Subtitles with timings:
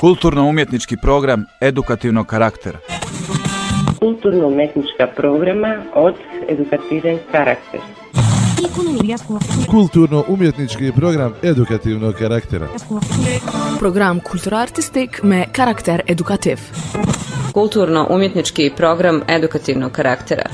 [0.00, 2.78] Kulturno-umjetnički program edukativnog karaktera.
[3.98, 6.14] Kulturno-umjetnička programa od
[6.48, 7.80] edukativen karakter.
[9.70, 12.68] Kulturno-umjetnički program edukativnog karaktera.
[13.78, 16.58] Program kulturartistik me karakter edukativ.
[17.52, 20.44] Kulturno-umjetnički program edukativnog karaktera.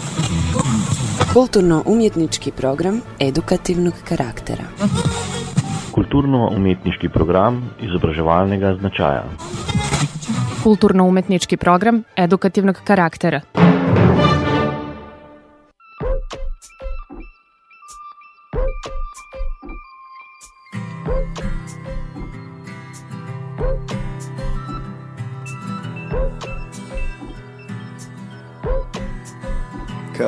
[1.33, 4.65] Kulturno-umjetnički program edukativnog karaktera.
[5.93, 9.25] Kulturno-umjetniški program izobraževalnega značaja.
[10.63, 13.41] Kulturno-umetnički program edukativnog karaktera.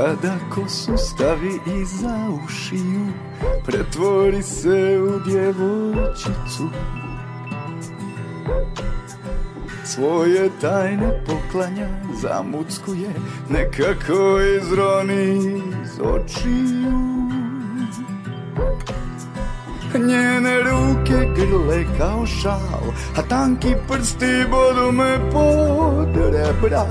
[0.00, 3.06] Kada kosu stavi iza ušiju
[3.66, 6.68] Pretvori se u djevojčicu.
[9.84, 11.88] Svoje tajne poklanja
[12.22, 13.10] Zamuckuje
[13.48, 15.36] Nekako izroni
[15.82, 17.00] iz očiju.
[19.94, 22.84] Njene ruke grle kao šal
[23.16, 26.86] A tanki prsti bodu me pod rebra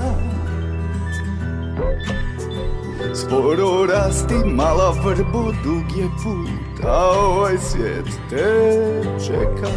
[3.14, 9.70] Sporo rasti mala vrbo, dug je put, a ovaj svijet te čeka.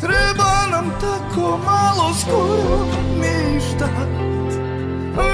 [0.00, 3.88] Treba nam tako malo skoro ništa,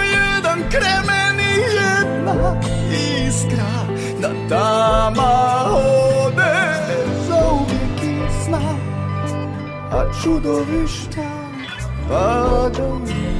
[0.02, 2.60] jedan kremen i jedna
[3.26, 3.86] iskra,
[4.20, 5.32] da tama
[6.26, 6.74] ode
[7.28, 8.74] za uvijek i sna,
[9.90, 11.30] a čudovišta
[12.08, 13.37] padaju.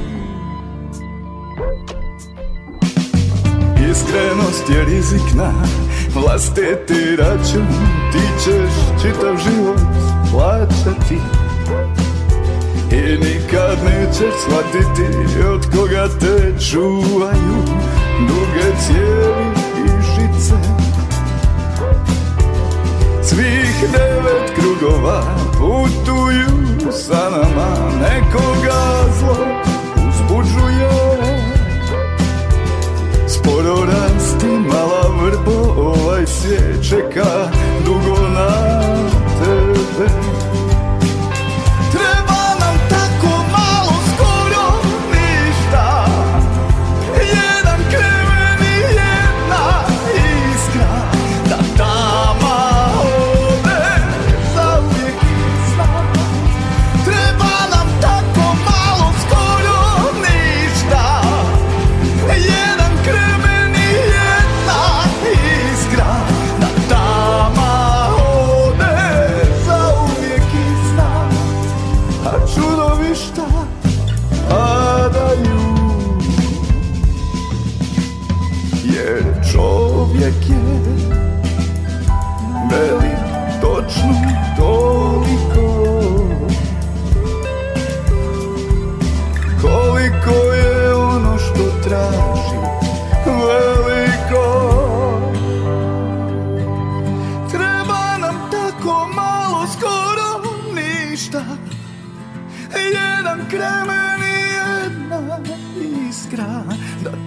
[3.91, 5.53] Iskrenost je rizik na
[6.13, 7.67] vlastiti račun.
[8.11, 9.79] Ti ćeš čitav život
[10.31, 11.17] plaćati
[12.91, 17.55] I nikad nećeš shvatiti od koga te čuvaju
[18.27, 20.55] Duge cijevi i žice.
[23.23, 25.23] Svih devet krugova
[25.57, 27.75] putuju sa nama.
[28.01, 29.37] Nekoga zlo
[29.95, 31.38] uzbuđuje
[33.39, 37.51] Sporo rasti mala vrbo Ovaj svijet čeka
[37.85, 38.81] dugo na
[39.39, 40.38] tebe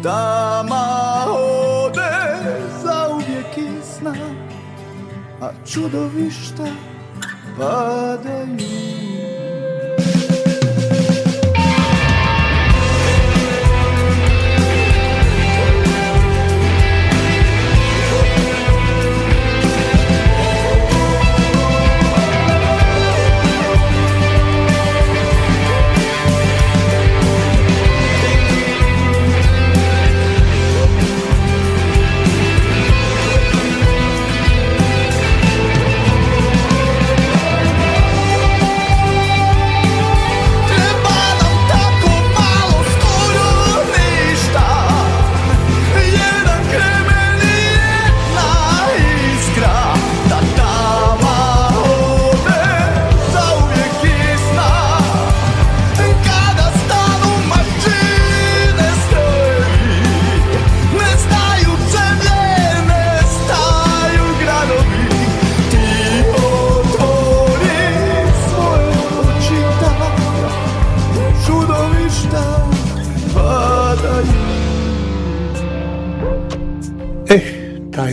[0.02, 2.02] Da tama ode
[2.82, 4.14] za uvijek i sna
[5.40, 6.66] A čudovišta
[7.58, 8.91] padaju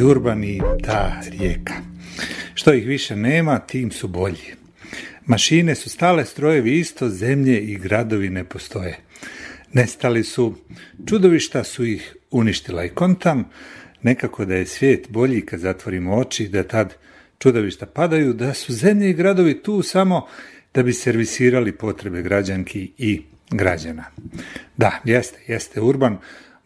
[0.09, 1.73] urban i ta rijeka.
[2.53, 4.53] Što ih više nema, tim su bolji.
[5.25, 8.97] Mašine su stale, strojevi isto, zemlje i gradovi ne postoje.
[9.73, 10.55] Nestali su,
[11.05, 13.49] čudovišta su ih uništila i kontam,
[14.01, 16.93] nekako da je svijet bolji kad zatvorimo oči, da tad
[17.39, 20.27] čudovišta padaju, da su zemlje i gradovi tu samo
[20.73, 23.21] da bi servisirali potrebe građanki i
[23.51, 24.05] građana.
[24.77, 26.17] Da, jeste, jeste urban,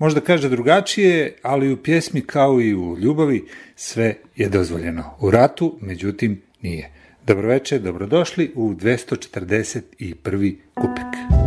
[0.03, 3.45] možda kaže drugačije, ali u pjesmi kao i u ljubavi
[3.75, 5.03] sve je dozvoljeno.
[5.19, 6.89] U ratu, međutim, nije.
[7.27, 10.55] Dobroveče, dobrodošli u 241.
[10.75, 11.42] kupek.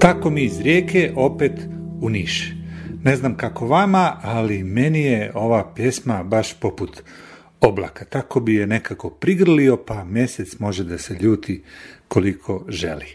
[0.00, 1.52] Tako mi iz rijeke opet
[2.00, 2.52] u Niš.
[3.04, 7.02] Ne znam kako vama, ali meni je ova pjesma baš poput
[7.60, 8.04] oblaka.
[8.04, 11.62] Tako bi je nekako prigrlio, pa mjesec može da se ljuti
[12.08, 13.06] koliko želi.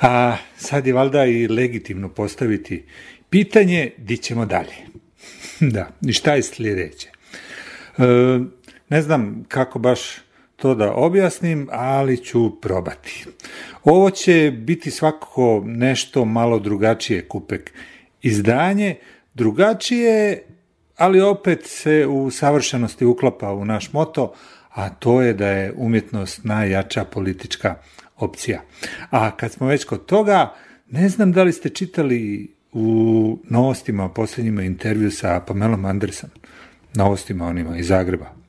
[0.00, 2.84] A sad je valjda i legitimno postaviti
[3.30, 4.76] pitanje di ćemo dalje.
[5.74, 7.08] da, i šta je sljedeće?
[7.98, 8.04] E,
[8.88, 10.00] ne znam kako baš
[10.60, 13.24] to da objasnim, ali ću probati.
[13.84, 17.72] Ovo će biti svakako nešto malo drugačije kupek
[18.22, 18.96] izdanje,
[19.34, 20.42] drugačije,
[20.96, 24.32] ali opet se u savršenosti uklapa u naš moto,
[24.70, 27.74] a to je da je umjetnost najjača politička
[28.16, 28.60] opcija.
[29.10, 30.54] A kad smo već kod toga,
[30.90, 36.30] ne znam da li ste čitali u novostima posljednjima intervju sa Pamelom Anderson,
[36.94, 38.39] novostima onima iz Zagreba.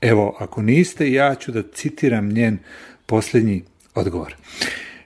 [0.00, 2.58] Evo, ako niste, ja ću da citiram njen
[3.06, 3.62] posljednji
[3.94, 4.36] odgovor.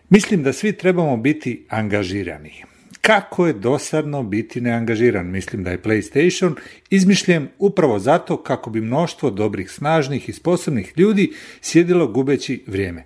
[0.09, 2.65] Mislim da svi trebamo biti angažirani.
[3.01, 5.27] Kako je dosadno biti neangažiran?
[5.27, 6.55] Mislim da je PlayStation
[6.91, 13.05] izmišljen upravo zato kako bi mnoštvo dobrih, snažnih i sposobnih ljudi sjedilo gubeći vrijeme.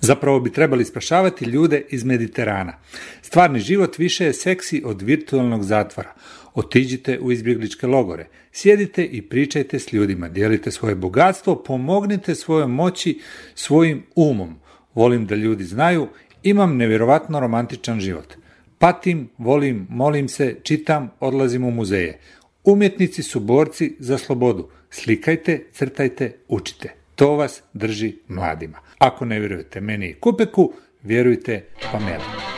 [0.00, 2.78] Zapravo bi trebali spašavati ljude iz Mediterana.
[3.22, 6.14] Stvarni život više je seksi od virtualnog zatvora.
[6.56, 13.20] Otiđite u izbjegličke logore, sjedite i pričajte s ljudima, dijelite svoje bogatstvo, pomognite svojoj moći
[13.54, 14.56] svojim umom.
[14.94, 16.08] Volim da ljudi znaju,
[16.42, 18.34] imam nevjerovatno romantičan život.
[18.78, 22.18] Patim, volim, molim se, čitam, odlazim u muzeje.
[22.64, 24.68] Umjetnici su borci za slobodu.
[24.90, 26.94] Slikajte, crtajte, učite.
[27.14, 28.78] To vas drži mladima.
[28.98, 30.72] Ako ne vjerujete meni i Kupeku,
[31.02, 32.55] vjerujte Pameli.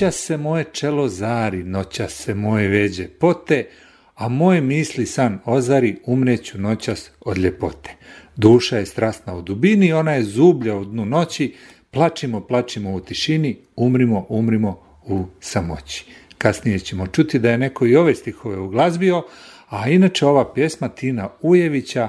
[0.00, 3.68] Noća se moje čelo zari, noća se moje veđe pote,
[4.14, 7.90] a moje misli san ozari, umreću noćas od ljepote.
[8.36, 11.54] Duša je strasna u dubini, ona je zublja u dnu noći,
[11.90, 16.04] plačimo, plačimo u tišini, umrimo, umrimo u samoći.
[16.38, 19.22] Kasnije ćemo čuti da je neko i ove stihove uglazbio,
[19.68, 22.08] a inače ova pjesma Tina Ujevića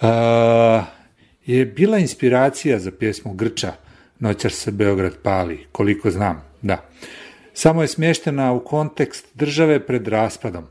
[0.00, 0.08] uh,
[1.46, 3.72] je bila inspiracija za pjesmu Grča,
[4.18, 6.88] Noćar se Beograd pali, koliko znam, da.
[7.52, 10.64] Samo je smještena u kontekst države pred raspadom.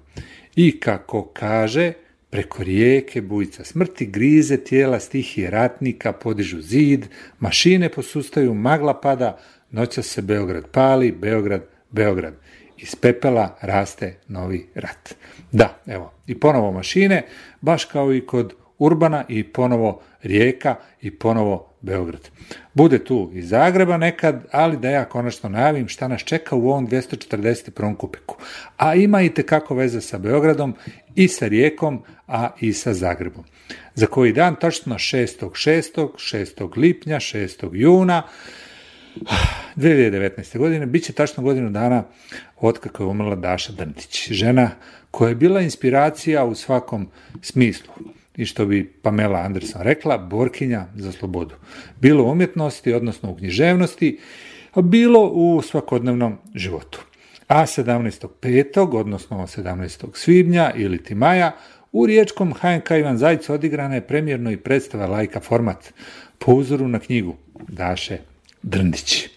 [0.55, 1.93] I kako kaže,
[2.29, 7.05] preko rijeke bujica smrti grize tijela stihije ratnika, podižu zid,
[7.39, 9.39] mašine posustaju, magla pada,
[9.72, 12.34] noća se Beograd pali, Beograd, Beograd.
[12.77, 15.15] Iz pepela raste novi rat.
[15.51, 17.25] Da, evo, i ponovo mašine,
[17.62, 22.29] baš kao i kod Urbana i ponovo Rijeka i ponovo Beograd.
[22.74, 26.88] Bude tu i Zagreba nekad, ali da ja konačno najavim šta nas čeka u ovom
[26.88, 27.98] 241.
[27.98, 28.38] kupeku.
[28.77, 30.75] A ima i tekako veze sa Beogradom
[31.15, 33.43] i sa Rijekom, a i sa Zagrebom.
[33.95, 36.77] Za koji dan, točno 6.6., 6.
[36.77, 37.69] lipnja, 6.
[37.74, 38.24] juna,
[39.75, 40.57] 2019.
[40.57, 42.03] godine, bit će tačno godinu dana
[42.57, 44.72] od kako je umrla Daša Drntić, žena
[45.11, 47.07] koja je bila inspiracija u svakom
[47.42, 47.94] smislu
[48.39, 51.55] i što bi Pamela Anderson rekla, borkinja za slobodu.
[52.01, 54.19] Bilo u umjetnosti, odnosno u književnosti,
[54.73, 57.01] a bilo u svakodnevnom životu.
[57.47, 58.97] A 17.5.
[58.99, 60.05] odnosno 17.
[60.13, 61.51] svibnja ili ti maja
[61.91, 65.93] u riječkom HNK Ivan Zajc odigrana je premjerno i predstava lajka format
[66.37, 67.35] po uzoru na knjigu
[67.67, 68.17] Daše
[68.61, 69.27] Drndić.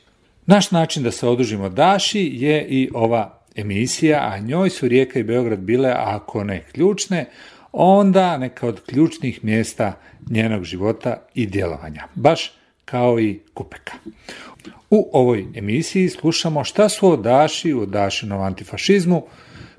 [0.47, 5.23] Naš način da se odužimo Daši je i ova emisija, a njoj su Rijeka i
[5.23, 7.27] Beograd bile, ako ne ključne,
[7.73, 9.93] onda neka od ključnih mjesta
[10.31, 12.53] njenog života i djelovanja, baš
[12.85, 13.93] kao i Kupeka.
[14.91, 19.27] U ovoj emisiji slušamo šta su o Daši, o Dašinom antifašizmu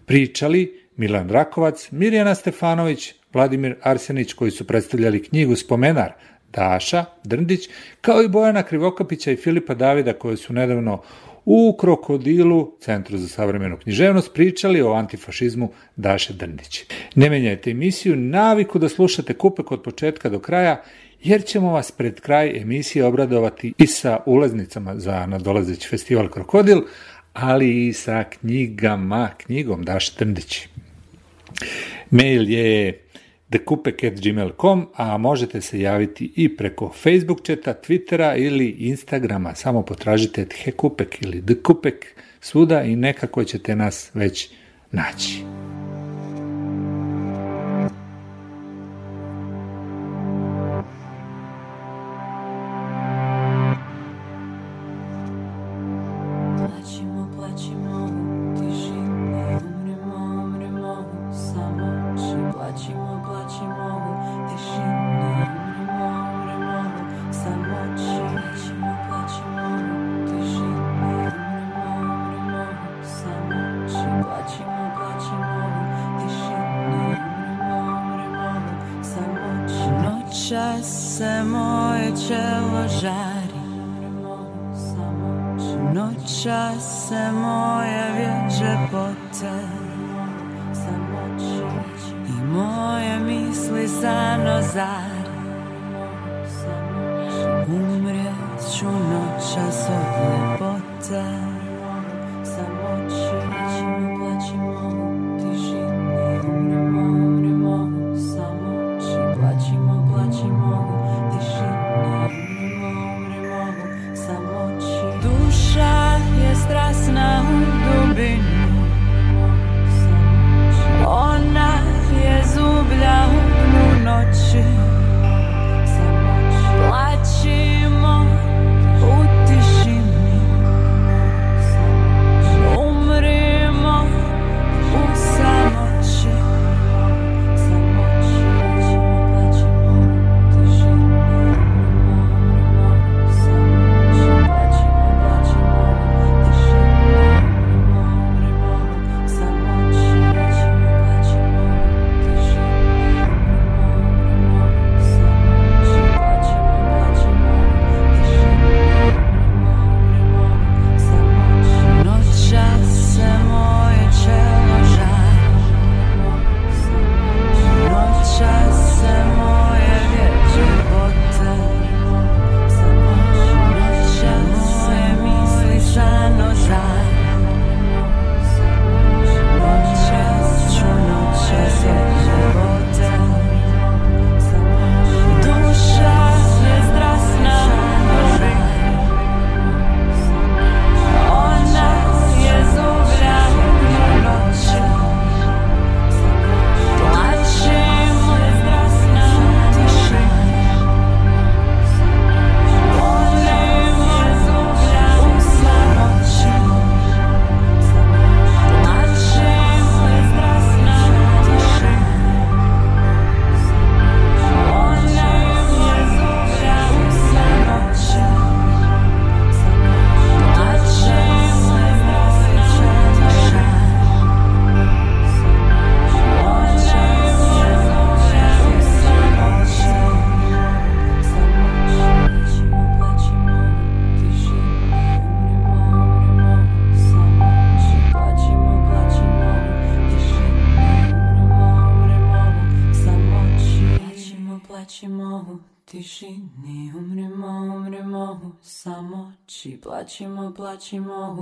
[0.05, 6.13] pričali Milan Rakovac, Mirjana Stefanović, Vladimir Arsenić koji su predstavljali knjigu Spomenar
[6.53, 7.69] Daša Drndić,
[8.01, 11.01] kao i Bojana Krivokapića i Filipa Davida koji su nedavno
[11.45, 16.83] u Krokodilu, Centru za savremenu književnost, pričali o antifašizmu Daše Drndić.
[17.15, 20.81] Ne menjajte emisiju, naviku da slušate kupek od početka do kraja,
[21.23, 26.81] jer ćemo vas pred kraj emisije obradovati i sa ulaznicama za nadolazeći festival Krokodil,
[27.33, 30.67] ali i sa knjigama, knjigom Daše Drndić.
[32.09, 33.03] Mail je
[33.53, 39.55] thekupek.gmail.com, a možete se javiti i preko Facebook četa, Twittera ili Instagrama.
[39.55, 42.05] Samo potražite Thekupek ili Thekupek
[42.41, 44.49] svuda i nekako ćete nas već
[44.91, 45.43] naći.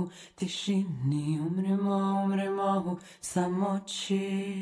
[0.02, 4.52] U tišini Umremo, umremo u samoći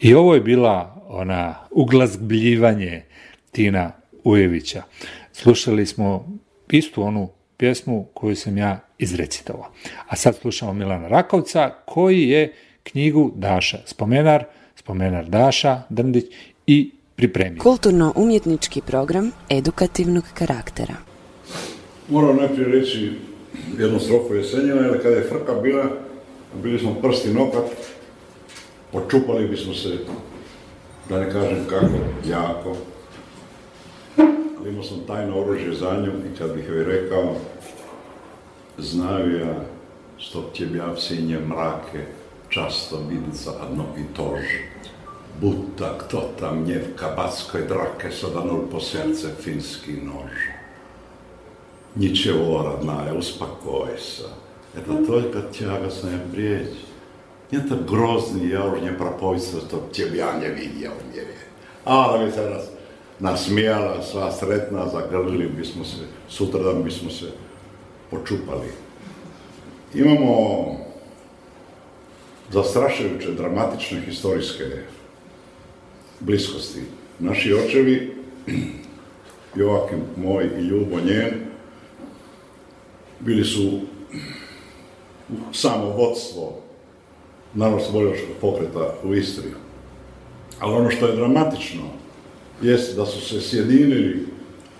[0.00, 3.04] I ovo je bila ona uglazbljivanje
[3.50, 3.92] Tina
[4.24, 4.82] Ujevića.
[5.32, 6.38] Slušali smo
[6.70, 9.66] istu onu pjesmu koju sam ja izrecitovao.
[10.08, 14.44] A sad slušamo Milana Rakovca koji je knjigu Daša Spomenar,
[14.76, 16.24] Spomenar Daša Drndić
[16.66, 17.62] i pripremio.
[17.62, 20.94] Kulturno-umjetnički program edukativnog karaktera.
[22.08, 23.12] Moram najprije reći
[23.78, 25.84] jednu strofu Jesenjina, jer kada je frka bila,
[26.62, 27.64] bili smo prsti nokat,
[28.92, 29.98] počupali bismo se,
[31.08, 32.76] da ne kažem kako, jako.
[34.60, 37.34] Ali imao sam tajno oružje za nju i kad bih joj rekao,
[38.78, 39.64] znaju ja,
[40.20, 42.06] stop tjebja sinje mrake,
[42.48, 44.44] často vidica adno i tož.
[45.40, 50.51] Buta, kto tam nie w kabackiej drake sodanul po serce finski nož.
[51.94, 54.28] Ничего, родная, успокойся.
[54.74, 56.74] Это только тягостная бредь.
[57.50, 61.36] Это грозный, я уже не пропойся, чтоб тебя не видел в мире.
[61.84, 62.62] A da bi se nas
[63.18, 65.96] nasmijala, sva sretna, zagrlili bismo se,
[66.28, 67.26] sutradan bismo se
[68.10, 68.68] počupali.
[69.94, 70.76] Imamo
[72.50, 74.64] zastrašujuće, dramatične historijske
[76.20, 76.80] bliskosti.
[77.18, 78.16] Naši očevi,
[79.56, 81.51] Joakim moj i Ljubo njen,
[83.24, 83.80] bili su
[85.52, 86.58] samo vodstvo
[87.54, 89.48] narodno pokreta u Istri.
[90.58, 91.82] Ali ono što je dramatično
[92.62, 94.26] jest da su se sjedinili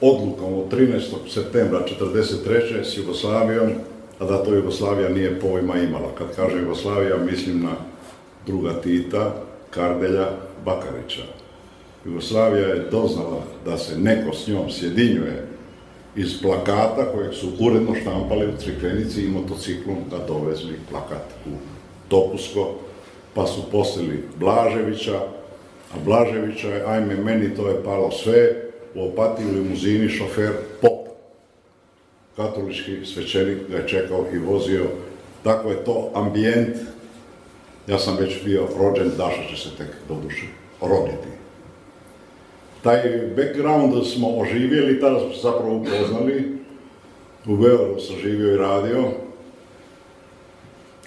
[0.01, 1.01] odlukom od 13.
[1.29, 2.85] septembra 1943.
[2.85, 3.71] s Jugoslavijom,
[4.19, 6.15] a da to Jugoslavija nije pojma imala.
[6.19, 7.73] Kad kažem Jugoslavija, mislim na
[8.47, 9.35] druga Tita,
[9.71, 10.29] Kardelja,
[10.65, 11.23] Bakarića.
[12.05, 15.52] Jugoslavija je doznala da se neko s njom sjedinjuje
[16.17, 21.51] iz plakata kojeg su uredno štampali u Crikvenici i motociklom da dovezli plakat u
[22.09, 22.75] Topusko,
[23.35, 25.21] pa su poslili Blaževića,
[25.95, 28.55] a Blaževića je, ajme, meni to je palo sve,
[28.95, 31.09] u opatiji limuzini šofer pop.
[32.37, 34.87] Katolički svećenik ga je čekao i vozio.
[35.45, 36.77] Tako je to ambijent.
[37.87, 40.47] Ja sam već bio rođen, Daša će se tek doduše
[40.81, 41.42] roditi.
[42.83, 43.03] Taj
[43.37, 46.59] background smo oživjeli, tada smo se zapravo upoznali.
[47.47, 49.05] U Beoru sam živio i radio.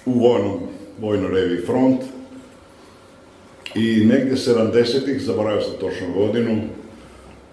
[0.06, 0.58] U vojnom,
[1.00, 2.00] vojnoj reviji Front.
[3.74, 6.60] I negdje 70-ih, zaboravio sam točno godinu,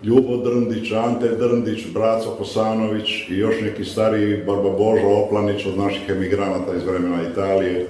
[0.03, 6.09] Ljubo Drndić, Ante Drndić, Braco Kosanović i još neki stariji Barba Božo Oplanić od naših
[6.09, 7.87] emigranata iz vremena Italije,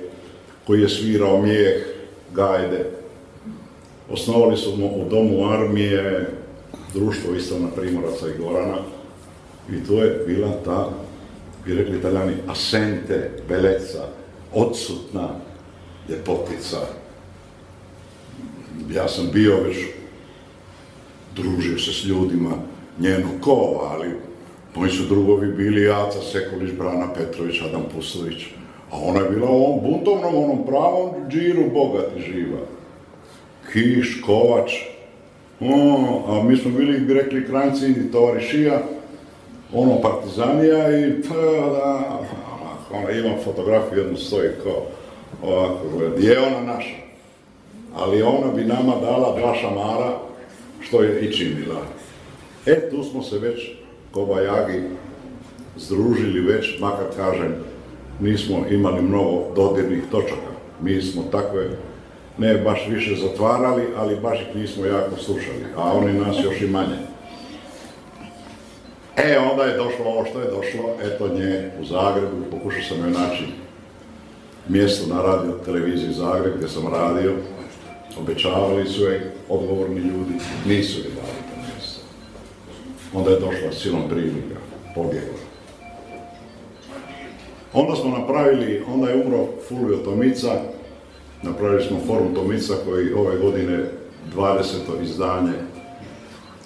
[0.67, 1.83] koji je svirao mijeh,
[2.35, 3.02] gajde.
[4.13, 6.29] Osnovali su u domu armije
[6.93, 8.77] društvo Istana Primoraca i Gorana
[9.71, 10.89] i to je bila ta,
[11.65, 14.07] bi rekli italijani, asente, beleca,
[14.53, 15.29] odsutna
[16.09, 16.77] ljepotica.
[18.91, 19.77] Ja sam bio već
[21.35, 22.51] družio se s ljudima
[22.99, 24.09] njeno kova, ali
[24.75, 28.43] moji su drugovi bili Aca Sekulić, Brana Petrović, Adam Pusović,
[28.91, 32.59] a ona je bila u ovom buntovnom, onom pravom džiru bogati živa.
[33.73, 34.71] Kiš, Kovač,
[35.59, 38.81] o, a mi smo bili, bi rekli, kranci tovarišija,
[39.73, 41.35] ono partizanija i pa
[41.69, 42.19] da,
[42.91, 44.85] ona ima fotografiju, jednu stoji kao
[45.43, 45.79] ovako,
[46.17, 46.95] je ona naša.
[47.95, 50.17] Ali ona bi nama dala dva šamara,
[50.79, 51.81] što je i činila.
[52.65, 53.71] E, tu smo se već
[54.11, 54.81] kobajagi
[55.77, 57.55] združili već, makar kažem,
[58.19, 60.53] nismo imali mnogo dodirnih točaka.
[60.81, 61.69] Mi smo takve,
[62.37, 66.67] ne baš više zatvarali, ali baš ih nismo jako slušali, a oni nas još i
[66.67, 66.97] manje.
[69.17, 73.11] E, onda je došlo ovo što je došlo, eto nje u Zagrebu, pokušao sam joj
[73.11, 73.43] naći
[74.67, 77.33] mjesto na radio televiziji Zagreb gdje sam radio,
[78.19, 80.33] Obećavali su je odgovorni ljudi,
[80.65, 82.01] nisu je dali to mjesto.
[83.13, 84.59] Onda je došla silom prilika,
[84.95, 85.39] pobjegla.
[87.73, 90.61] Onda smo napravili, onda je umro Fulvio Tomica,
[91.43, 93.85] napravili smo forum Tomica koji ove godine
[94.35, 95.03] 20.
[95.03, 95.53] izdanje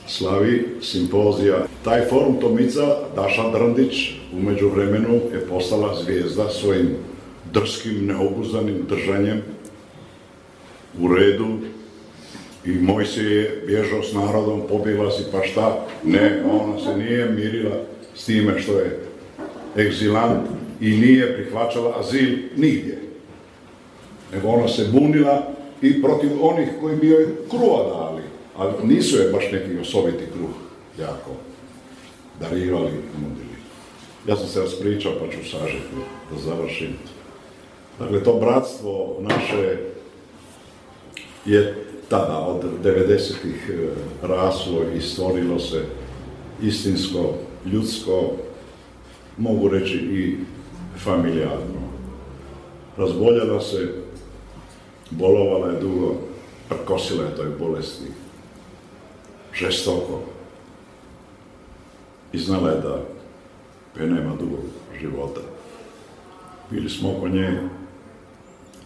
[0.07, 1.65] slavi, simpozija.
[1.83, 6.89] Taj forum Tomica, Daša Drndić, u međuvremenu je postala zvijezda svojim
[7.53, 9.41] drskim, neobuzdanim držanjem
[11.01, 11.47] u redu
[12.65, 17.29] i moj se je bježao s narodom, pobjegla si pa šta, ne, ona se nije
[17.29, 17.75] mirila
[18.15, 18.99] s time što je
[19.77, 20.47] egzilant
[20.81, 23.06] i nije prihvaćala azil nigdje.
[24.33, 25.43] Nego ona se bunila
[25.81, 28.23] i protiv onih koji bi joj kruva dali,
[28.57, 30.55] ali nisu je baš neki osobiti kruh
[30.99, 31.31] jako
[32.39, 33.57] darivali i nudili.
[34.27, 35.95] Ja sam se raspričao pa ću sažeti
[36.31, 36.95] da završim.
[37.99, 39.77] Dakle, to bratstvo naše
[41.45, 41.75] je
[42.09, 43.87] tada od 90-ih e,
[44.27, 45.85] raslo i stvorilo se
[46.63, 47.33] istinsko,
[47.65, 48.31] ljudsko,
[49.37, 50.35] mogu reći i
[51.03, 51.87] familjarno.
[52.97, 53.93] Razboljala se,
[55.11, 56.15] bolovala je dugo,
[56.69, 58.07] prkosila je toj bolesti,
[59.53, 60.21] žestoko.
[62.33, 62.99] I znala je da
[64.03, 64.65] je nema dugog
[64.99, 65.41] života.
[66.71, 67.59] Bili smo oko nje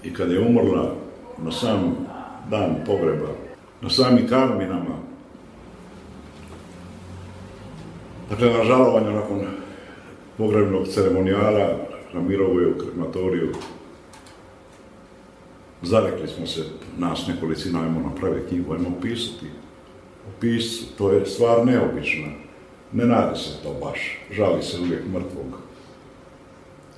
[0.03, 0.95] i kad je umrla
[1.37, 2.07] na sam
[2.49, 3.27] dan pogreba,
[3.81, 4.97] na sami karminama,
[8.29, 9.45] dakle na žalovanju nakon
[10.37, 11.77] pogrebnog ceremonijala
[12.13, 13.53] na Mirovoj u krematoriju,
[15.81, 16.63] zarekli smo se,
[16.97, 19.45] nas nekolicina, ajmo napraviti knjigu, ajmo pisati.
[20.29, 22.27] Opis, to je stvar neobična.
[22.91, 25.59] Ne radi se to baš, žali se uvijek mrtvog.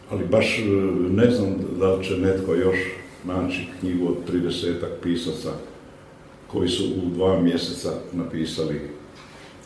[0.09, 0.63] Ali baš e,
[1.09, 2.77] ne znam da li će netko još
[3.25, 5.49] naći knjigu od 30 pisaca
[6.47, 8.81] koji su u dva mjeseca napisali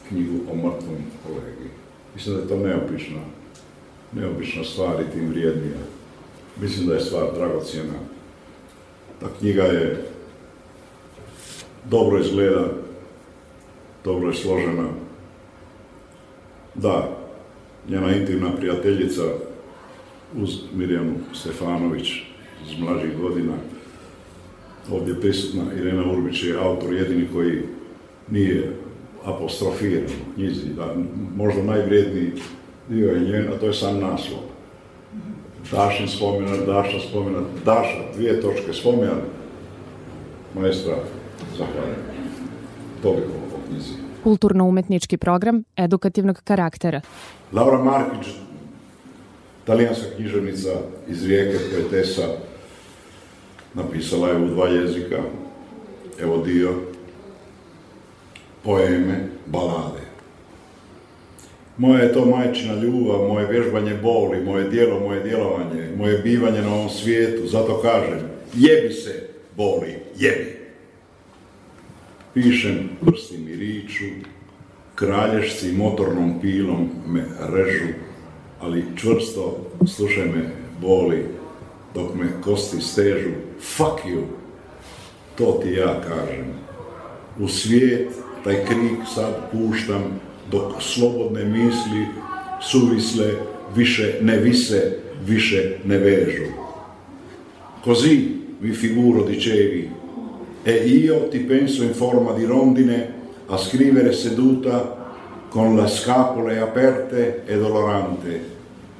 [0.09, 1.69] knjigu o mrtvom kolegi.
[2.15, 3.19] Mislim da je to neobična,
[4.11, 5.77] neobična stvar i tim vrijednija.
[6.61, 7.93] Mislim da je stvar dragocjena.
[9.19, 10.05] Ta knjiga je
[11.89, 12.67] dobro izgleda,
[14.03, 14.89] dobro je složena.
[16.75, 17.17] Da,
[17.89, 19.23] njena intimna prijateljica
[20.35, 22.07] uz Mirjanu Stefanović
[22.67, 23.53] iz mlađih godina,
[24.91, 27.61] ovdje prisutna Irena Urbić je autor jedini koji
[28.31, 28.75] nije
[29.23, 30.95] apostrofiran u knjizi, da
[31.35, 32.31] možda najvrijedniji
[32.89, 34.56] dio je njen, a to je sam naslov.
[35.71, 39.23] Dašin spomenat, Daša spomenat, Daša, dvije točke spomenat,
[40.55, 40.95] maestra,
[41.57, 42.03] zahvaljujem.
[43.01, 43.93] Toliko o knjizi.
[44.23, 47.01] Kulturno-umetnički program edukativnog karaktera.
[47.53, 48.27] Laura Markić,
[49.65, 50.69] talijanska književnica
[51.07, 52.27] iz Rijeke, poetesa,
[53.73, 55.21] napisala je u dva jezika,
[56.19, 56.73] evo dio,
[58.63, 60.06] poeme, balade.
[61.77, 66.73] Moje je to majčina ljubav, moje vježbanje boli, moje dijelo, moje djelovanje, moje bivanje na
[66.73, 68.19] ovom svijetu, zato kažem,
[68.53, 70.57] jebi se, boli, jebi.
[72.33, 74.05] Pišem, prsti mi riču,
[74.95, 77.93] kralješci motornom pilom me režu,
[78.61, 80.49] ali čvrsto, slušaj me,
[80.81, 81.25] boli,
[81.93, 84.21] dok me kosti stežu, fuck you,
[85.35, 86.45] to ti ja kažem.
[87.39, 88.09] U svijet
[88.43, 90.19] taj krik sad puštam,
[90.51, 92.07] dok slobodne misli
[92.61, 93.33] suvisle
[93.75, 96.51] više ne vise, više ne vežu.
[97.83, 99.89] Così vi figuro, dicevi,
[100.65, 103.13] e io ti penso in forma di rondine
[103.47, 104.95] a scrivere seduta
[105.49, 108.41] con le scapole aperte e dolorante,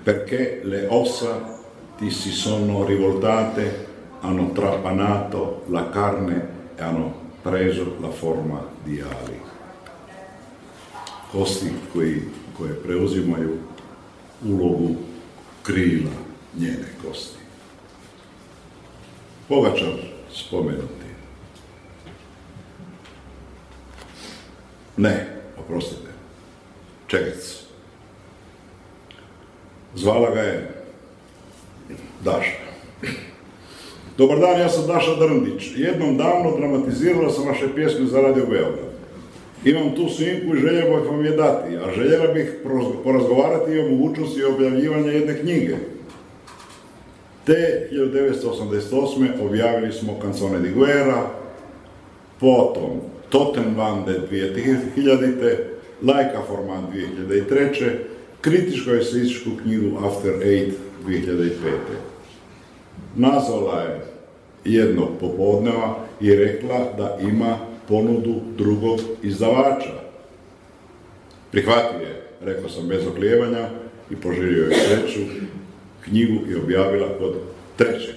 [0.04, 1.60] perché le ossa
[1.98, 3.86] ti si sono rivoltate,
[4.22, 9.57] hanno trapanato la carne e hanno preso la forma di ali.
[11.32, 12.22] Kosti koji,
[12.58, 13.58] koje preuzimaju
[14.46, 14.96] ulogu
[15.64, 16.12] krila
[16.60, 17.38] njene kosti.
[19.48, 19.94] Pogačar
[20.34, 21.08] spomenuti.
[24.98, 26.12] Ne, oprostite,
[27.08, 27.64] Čekec.
[29.96, 30.84] Zvala ga je
[32.24, 32.68] Daša.
[34.18, 35.64] Dobar dan, ja sam Daša Drndić.
[35.76, 38.87] Jednom davno dramatizirala sam vaše pjesme za Radio Beograd.
[39.66, 42.54] Imam tu snimku i željela bih vam je dati, a željela bih
[43.04, 45.76] porazgovarati o mogućnosti objavljivanja jedne knjige.
[47.46, 49.28] Te 1988.
[49.42, 51.30] objavili smo Canzone di Guerra,
[52.40, 55.56] potom Totenwande 2000.
[56.04, 56.84] Lajka format
[57.20, 57.92] 2003.
[58.42, 60.74] kritičko-eseističku knjigu After Eight
[61.08, 61.50] 2005.
[63.16, 64.02] Nazvala je
[64.66, 69.94] jednog popodneva i rekla da ima ponudu drugog izdavača.
[71.52, 73.70] Prihvatio je, rekao sam bez oklijevanja
[74.12, 75.20] i poželio je sreću,
[76.04, 77.34] knjigu i objavila kod
[77.78, 78.16] trećeg.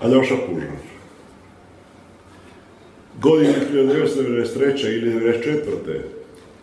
[0.00, 0.68] Aljoša Pužar.
[3.20, 4.96] Godine 1993.
[4.96, 6.17] ili 1994.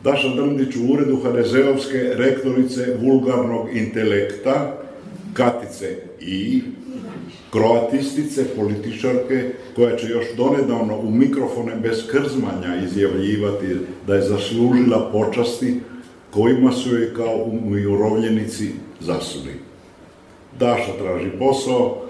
[0.06, 4.78] Daša Drndić u uredu HDZ-ovske rektorice vulgarnog intelekta,
[5.34, 6.62] Katice I,
[7.52, 15.80] kroatistice, političarke, koja će još donedavno u mikrofone bez krzmanja izjavljivati da je zaslužila počasti
[16.32, 19.54] kojima su je kao umirovljenici zasuli.
[20.60, 22.02] Daša traži posao,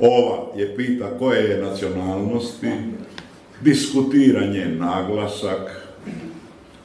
[0.00, 2.70] ova je pita koje je nacionalnosti,
[3.60, 5.87] diskutira njen naglasak,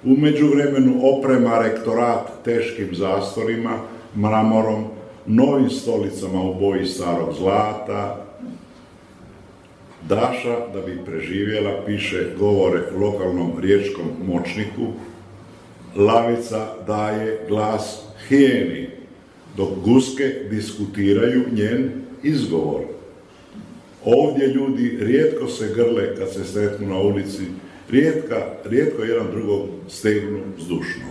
[0.06, 3.80] u međuvremenu oprema rektorat teškim zastorima,
[4.18, 4.86] mramorom,
[5.26, 8.26] novim stolicama u boji starog zlata.
[10.10, 14.88] Daša, da bi preživjela, piše govore lokalnom riječkom močniku.
[15.96, 18.89] Lavica daje glas hijeni,
[19.58, 21.92] dok guske diskutiraju njen
[22.24, 22.82] izgovor.
[24.06, 27.44] Ovdje ljudi rijetko se grle kad se sretnu na ulici,
[27.89, 31.06] rijetka, rijetko jedan drugog stegnu zdušno.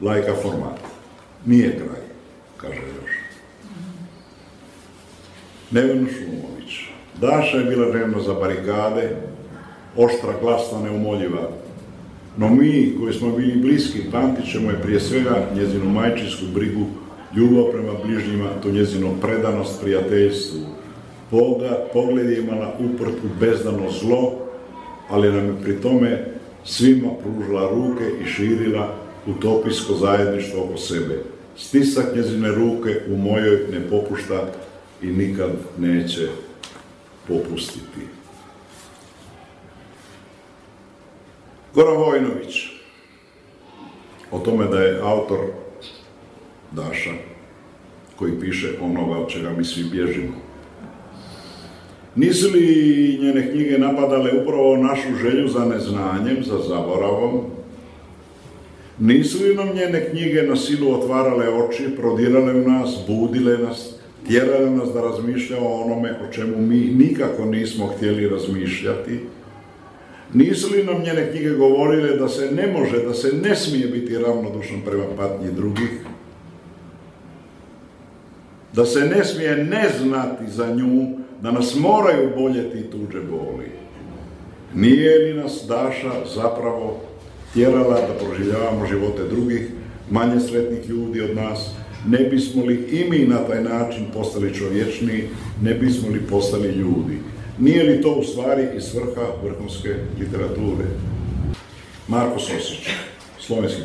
[0.00, 0.78] Lajka format.
[1.46, 2.02] Nije kraj,
[2.56, 3.10] kaže još.
[5.70, 6.80] Neveno Šumović.
[7.20, 9.16] Daša je bila revna za barikade,
[9.96, 11.50] oštra, glasna, neumoljiva.
[12.36, 16.86] No mi, koji smo bili bliski, pamtit je prije svega njezinu majčinsku brigu,
[17.36, 20.60] ljubav prema bližnjima, to njezino predanost prijateljstvu.
[21.30, 24.47] Poga, pogled je imala uprt bezdano zlo,
[25.08, 26.24] ali nam je pri tome
[26.64, 28.94] svima pružila ruke i širila
[29.26, 31.22] utopijsko zajedništvo oko sebe.
[31.56, 34.52] Stisak njezine ruke u mojoj ne popušta
[35.02, 36.28] i nikad neće
[37.28, 38.00] popustiti.
[41.74, 42.66] Goran Vojnović,
[44.30, 45.38] o tome da je autor
[46.72, 47.10] Daša,
[48.16, 50.47] koji piše onoga od čega mi svi bježimo.
[52.16, 57.40] Nisu li njene knjige napadale upravo našu želju za neznanjem, za zaboravom?
[58.98, 63.94] Nisu li nam njene knjige na silu otvarale oči, prodirale u nas, budile nas,
[64.26, 69.20] tjerale nas da razmišljamo o onome o čemu mi nikako nismo htjeli razmišljati?
[70.34, 74.18] Nisu li nam njene knjige govorile da se ne može, da se ne smije biti
[74.18, 75.90] ravnodušan prema patnji drugih?
[78.72, 83.70] Da se ne smije ne znati za nju, da nas moraju boljeti tuđe boli.
[84.74, 87.00] Nije li nas Daša zapravo
[87.54, 89.68] tjerala da proživljavamo živote drugih,
[90.10, 91.70] manje sretnih ljudi od nas,
[92.06, 95.28] ne bismo li i mi na taj način postali čovječniji,
[95.62, 97.18] ne bismo li postali ljudi.
[97.58, 100.84] Nije li to u stvari i svrha vrhunske literature?
[102.08, 102.88] Marko Sosić,
[103.40, 103.82] slovenski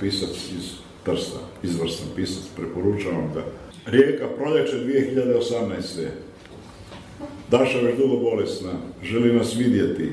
[0.00, 3.44] pisac iz Trsta, izvrstan pisac, preporučavam ga.
[3.86, 6.06] Rijeka, proljeće 2018.
[7.58, 8.70] Daša već dugo bolesna,
[9.02, 10.12] želi nas vidjeti.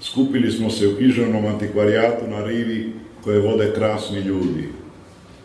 [0.00, 2.92] Skupili smo se u književnom antikvarijatu na rivi
[3.24, 4.68] koje vode krasni ljudi.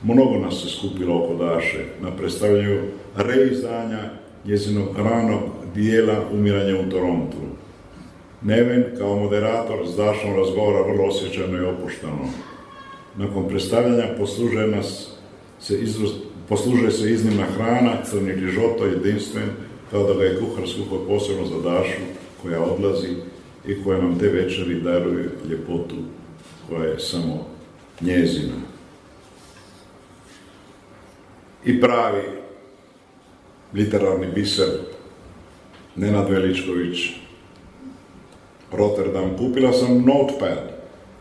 [0.03, 2.81] Mnogo nas se skupilo oko Daše na predstavljanju
[3.15, 3.99] reizdanja
[4.45, 5.39] njezinog ranog
[5.75, 7.37] dijela Umiranja u Torontu.
[8.41, 12.25] Neven kao moderator s Dašom razgovara vrlo osjećano i opuštano.
[13.17, 15.15] Nakon predstavljanja poslužuje nas
[15.59, 16.15] se izvrst,
[16.49, 19.49] poslužuje se iznimna hrana, crni rižoto, jedinstven,
[19.91, 22.01] kao da ga je kuhar skuhao posebno za Dašu,
[22.41, 23.07] koja odlazi
[23.67, 25.95] i koja nam te večeri daruje ljepotu
[26.69, 27.45] koja je samo
[28.01, 28.53] njezina.
[31.65, 32.23] I pravi
[33.73, 34.69] literarni biser
[35.95, 36.97] Nenad Veličković,
[38.71, 40.71] Rotterdam, kupila sam notepad,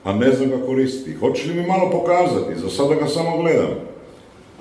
[0.05, 1.17] a ne znam ga koristiti.
[1.17, 2.61] Hoće li mi malo pokazati?
[2.61, 3.71] Za sada ga samo gledam.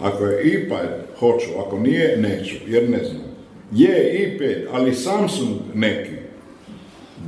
[0.02, 1.50] Ako je iPad, hoću.
[1.68, 3.29] Ako nije, neću, jer ne znam.
[3.72, 6.12] Je iPad, ali Samsung neki.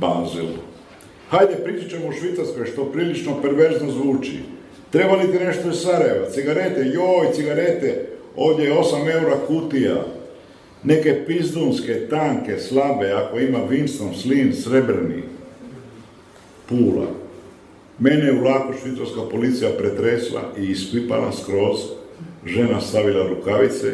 [0.00, 0.46] Basel.
[1.28, 4.38] Hajde, pričat ćemo u Švicarskoj, što prilično perverzno zvuči.
[4.90, 6.30] Treba li ti nešto iz Sarajeva?
[6.30, 10.04] Cigarete, joj, cigarete, ovdje je 8 eura kutija.
[10.84, 15.22] Neke pizdunske, tanke, slabe, ako ima Winston, Slin, srebrni.
[16.68, 17.06] Pula.
[17.98, 21.78] Mene je u vlaku švicarska policija pretresla i ispipala skroz.
[22.46, 23.92] Žena stavila rukavice,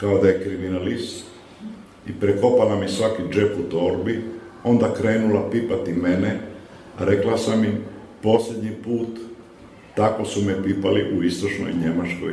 [0.00, 1.24] kao da je kriminalist,
[2.08, 4.22] i prekopala mi svaki džep u torbi,
[4.64, 6.38] onda krenula pipati mene,
[6.98, 7.72] rekla sam im,
[8.22, 9.08] posljednji put,
[9.94, 12.32] tako su me pipali u istočnoj Njemačkoj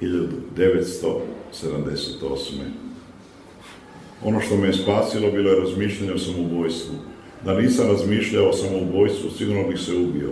[0.00, 2.84] 1978.
[4.24, 6.94] Ono što me je spasilo bilo je razmišljanje o samoubojstvu.
[7.44, 10.30] Da nisam razmišljao o samoubojstvu, sigurno bih se ubio.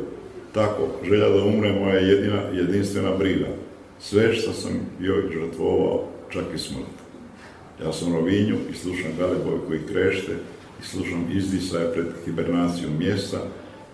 [0.55, 3.47] Tako, želja da umre moja jedina, jedinstvena briga.
[4.01, 7.01] Sve što sam joj žrtvovao, čak i smrt.
[7.85, 10.33] Ja sam Rovinju i slušam Galeboj koji krešte
[10.83, 13.39] i slušam izdisaje pred hibernacijom mjesta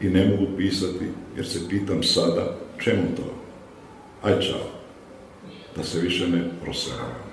[0.01, 1.05] i ne mogu pisati
[1.37, 3.35] jer se pitam sada čemu to?
[4.23, 4.71] Aj čao,
[5.77, 7.28] da se više ne proseravam.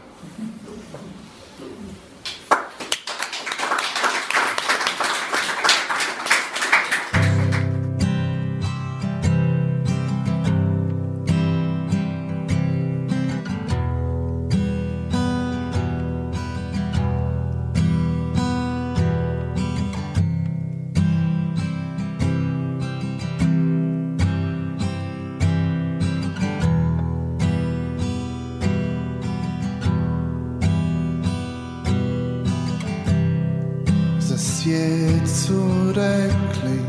[34.85, 36.79] svijet rekli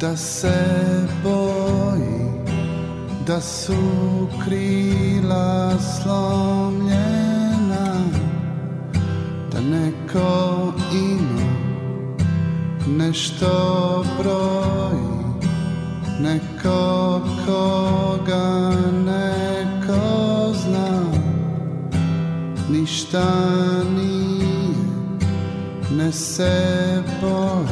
[0.00, 2.54] da se boji,
[3.26, 3.74] da su
[4.44, 6.90] krila slomljena,
[9.52, 11.48] da neko ima
[12.86, 15.18] nešto broji,
[16.20, 18.72] neko koga
[19.04, 21.02] neko zna,
[22.70, 23.24] ništa
[23.96, 24.17] nije.
[26.08, 27.64] recebo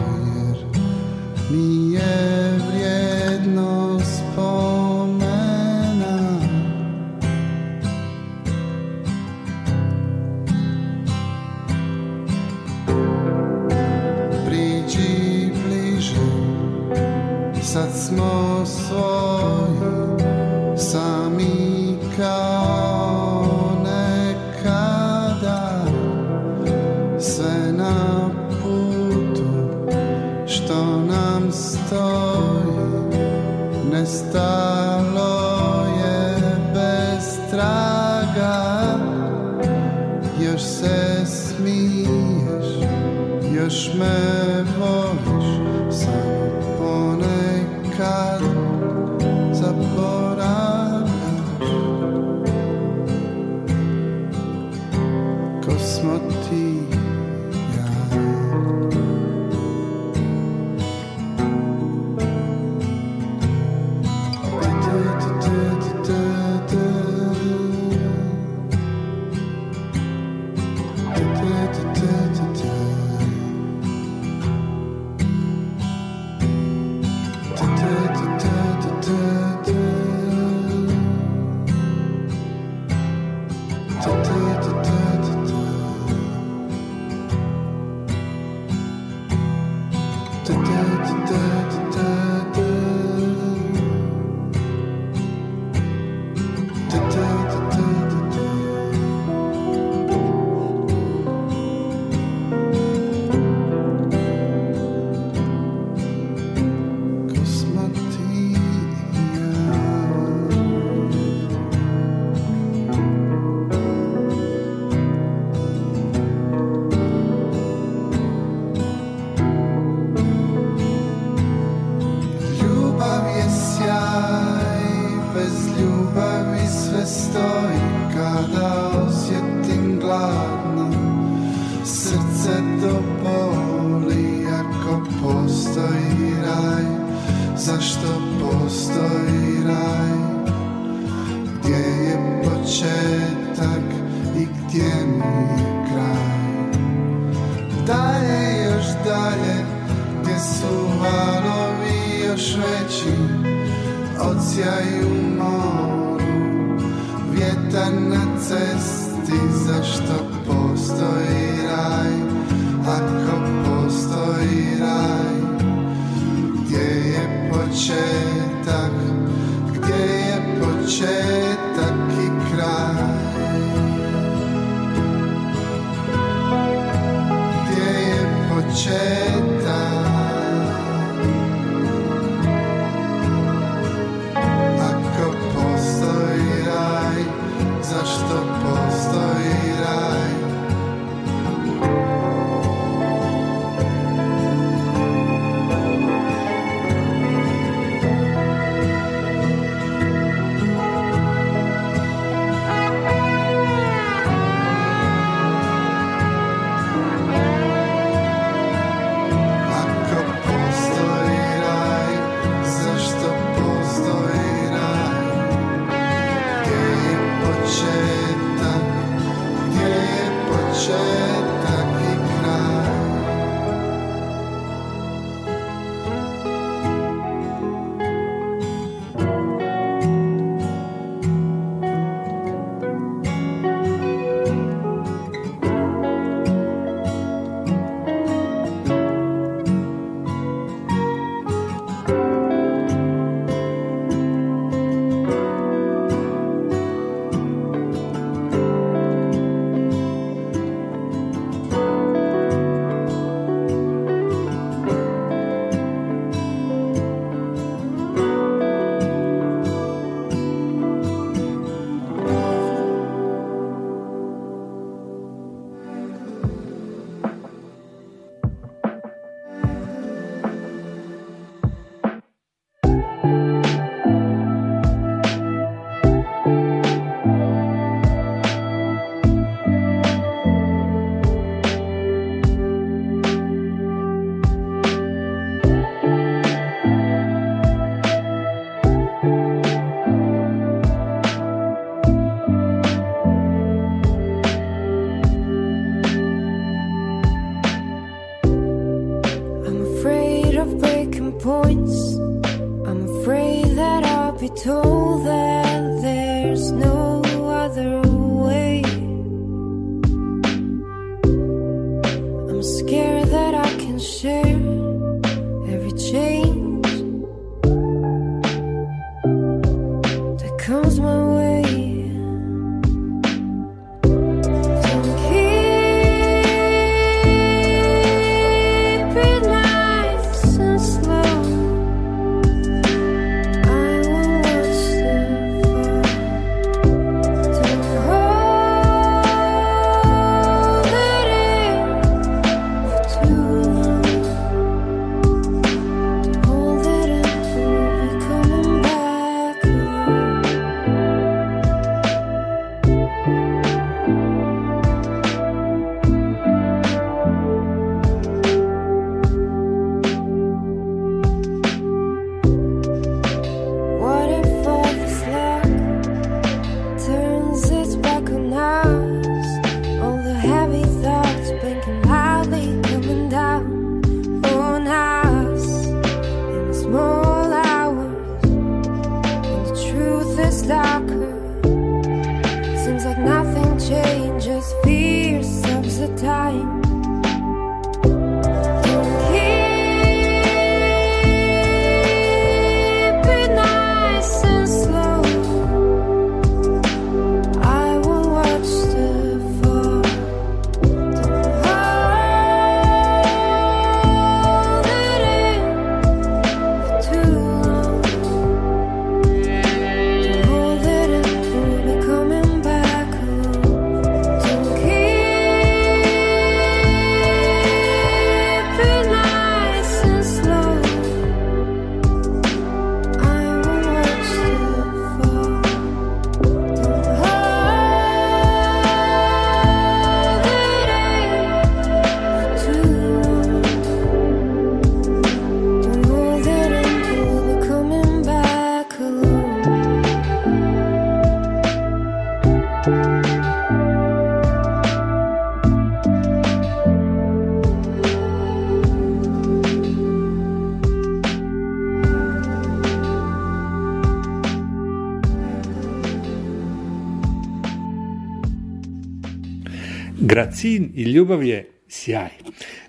[460.57, 462.31] Gracin i ljubav je sjaj.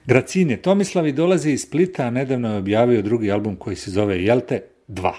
[0.06, 3.92] Gracin je Tomislav i dolazi iz Splita, a nedavno je objavio drugi album koji se
[3.92, 5.12] zove Jelte 2.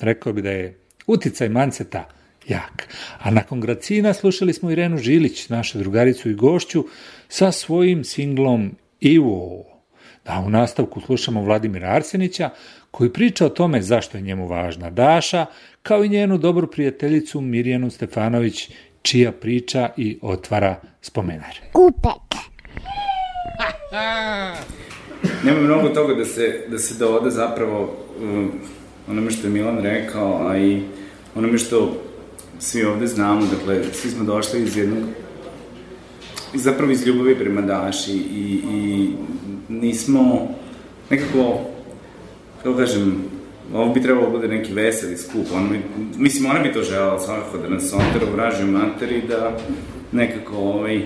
[0.00, 2.08] Rekao bi da je uticaj Manceta
[2.48, 2.88] jak.
[3.18, 6.84] A nakon Gracina slušali smo Irenu Žilić, našu drugaricu i gošću,
[7.28, 9.64] sa svojim singlom Ivo.
[10.24, 12.50] Da, u nastavku slušamo Vladimira Arsenića,
[12.90, 15.46] koji priča o tome zašto je njemu važna Daša,
[15.82, 18.70] kao i njenu dobru prijateljicu Mirjanu Stefanović,
[19.06, 21.56] čija priča i otvara spomenar.
[21.72, 22.36] Kupek.
[25.44, 28.50] Nema mnogo toga da se, da se doda zapravo um,
[29.08, 30.82] onome što je Milan rekao, a i
[31.34, 32.02] onome što
[32.58, 35.04] svi ovde znamo, dakle, svi smo došli iz jednog
[36.54, 39.10] zapravo iz ljubavi prema Daši i, i
[39.68, 40.48] nismo
[41.10, 41.60] nekako,
[42.62, 43.24] kako kažem,
[43.74, 45.80] ovo bi trebalo bude neki veseli skup, ona bi,
[46.16, 49.58] mislim, ona bi to želela svakako da nas ontera u vražju materi, da
[50.12, 51.02] nekako ovaj,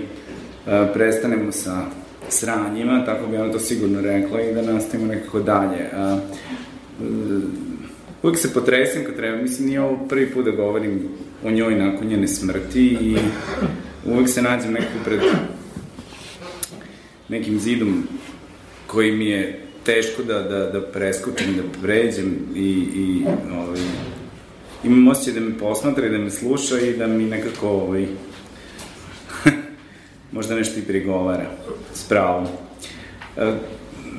[0.67, 1.83] a, prestanemo sa
[2.29, 5.89] sranjima, tako bi ona to sigurno rekla i da nastavimo nekako dalje.
[5.95, 6.19] A,
[7.01, 7.05] e,
[8.23, 11.09] uvijek se potresem kad treba, mislim, nije ovo prvi put da govorim
[11.45, 13.17] o njoj nakon njene smrti i
[14.07, 15.21] uvijek se nađem nekako pred
[17.29, 18.03] nekim zidom
[18.87, 23.81] koji mi je teško da, da, da preskočim, da pređem i, i ovaj,
[24.85, 28.07] imam osjećaj da me posmatra i da me sluša i da mi nekako ovaj,
[30.33, 31.47] možda nešto i prigovara
[31.95, 32.47] s pravom.
[33.37, 33.53] E,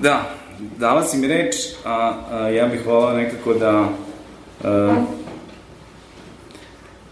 [0.01, 0.35] da,
[0.77, 1.55] dala si mi reč,
[1.85, 3.89] a, a ja bih volao nekako da
[4.63, 4.95] a,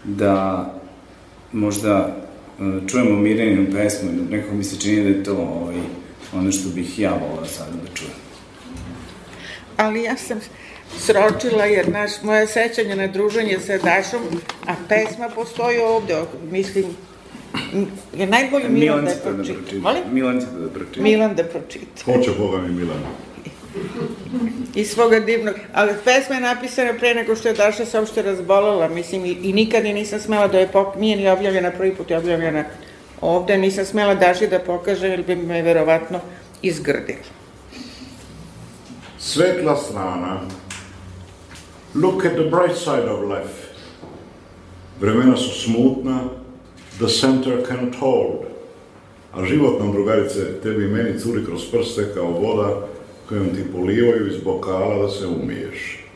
[0.04, 0.66] da
[1.52, 2.16] možda
[2.60, 5.76] a, čujemo Mirjaninu pesmu, nekako mi se čini da je to ovaj,
[6.34, 8.19] ono što bih ja volao sada da čujem.
[9.80, 10.40] Ali ja sam
[10.98, 14.20] sročila jer naš, moje sećanje na druženje sa Dašom,
[14.66, 16.14] a pesma postoji ovde,
[16.50, 16.84] mislim,
[18.16, 19.58] je najbolji Milan da je to da pročita.
[19.58, 19.82] pročita.
[19.82, 20.02] Molim?
[20.12, 21.02] Milan da pročita.
[21.02, 22.04] Milan da pročita.
[22.04, 22.98] Hoće Boga mi Milan.
[24.74, 28.88] I svoga divnog, ali pesma je napisana pre nego što je Daša se uopšte razbolala,
[28.88, 30.96] mislim, i, i nikad je nisam smela da je pok...
[30.96, 32.64] nije ni objavljena, prvi put je objavljena
[33.20, 36.20] ovde, nisam smela Daši da pokaže, jer bi me verovatno
[36.62, 37.39] izgrdila.
[39.20, 40.40] Svetla strana
[41.94, 43.68] Look at the bright side of life.
[45.00, 46.28] Vremena su smutna,
[46.98, 48.46] the center cannot hold.
[49.32, 52.86] A život nam, drugarice, tebi i meni curi kroz prste kao voda
[53.28, 56.06] kojom ti polivaju iz bokala da se umiješ.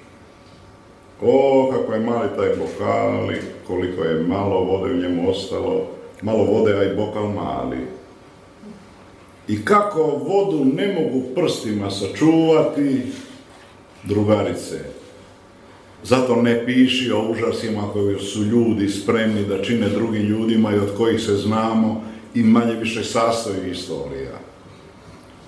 [1.21, 3.37] O, kako je mali taj bokal i
[3.67, 5.87] koliko je malo vode u njemu ostalo.
[6.23, 7.79] Malo vode, a i bokal mali.
[9.49, 13.01] I kako vodu ne mogu prstima sačuvati,
[14.03, 14.81] drugarice.
[16.05, 20.97] Zato ne piši o užasima koji su ljudi spremni da čine drugim ljudima i od
[20.97, 22.03] kojih se znamo
[22.35, 24.39] i manje više sastoji istorija.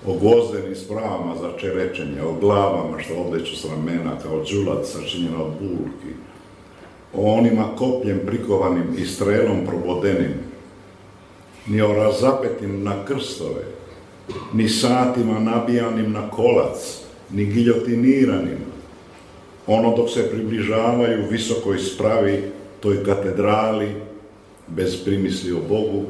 [0.05, 5.51] O gvozdenim spravama za čerečenje, o glavama što ovdeću s ramena kao džulac sačinjena od
[5.59, 6.13] bulki,
[7.13, 10.33] o onima kopljem prikovanim i strelom probodenim,
[11.67, 13.61] ni o razapetim na krstove,
[14.53, 16.77] ni satima nabijanim na kolac,
[17.31, 18.59] ni giljotiniranim,
[19.67, 22.43] ono dok se približavaju visokoj spravi
[22.79, 23.95] toj katedrali,
[24.67, 26.05] bez primisli o Bogu,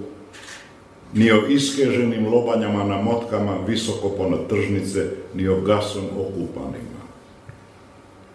[1.13, 6.97] ni o iskeženim lobanjama na motkama visoko ponad tržnice, ni o gasom okupanima.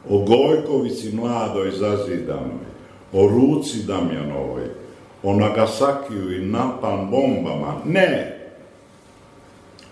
[0.09, 2.67] O Gojkovici mladoj zazidanoj,
[3.13, 4.63] o ruci Damjanovoj,
[5.23, 8.42] o Nagasakiju i napalm bombama, ne!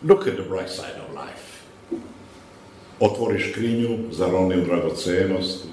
[0.03, 1.61] Look at the bright side of life.
[3.01, 5.69] Otvori škrinju, zaroni u dragocenosti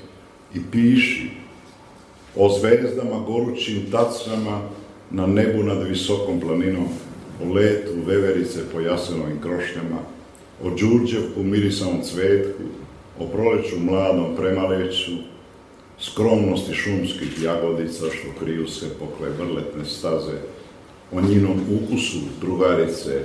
[0.55, 1.29] i piši
[2.35, 4.61] o zvezdama gorućim tacama
[5.11, 6.87] na nebu nad visokom planinom,
[7.43, 9.99] o letu veverice po jasenovim krošnjama,
[10.63, 12.63] o đurđevku mirisavom cvetku,
[13.19, 15.11] o proleću mladom premaleću,
[15.99, 20.37] skromnosti šumskih jagodica što kriju se pokle vrletne staze,
[21.11, 23.21] o njinom ukusu drugarice,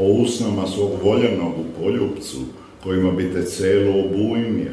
[0.00, 2.36] o usnama svog voljenog u poljupcu,
[2.82, 4.72] kojima bi te celo obujmio,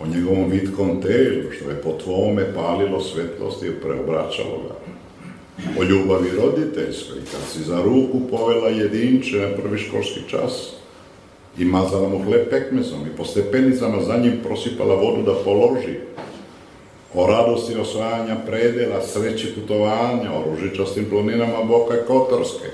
[0.00, 4.74] o njegovom vitkom telu, što je po tvome palilo svetlosti i preobraćalo ga,
[5.80, 10.72] o ljubavi roditeljskoj, kad si za ruku povela jedinče na prvi školski čas
[11.58, 15.96] i mazala mu hleb pekmezom i po stepenicama za njim prosipala vodu da položi,
[17.14, 22.68] o radosti osvajanja predela, sreći putovanja, o ružičastim planinama Boka Kotorske,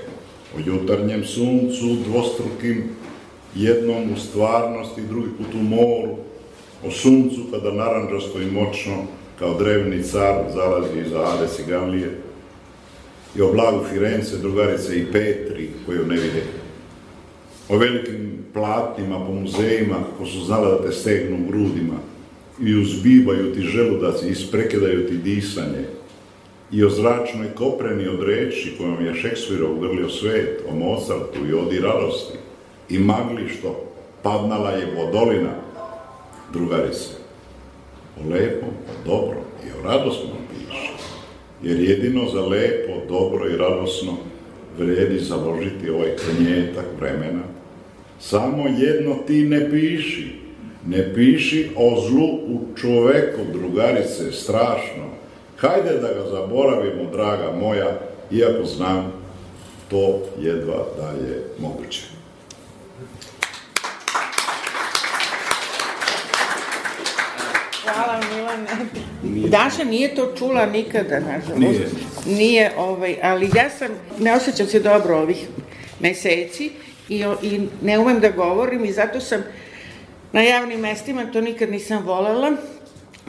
[0.55, 2.83] o jutarnjem suncu, dvostrukim
[3.55, 6.15] jednom u stvarnosti, drugi put u moru,
[6.85, 8.93] o suncu kada naranđasto i moćno,
[9.39, 12.21] kao drevni car, zalazi iza Ade Ciganlije,
[13.35, 16.43] i o blagu Firence, drugarice i Petri, koju ne vide.
[17.69, 21.99] O velikim platnima po muzejima, kako su znala da te stegnu grudima,
[22.61, 25.85] i uzbibaju ti želudac i isprekidaju ti disanje,
[26.71, 31.79] i o zračnoj kopreni od reči kojom je Šekspirov ugrlio svet, o Mozartu i odi
[31.79, 32.37] radosti,
[32.89, 33.83] i magli što
[34.23, 35.53] padnala je vodolina,
[36.53, 37.09] drugarice,
[38.19, 40.91] o lepom, o dobrom i o radosnom piše,
[41.63, 44.17] jer jedino za lepo, dobro i radosno
[44.77, 47.43] vredi založiti ovaj krnjetak vremena.
[48.19, 50.35] Samo jedno ti ne piši,
[50.87, 55.16] ne piši o zlu u čoveku, drugarice, strašno.
[55.57, 57.99] Hajde da ga zaboravimo, draga moja,
[58.31, 59.13] iako znam,
[59.89, 62.01] to jedva da je moguće.
[67.83, 68.67] Hvala Milane.
[69.49, 71.57] Daša nije to čula nikada, nažalost.
[71.57, 71.89] Nije.
[72.25, 73.87] Nije, ovaj, ali ja sam,
[74.19, 75.47] ne osjećam se dobro ovih
[75.99, 76.71] meseci
[77.09, 79.43] i, i ne umem da govorim i zato sam
[80.31, 82.51] na javnim mestima, to nikad nisam volela,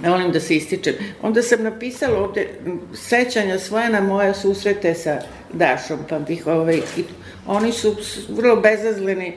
[0.03, 0.95] ne volim da se ističem.
[1.23, 2.49] Onda sam napisala ovde
[2.95, 5.21] sećanja svoje na moje susrete sa
[5.53, 7.05] Dašom, pa bih ovaj, i
[7.47, 7.97] oni su
[8.29, 9.33] vrlo bezazleni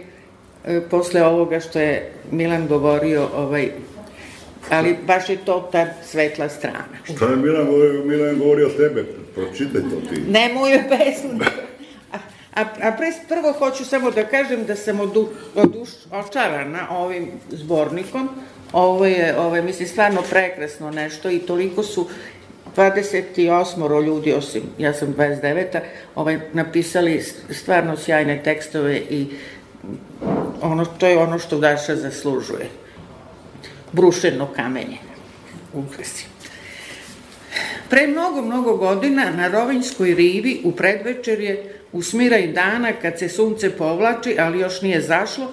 [0.65, 3.71] e, posle ovoga što je Milan govorio, ovaj,
[4.69, 6.97] ali baš je to ta svetla strana.
[7.15, 9.05] Šta je Milan govorio, Milan govorio o tebe,
[9.35, 10.21] pročitaj to ti.
[10.29, 11.39] Ne moju pesmu.
[12.11, 12.17] A,
[12.53, 18.29] a, a pre, prvo hoću samo da kažem da sam odu, oduš, očarana ovim zbornikom.
[18.73, 22.07] Ovo je, ovo je, mislim, stvarno prekrasno nešto i toliko su
[22.75, 25.79] 28 ljudi, osim ja sam 29
[26.15, 29.27] ovaj, napisali stvarno sjajne tekstove i
[30.61, 32.69] ono, to je ono što Daša zaslužuje.
[33.91, 34.97] Brušeno kamenje.
[35.73, 36.25] Ukrasi.
[37.89, 43.69] Pre mnogo, mnogo godina na Rovinjskoj rivi u predvečerje u smiraj dana kad se sunce
[43.77, 45.51] povlači, ali još nije zašlo,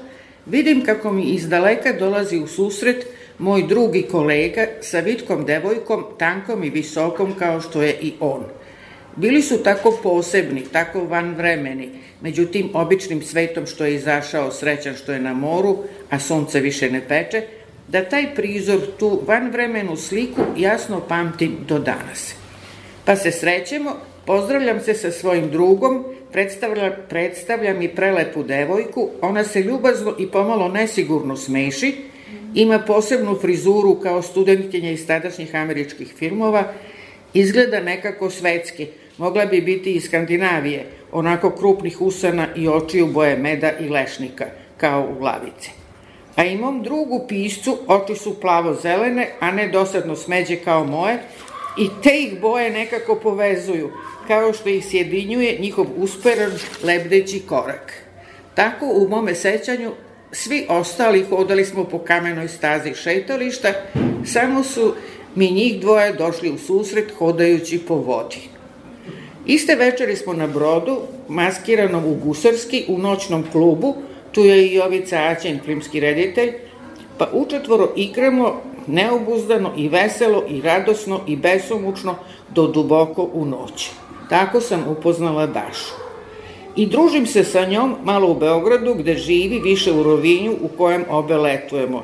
[0.48, 3.06] vidim kako mi iz daleka dolazi u susret
[3.38, 8.44] moj drugi kolega sa vitkom devojkom, tankom i visokom kao što je i on.
[9.16, 11.88] Bili su tako posebni, tako vanvremeni,
[12.20, 15.78] međutim običnim svetom što je izašao srećan što je na moru,
[16.10, 17.42] a sunce više ne peče,
[17.88, 22.34] da taj prizor, tu vanvremenu sliku, jasno pamtim do danas.
[23.04, 23.96] Pa se srećemo,
[24.28, 30.68] pozdravljam se sa svojim drugom, predstavlja, predstavlja mi prelepu devojku, ona se ljubazno i pomalo
[30.68, 31.94] nesigurno smeši,
[32.54, 36.64] ima posebnu frizuru kao studentkinja iz tadašnjih američkih filmova,
[37.34, 38.86] izgleda nekako svetski,
[39.18, 45.08] mogla bi biti iz Skandinavije, onako krupnih usana i očiju boje meda i lešnika, kao
[45.10, 45.70] u glavice.
[46.36, 51.18] A imam drugu piscu, oči su plavo-zelene, a ne dosadno smeđe kao moje,
[51.78, 53.90] i te ih boje nekako povezuju,
[54.26, 56.52] kao što ih sjedinjuje njihov usperan
[56.82, 57.92] lebdeći korak.
[58.54, 59.92] Tako u mome sećanju
[60.32, 63.72] svi ostali hodali smo po kamenoj stazi šetališta,
[64.24, 64.94] samo su
[65.34, 68.48] mi njih dvoje došli u susret hodajući po vodi.
[69.46, 73.94] Iste večeri smo na brodu, maskiranom u Gusarski, u noćnom klubu,
[74.32, 76.52] tu je i Jovica Aćen, filmski reditelj,
[77.18, 82.14] pa učetvoro igramo neobuzdano i veselo i radosno i besomučno
[82.54, 83.90] do duboko u noć.
[84.28, 85.94] Tako sam upoznala Dašu.
[86.76, 91.04] I družim se sa njom malo u Beogradu gde živi više u Rovinju u kojem
[91.10, 92.02] obe letujemo.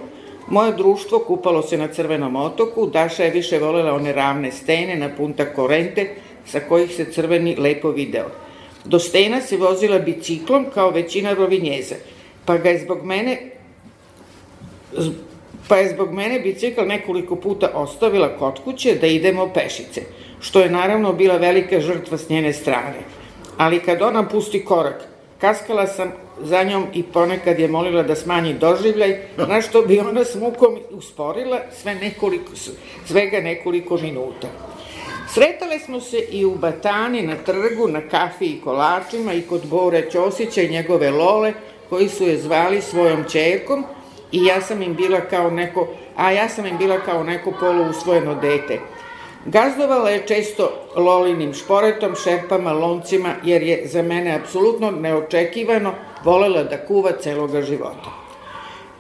[0.49, 5.09] Moje društvo kupalo se na Crvenom otoku, Daša je više volela one ravne stene na
[5.17, 6.11] Punta Korente
[6.47, 8.25] sa kojih se crveni lepo video.
[8.85, 11.95] Do stena se vozila biciklom kao većina rovinjeza,
[12.45, 13.54] pa ga je zbog mene
[15.69, 20.03] pa je zbog mene bicikl nekoliko puta ostavila kod kuće da idemo pešice,
[20.41, 22.99] što je naravno bila velika žrtva s njene strane.
[23.57, 25.09] Ali kad ona pusti korak,
[25.41, 29.19] kaskala sam za njom i ponekad je molila da smanji doživljaj,
[29.49, 32.53] na što bi ona s mukom usporila sve nekoliko,
[33.07, 34.49] svega nekoliko minuta.
[35.35, 40.11] Sretale smo se i u Batani, na trgu, na kafi i kolačima i kod Bore
[40.11, 41.53] Ćosića i njegove Lole,
[41.89, 43.85] koji su je zvali svojom čerkom,
[44.35, 47.85] i ja sam im bila kao neko, a ja sam im bila kao neko polu
[47.91, 48.78] usvojeno dete.
[49.47, 56.87] Gazdovala je često lolinim šporetom, šerpama, loncima, jer je za mene apsolutno neočekivano volela da
[56.87, 58.11] kuva celoga života.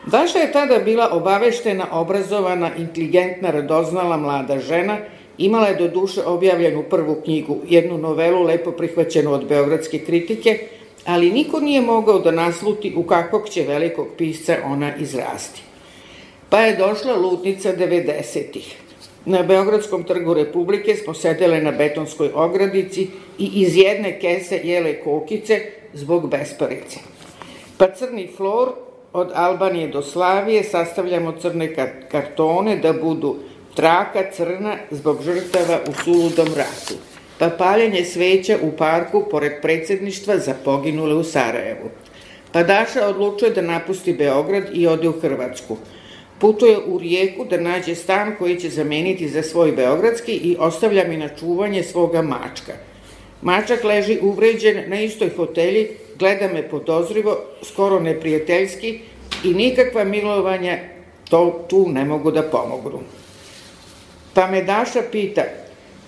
[0.06, 4.98] Daša je tada bila obaveštena, obrazovana, inteligentna, radoznala mlada žena,
[5.38, 10.58] imala je do duše objavljenu prvu knjigu, jednu novelu lepo prihvaćenu od beogradske kritike,
[11.06, 15.62] ali niko nije mogao da nasluti u kakvog će velikog pisca ona izrasti.
[16.48, 18.76] Pa je došla lutnica 90-ih.
[19.24, 25.60] Na Beogradskom trgu Republike smo sedele na betonskoj ogradici i iz jedne kese jele kokice
[25.92, 26.98] zbog besparice.
[27.78, 28.72] Pa crni flor
[29.12, 31.74] od Albanije do Slavije sastavljamo crne
[32.10, 33.36] kartone da budu
[33.74, 40.54] traka crna zbog žrtava u suludom ratu pa paljenje sveća u parku pored predsedništva za
[40.64, 41.90] poginule u Sarajevu.
[42.52, 45.76] Pa Daša odlučuje da napusti Beograd i ode u Hrvatsku.
[46.38, 51.16] Putuje u Rijeku da nađe stan koji će zameniti za svoj beogradski i ostavlja mi
[51.16, 52.72] na čuvanje svoga mačka.
[53.42, 59.00] Mačak leži uvređen na istoj fotelji, gleda me podozrivo, skoro neprijateljski
[59.44, 60.78] i nikakva milovanja
[61.30, 63.00] to tu ne mogu da pomognu.
[64.34, 65.42] Pa me Daša pita,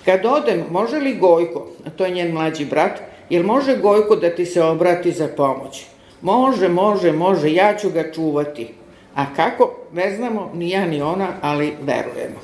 [0.07, 3.00] Kad odem, može li Gojko, a to je njen mlađi brat,
[3.30, 5.84] jel može Gojko da ti se obrati za pomoć?
[6.22, 8.68] Može, može, može, ja ću ga čuvati.
[9.14, 12.40] A kako, ne znamo, ni ja ni ona, ali verujemo.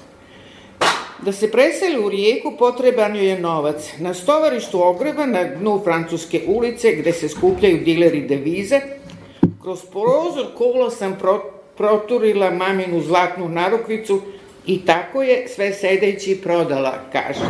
[1.23, 3.93] Da se preseli u rijeku potreban joj je novac.
[3.99, 8.81] Na stovarištu ogreba na dnu Francuske ulice gde se skupljaju dileri devize,
[9.63, 11.43] kroz prozor kola sam pro,
[11.77, 14.21] proturila maminu zlatnu narukvicu
[14.67, 17.47] I tako je sve sedeći prodala, kaže.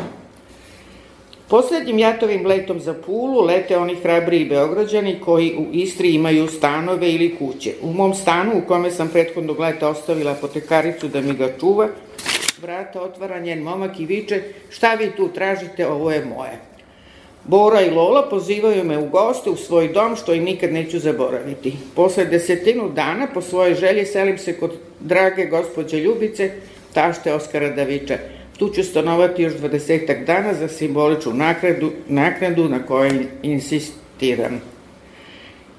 [1.49, 7.37] Poslednjim jatovim letom za Pulu lete oni hrabriji beograđani koji u Istri imaju stanove ili
[7.37, 7.73] kuće.
[7.83, 11.89] U mom stanu, u kome sam prethodnog leta ostavila potekaricu da mi ga čuva,
[12.63, 16.59] vrata otvara njen momak i viče, šta vi tu tražite, ovo je moje.
[17.45, 21.75] Bora i Lola pozivaju me u goste u svoj dom, što im nikad neću zaboraviti.
[21.95, 26.51] Posle desetinu dana, po svojoj želji, selim se kod drage gospođe Ljubice,
[26.93, 28.19] tašte Oskara Daviča.
[28.59, 34.61] Tu ću stanovati još dvadesetak dana za simboličnu naknadu, naknadu na kojoj insistiram.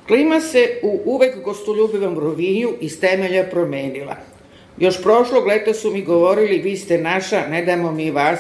[0.08, 4.16] Klima se u uvek gostoljubivom rovinju iz temelja promenila.
[4.78, 8.40] Još prošlog leta su mi govorili, vi ste naša, ne damo mi vas,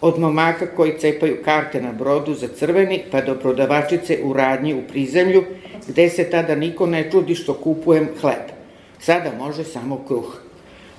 [0.00, 4.82] od momaka koji cepaju karte na brodu za crveni, pa do prodavačice u radnji u
[4.88, 5.44] prizemlju,
[5.88, 8.52] gde se tada niko ne čudi što kupujem hleb.
[9.00, 10.43] Sada može samo kruh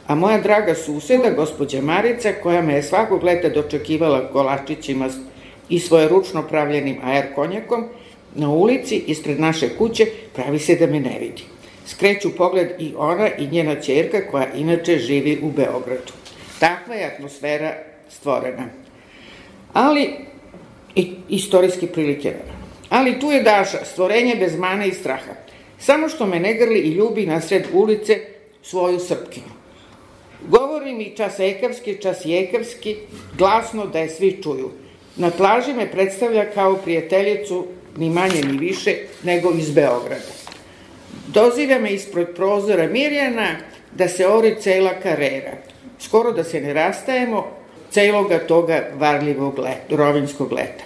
[0.07, 5.09] a moja draga suseda, gospođa Marica, koja me je svakog leta dočekivala kolačićima
[5.69, 7.85] i svoje ručno pravljenim aer konjakom,
[8.35, 11.43] na ulici ispred naše kuće pravi se da me ne vidi.
[11.87, 16.13] skreću pogled i ona i njena čerka koja inače živi u Beogradu.
[16.59, 17.73] Takva je atmosfera
[18.09, 18.65] stvorena.
[19.73, 20.09] Ali,
[20.95, 22.33] i, istorijski prilike
[22.89, 25.33] Ali tu je Daša, stvorenje bez mane i straha.
[25.79, 28.19] Samo što me ne grli i ljubi na sred ulice
[28.63, 29.54] svoju srpkinu.
[30.47, 32.95] Govori mi čas ekavski, čas jekavski,
[33.37, 34.71] glasno da je svi čuju.
[35.15, 37.65] Na plaži me predstavlja kao prijateljicu
[37.97, 40.35] ni manje ni više nego iz Beograda.
[41.27, 43.47] Dozira me ispred prozora Mirjana
[43.91, 45.53] da se ori cela karera.
[45.99, 47.47] Skoro da se ne rastajemo
[47.91, 50.83] celoga toga varljivog leta, rovinskog leta.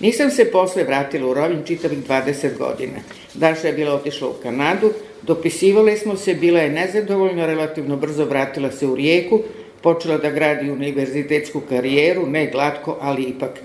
[0.00, 2.98] Nisam se posle vratila u Rovin čitavih 20 godina.
[3.34, 4.92] Daša je bila otišla u Kanadu,
[5.22, 9.40] dopisivale smo se, bila je nezadovoljna, relativno brzo vratila se u Rijeku,
[9.82, 13.60] počela da gradi univerzitetsku karijeru, ne glatko, ali ipak.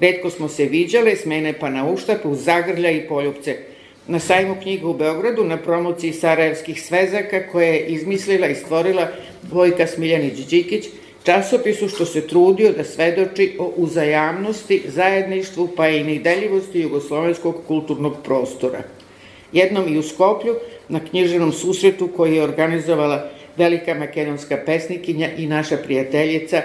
[0.00, 3.56] Redko smo se viđale, s mene pa na uštapu, zagrlja i poljubce.
[4.08, 9.08] Na sajmu knjiga u Beogradu, na promociji Sarajevskih svezaka koje je izmislila i stvorila
[9.52, 10.88] Vojka Smiljanić-Đikić,
[11.24, 18.82] časopisu što se trudio da svedoči o uzajamnosti, zajedništvu pa i nedeljivosti jugoslovenskog kulturnog prostora.
[19.52, 20.54] Jednom i u Skoplju,
[20.88, 26.62] na knjiženom susretu koji je organizovala velika makedonska pesnikinja i naša prijateljica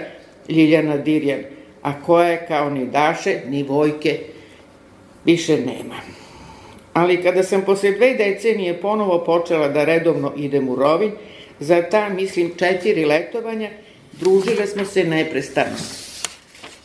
[0.48, 1.40] Ljiljana Dirjan,
[1.82, 4.18] a koje kao ni Daše, ni Vojke
[5.24, 5.94] više nema.
[6.92, 11.12] Ali kada sam posle dve decenije ponovo počela da redovno idem u Rovin,
[11.60, 13.70] za ta, mislim, četiri letovanja,
[14.12, 15.76] družile smo se neprestano.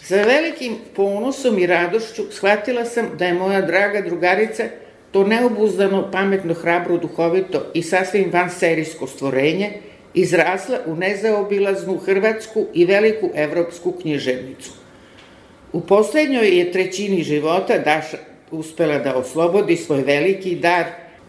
[0.02, 4.64] Sa velikim ponosom i radošću shvatila sam da je moja draga drugarica
[5.18, 9.72] to neobuzdano, pametno, hrabro, duhovito i sasvim vanserijsko stvorenje
[10.14, 14.72] izrasla u nezaobilaznu hrvatsku i veliku evropsku književnicu.
[15.74, 18.18] U poslednjoj je trećini života Daša
[18.52, 20.86] uspela da oslobodi svoj veliki dar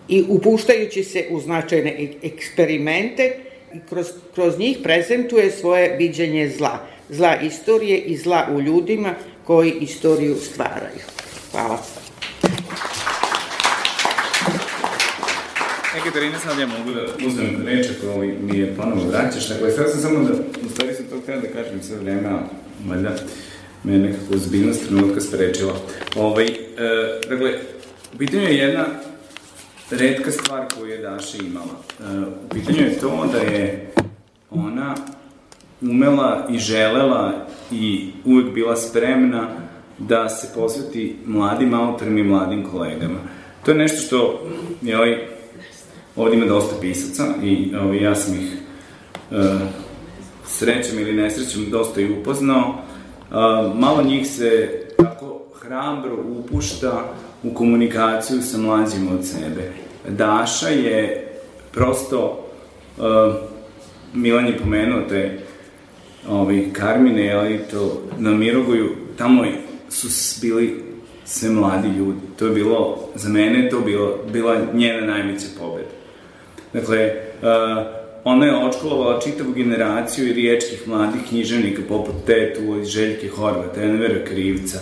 [0.09, 3.36] i upuštajući se u značajne eksperimente,
[3.89, 6.78] kroz, kroz njih prezentuje svoje viđenje zla.
[7.09, 9.14] Zla istorije i zla u ljudima
[9.47, 11.05] koji istoriju stvaraju.
[11.53, 12.07] Hvala.
[16.05, 19.49] Katarina, sad ja mogu da uzmem reč ako mi je ponovo vraćaš.
[19.49, 20.32] Dakle, sad sam samo da,
[20.66, 22.38] u stvari sam to htela da kažem sve vreme, a
[22.88, 23.14] valjda
[23.84, 25.74] me je nekako ozbiljnost trenutka sprečila.
[26.16, 26.51] Ovaj, e,
[27.28, 27.53] dakle,
[28.14, 28.84] u pitanju je jedna
[29.90, 31.74] redka stvar koju je Daša imala.
[32.01, 33.92] E, u pitanju je to da je
[34.51, 34.94] ona
[35.80, 39.49] umela i želela i uvek bila spremna
[39.99, 43.18] da se posveti mladim autorima i mladim kolegama.
[43.64, 44.46] To je nešto što,
[44.82, 45.38] jeli,
[46.19, 48.53] ovdje ima dosta pisaca i ovaj, ja sam ih
[49.31, 49.35] e,
[50.47, 52.75] srećem ili nesrećem dosta i upoznao.
[52.75, 53.35] E,
[53.75, 57.12] malo njih se tako hrabro upušta
[57.43, 59.73] u komunikaciju sa mlađim od sebe.
[60.09, 61.29] Daša je
[61.73, 62.47] prosto,
[62.99, 63.05] uh,
[64.14, 65.39] Milan je pomenuo te
[66.29, 68.89] ovaj, Karmine, ali to na Mirogoju,
[69.19, 69.45] tamo
[69.89, 70.09] su
[70.41, 70.85] bili
[71.25, 72.21] sve mladi ljudi.
[72.39, 75.97] To je bilo, za mene to bilo, bila njena najveća pobeda.
[76.73, 77.14] Dakle,
[78.25, 84.79] ona je očkolovala čitavu generaciju i riječkih mladih književnika poput Tetu, Željke Horvata, Envera Krivca,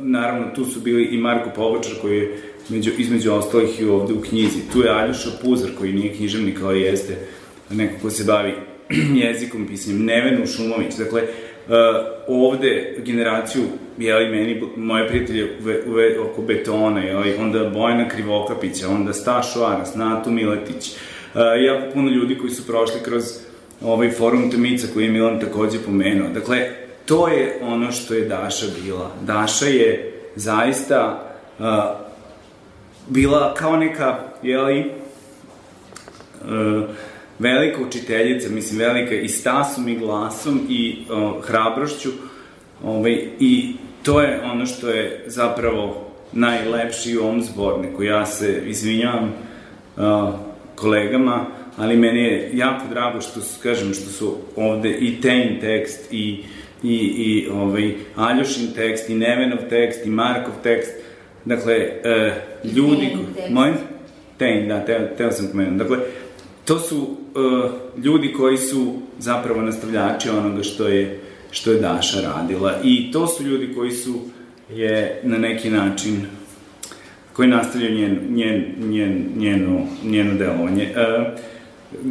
[0.00, 4.20] naravno tu su bili i Marko Pobočar koji je među, između ostalih i ovde u
[4.20, 4.60] knjizi.
[4.72, 7.16] Tu je Aljoša Puzar koji nije književnik, ali jeste
[7.70, 8.54] neko ko se bavi
[9.24, 10.94] jezikom, pisanjem, Nevenu Šumović.
[10.98, 11.22] Dakle,
[12.28, 13.62] ovde generaciju,
[14.00, 19.94] jeli meni, moje prijatelje uve, uve, oko betona, jeli, onda Bojana Krivokapića, onda Stašo Aras,
[19.94, 20.90] Natu Miletić,
[21.34, 23.24] uh, jako puno ljudi koji su prošli kroz
[23.82, 26.28] ovaj forum Tomica koji je Milan takođe pomenuo.
[26.28, 26.70] Dakle,
[27.06, 29.10] to je ono što je Daša bila.
[29.26, 31.66] Daša je zaista uh,
[33.08, 34.84] bila kao neka, jeli,
[36.44, 36.88] uh,
[37.38, 42.10] velika učiteljica, mislim velika i stasom i glasom i uh, hrabrošću,
[42.84, 48.02] ovaj, i to je ono što je zapravo najlepši u ovom zborniku.
[48.02, 49.32] Ja se izvinjavam
[49.96, 50.28] uh,
[50.74, 51.46] kolegama,
[51.76, 56.44] ali meni je jako drago što su, kažem, što su ovde i Tejn tekst i
[56.82, 60.92] i, i ovaj, Aljošin tekst, i Nevenov tekst, i Markov tekst,
[61.44, 62.34] dakle, e,
[62.64, 63.16] ljudi...
[63.50, 63.72] Moj?
[64.38, 65.78] Tejn, da, teo, teo sam pomenuti.
[65.78, 65.98] Dakle,
[66.64, 67.70] to su uh,
[68.04, 71.20] ljudi koji su zapravo nastavljači onoga što je,
[71.50, 72.74] što je Daša radila.
[72.84, 74.14] I to su ljudi koji su
[74.70, 76.26] je na neki način
[77.32, 80.88] koji nastavljaju njen, njen, njen, njeno, njeno delovanje.
[80.96, 81.26] Uh,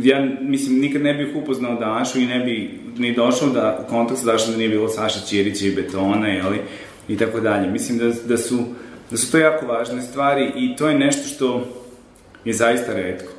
[0.03, 4.25] ja, mislim, nikad ne bih upoznao Dašu i ne bi ni došao da kontakt sa
[4.25, 6.57] Dašom da nije bilo Saša Ćirića i Betona, jeli,
[7.07, 7.71] i tako dalje.
[7.71, 8.57] Mislim da, da, su,
[9.11, 11.67] da su to jako važne stvari i to je nešto što
[12.45, 13.31] je zaista redko.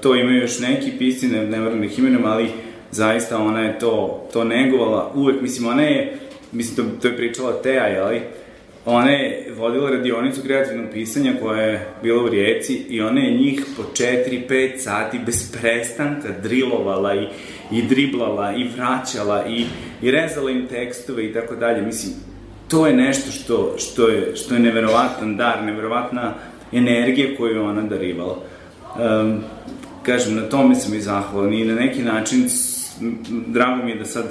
[0.00, 2.50] to imaju još neki pisci, ne, ne moram da ih imenujem, ali
[2.90, 6.18] zaista ona je to, to negovala uvek, mislim, ona je,
[6.52, 8.20] mislim, to, to je pričala Teja, jeli,
[8.86, 13.64] ona je vodila radionicu kreativnog pisanja koja je bila u Rijeci i ona je njih
[13.76, 17.26] po 4-5 sati bez prestanka drilovala i,
[17.70, 19.64] i driblala i vraćala i,
[20.02, 21.82] i rezala im tekstove i tako dalje.
[21.82, 22.12] Mislim,
[22.68, 26.34] to je nešto što, što, je, što je neverovatan dar, neverovatna
[26.72, 28.36] energija koju je ona darivala.
[28.98, 29.40] Um,
[30.02, 32.48] kažem, na tome sam i zahvalan i na neki način
[33.46, 34.24] drago mi je da sad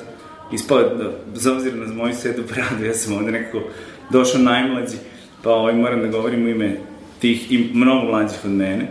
[0.53, 3.61] ispale, da, za obzir na moju sedu bradu, ja sam ovde nekako
[4.09, 4.97] došao najmlađi,
[5.43, 6.78] pa ovaj, moram da govorim u ime
[7.20, 8.88] tih i mnogo mlađih od mene,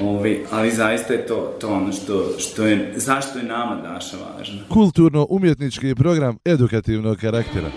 [0.00, 4.60] ovaj, ali zaista je to, to ono što, što je, zašto je nama Daša važna.
[4.68, 7.70] Kulturno-umjetnički program edukativnog karaktera.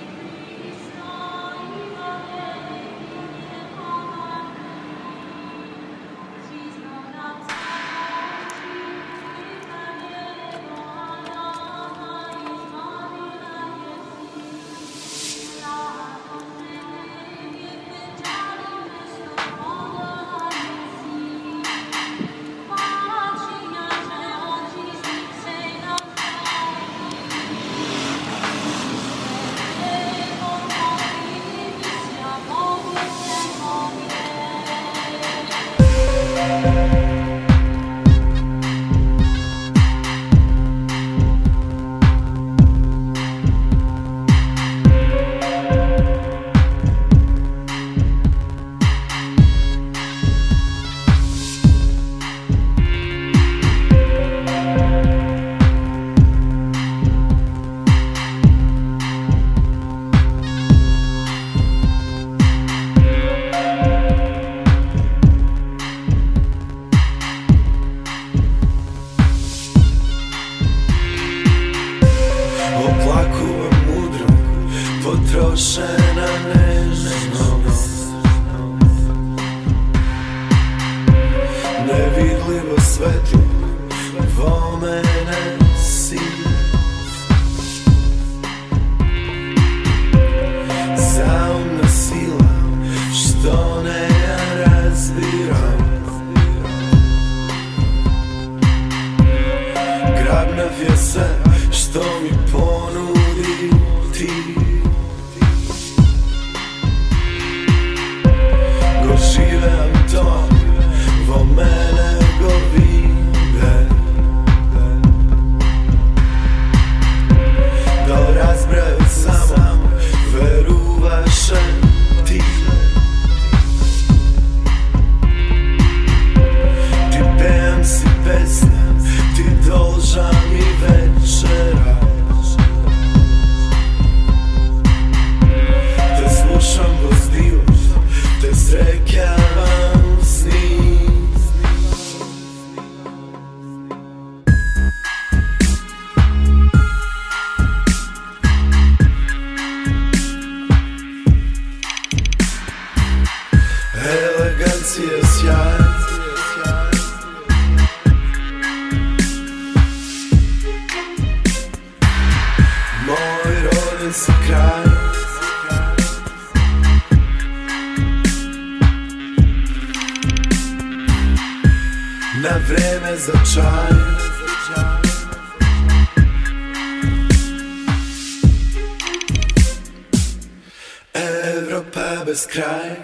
[182.32, 182.96] bez kraj,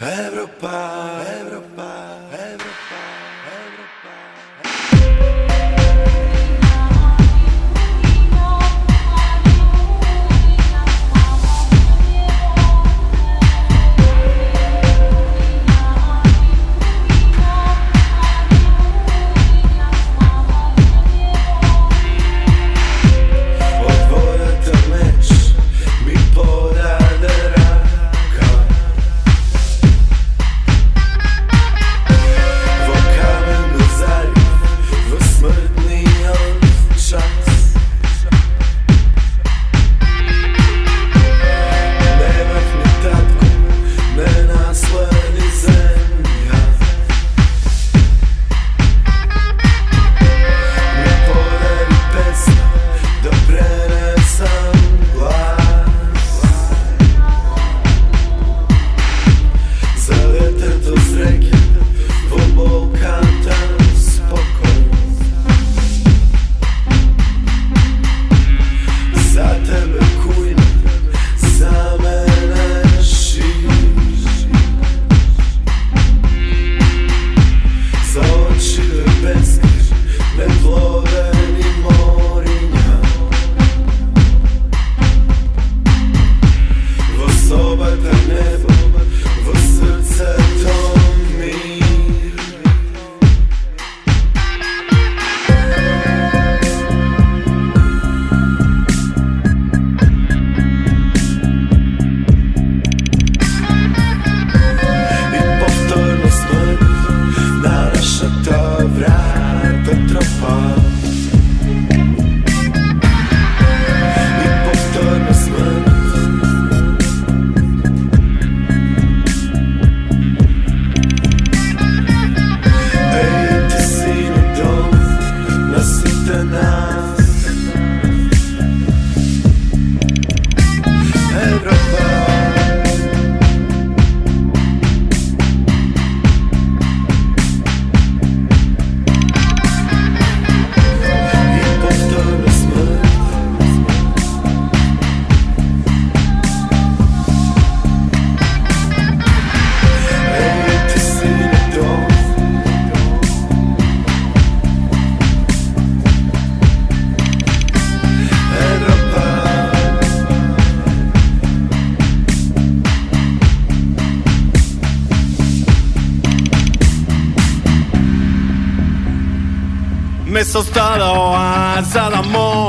[0.00, 0.74] Evropa,
[1.40, 1.92] Evropa,
[2.32, 2.77] Evropa.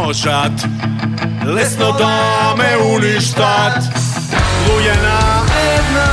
[0.10, 0.66] помножат
[1.46, 3.84] Лесно да ме уништат.
[4.66, 5.20] Луѓе на
[5.76, 6.10] една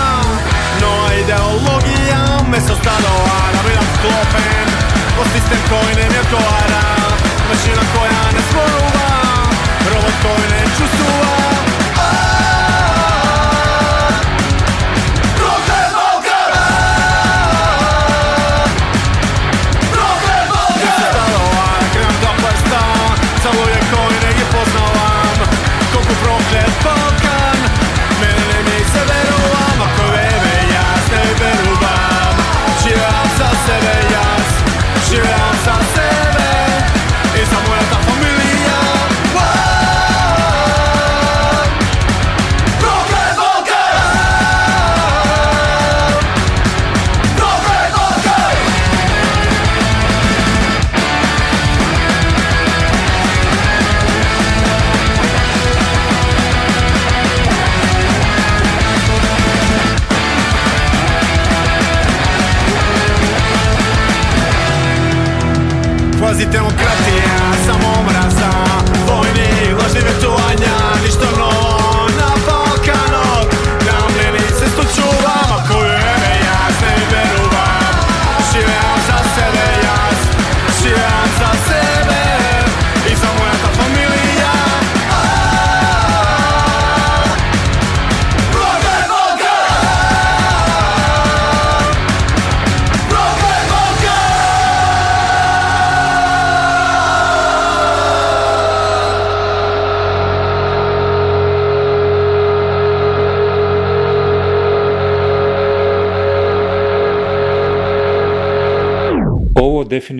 [0.81, 0.93] но
[1.23, 4.69] идеологија ме создадоа Да бидам склопен.
[5.17, 6.66] Во систем кој не ми тоа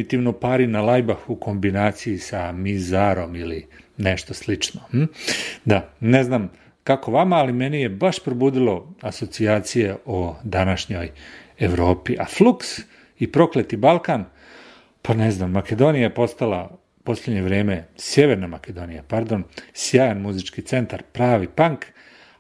[0.07, 3.67] definitivno pari na lajbah u kombinaciji sa mizarom ili
[3.97, 4.81] nešto slično.
[4.91, 5.05] Hm?
[5.65, 6.51] Da, ne znam
[6.85, 11.11] kako vama, ali meni je baš probudilo asocijacije o današnjoj
[11.59, 12.17] Evropi.
[12.19, 12.83] A Flux
[13.19, 14.25] i prokleti Balkan,
[15.03, 21.49] pa ne znam, Makedonija je postala posljednje vrijeme, Sjeverna Makedonija, pardon, sjajan muzički centar, pravi
[21.49, 21.85] punk,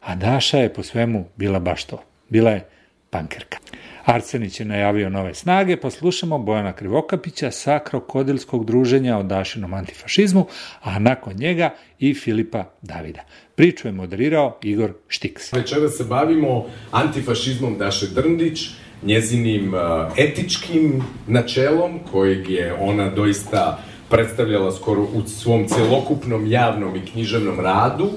[0.00, 2.02] a Daša je po svemu bila baš to.
[2.28, 2.66] Bila je
[3.10, 3.58] pankerka.
[4.06, 10.46] Arsenić je najavio nove snage, poslušamo Bojana Krivokapića sa krokodilskog druženja o Dašinom antifašizmu,
[10.82, 13.20] a nakon njega i Filipa Davida.
[13.54, 15.52] Priču je moderirao Igor Štiks.
[15.52, 18.68] Večera se bavimo antifašizmom Daše Drndić,
[19.02, 19.80] njezinim uh,
[20.16, 23.78] etičkim načelom kojeg je ona doista
[24.10, 28.10] predstavljala skoro u svom celokupnom javnom i književnom radu.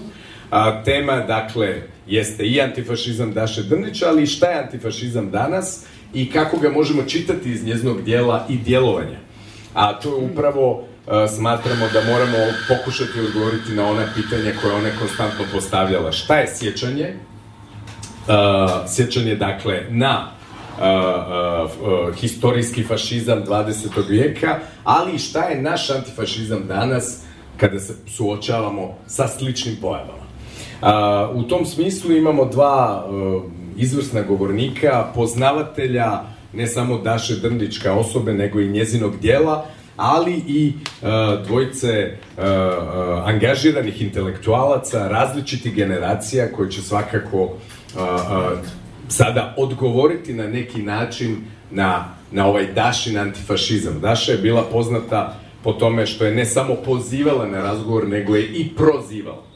[0.85, 6.69] Tema, dakle, jeste i antifašizam Daše Drnića, ali šta je antifašizam danas i kako ga
[6.69, 9.19] možemo čitati iz njezinog dijela i djelovanja.
[9.73, 12.37] A to je upravo a, smatramo da moramo
[12.67, 16.11] pokušati odgovoriti na ona pitanja koje ona konstantno postavljala.
[16.11, 17.13] Šta je sjećanje?
[17.13, 18.35] Uh,
[18.89, 20.31] sjećanje, dakle, na
[20.77, 24.09] uh, historijski fašizam 20.
[24.09, 27.21] vijeka, ali šta je naš antifašizam danas
[27.57, 30.28] kada se suočavamo sa sličnim pojavama.
[30.81, 30.87] Uh,
[31.35, 33.43] u tom smislu imamo dva uh,
[33.77, 36.21] izvrsna govornika, poznavatelja
[36.53, 39.65] ne samo Daše Drndić kao osobe, nego i njezinog dijela,
[39.97, 47.51] ali i uh, dvojice uh, uh, angažiranih intelektualaca različitih generacija koji će svakako uh,
[47.95, 48.59] uh,
[49.07, 51.37] sada odgovoriti na neki način
[51.71, 53.99] na, na ovaj Dašin antifašizam.
[53.99, 58.47] Daša je bila poznata po tome što je ne samo pozivala na razgovor, nego je
[58.47, 59.48] i prozivala.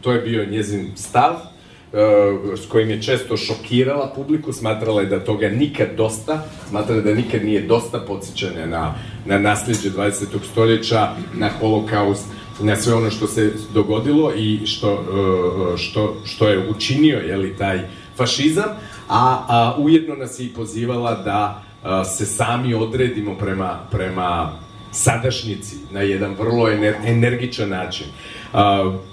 [0.00, 5.24] To je bio njezin stav, uh, s kojim je često šokirala publiku, smatrala je da
[5.24, 8.94] toga nikad dosta, smatrala je da nikad nije dosta podsjećanja na,
[9.26, 10.24] na nasljeđe 20.
[10.52, 12.24] stoljeća, na holokaust,
[12.60, 17.80] na sve ono što se dogodilo i što, uh, što, što je učinio jeli, taj
[18.16, 18.70] fašizam,
[19.08, 24.52] a, a ujedno nas je i pozivala da a, se sami odredimo prema, prema
[24.92, 28.06] sadašnjici na jedan vrlo ener, energičan način.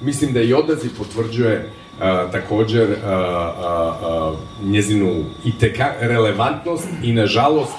[0.02, 1.70] Mislim da i odaziv potvrđuje
[2.00, 7.74] a, također a, a, njezinu i teka relevantnost i nažalost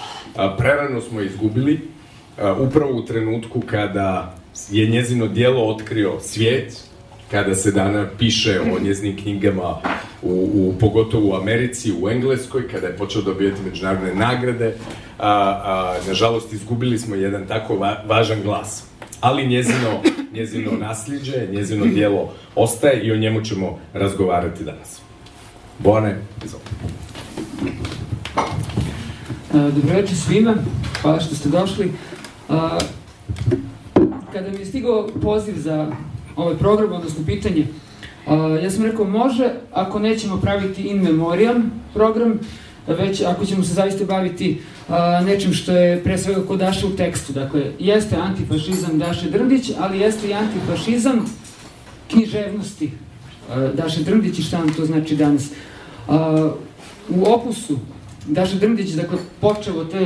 [0.59, 1.81] prerano smo izgubili
[2.59, 4.35] upravo u trenutku kada
[4.71, 6.77] je njezino dijelo otkrio svijet,
[7.31, 9.77] kada se dana piše o njeznim knjigama
[10.23, 14.75] u, u, pogotovo u Americi, u Engleskoj, kada je počeo dobijati međunarodne nagrade,
[16.07, 18.92] nažalost izgubili smo jedan tako va, važan glas.
[19.23, 25.01] Ali njezino, njezino nasljeđe, njezino dijelo ostaje i o njemu ćemo razgovarati danas.
[25.79, 26.71] Bone, izvolite.
[29.53, 30.55] Dobro večer svima,
[31.03, 31.93] hvala što ste došli.
[34.33, 35.93] kada mi je stigao poziv za
[36.37, 37.67] ovaj program, odnosno pitanje,
[38.27, 42.41] a, ja sam rekao može, ako nećemo praviti in memoriam program,
[42.87, 46.97] već ako ćemo se zaista baviti a, nečim što je pre svega kod Daše u
[46.97, 47.33] tekstu.
[47.33, 51.25] Dakle, jeste antifašizam Daše Drndić, ali jeste i antifašizam
[52.11, 52.91] književnosti
[53.75, 55.51] Daše Drndić i šta nam to znači danas.
[57.09, 57.79] U opusu
[58.27, 60.01] Daša Drndić, dakle, počeo od te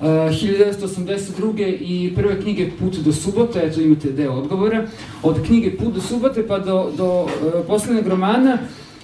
[0.00, 1.76] uh, 1982.
[1.80, 4.86] i prve knjige Put do subote, eto imate deo odgovora,
[5.22, 7.28] od knjige Put do subote pa do, do uh,
[7.66, 8.58] poslednjeg romana,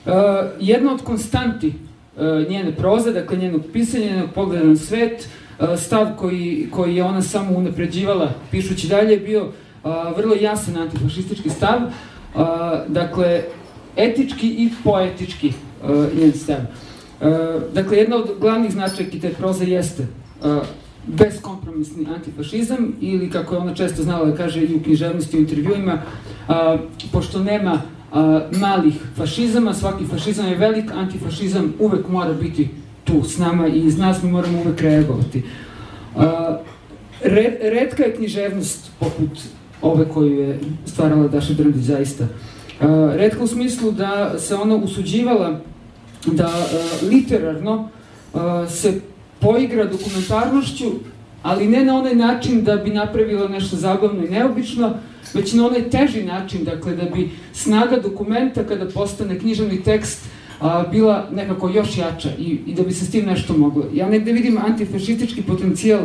[0.06, 0.12] uh,
[0.60, 1.72] jedna od konstanti
[2.48, 5.28] njene proze, dakle njenog pisanja, njenog pogleda na svet,
[5.58, 9.50] uh, stav koji, koji je ona samo unapređivala pišući dalje je bio uh,
[10.16, 11.80] vrlo jasan antifašistički stav,
[12.88, 13.42] dakle
[13.96, 15.52] etički i poetički
[16.20, 16.56] njen stav.
[17.74, 20.06] Dakle, jedna od glavnih značajki te proze jeste
[21.06, 26.02] beskompromisni antifašizam ili kako je ona često znala da kaže i u književnosti u intervjuima,
[27.12, 27.82] pošto nema
[28.58, 32.68] malih fašizama, svaki fašizam je velik, antifašizam uvek mora biti
[33.04, 35.42] tu s nama i iz nas mi moramo uvek reagovati.
[37.22, 39.30] Red, redka je književnost poput
[39.82, 42.26] ove koju je stvarala Daša Drndić zaista.
[43.14, 45.60] Redka u smislu da se ona usuđivala
[46.26, 46.50] da
[47.02, 47.88] literarno
[48.68, 49.00] se
[49.40, 50.84] poigra dokumentarnošću,
[51.42, 54.94] ali ne na onaj način da bi napravila nešto zabavno i neobično,
[55.34, 60.24] već na onaj teži način, dakle da bi snaga dokumenta kada postane književni tekst
[60.60, 63.84] a, bila nekako još jača i, i da bi se s tim nešto moglo.
[63.94, 66.00] Ja negde vidim antifašistički potencijal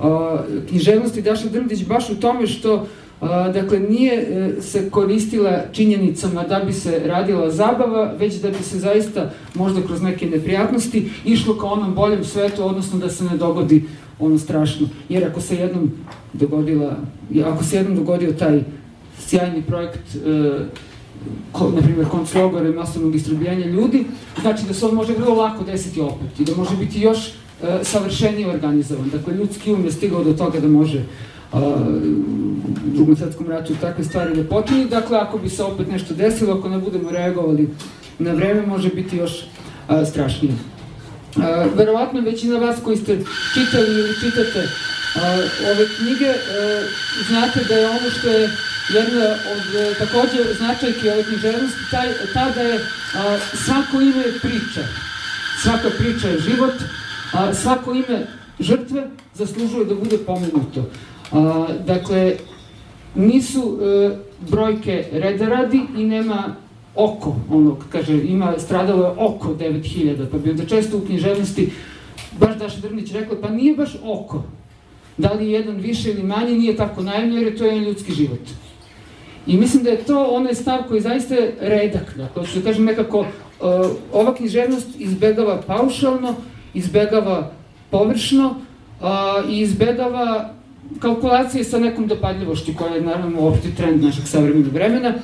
[0.00, 0.38] a,
[0.68, 2.86] književnosti Daša Drndić baš u tome što
[3.20, 8.62] a, dakle nije e, se koristila činjenicama da bi se radila zabava, već da bi
[8.62, 13.36] se zaista možda kroz neke neprijatnosti išlo ka onom boljem svetu, odnosno da se ne
[13.36, 13.84] dogodi
[14.22, 14.88] ono strašno.
[15.08, 15.90] Jer ako se jednom
[16.32, 16.96] dogodila,
[17.44, 18.62] ako se jednom dogodio taj
[19.18, 20.18] sjajni projekt e,
[21.52, 24.04] ko, na primjer, konclogora i masovnog istrobljanja ljudi,
[24.40, 27.32] znači da se on može vrlo lako desiti opet i da može biti još e,
[27.82, 29.10] savršenije organizovan.
[29.10, 31.02] Dakle, ljudski um je stigao do toga da može
[31.52, 31.76] a,
[32.86, 34.88] u drugom svetskom ratu takve stvari da počinju.
[34.88, 37.68] Dakle, ako bi se opet nešto desilo, ako ne budemo reagovali
[38.18, 39.44] na vreme, može biti još
[39.88, 40.54] a, strašnije.
[41.76, 43.18] Verovatno većina vas koji ste
[43.54, 44.68] čitali ili čitate
[45.70, 46.34] ove knjige,
[47.28, 48.50] znate da je ono što je
[48.88, 52.80] jedna od a, takođe značajke ove književnosti, taj, ta da je
[53.54, 54.80] svako ime je priča.
[55.62, 56.74] Svaka priča je život,
[57.32, 58.26] a svako ime
[58.60, 60.90] žrtve zaslužuje da bude pomenuto.
[61.32, 62.36] A, dakle,
[63.14, 64.16] nisu e,
[64.50, 66.56] brojke reda radi i nema
[66.94, 71.70] oko, ono, kaže, ima, stradalo je oko 9000, pa bi onda često u književnosti
[72.40, 74.42] baš Daša Drnić rekla, pa nije baš oko.
[75.16, 78.40] Da li jedan više ili manje, nije tako najemno, jer je to jedan ljudski život.
[79.46, 83.18] I mislim da je to onaj stav koji zaista je redak, dakle, što kažem nekako,
[83.20, 83.26] uh,
[84.12, 86.34] ova književnost izbegava paušalno,
[86.74, 87.52] izbegava
[87.90, 88.54] površno
[89.48, 90.54] i izbegava
[90.98, 95.14] kalkulacije sa nekom dopadljivošću koja je naravno opšti trend našeg savremenog vremena.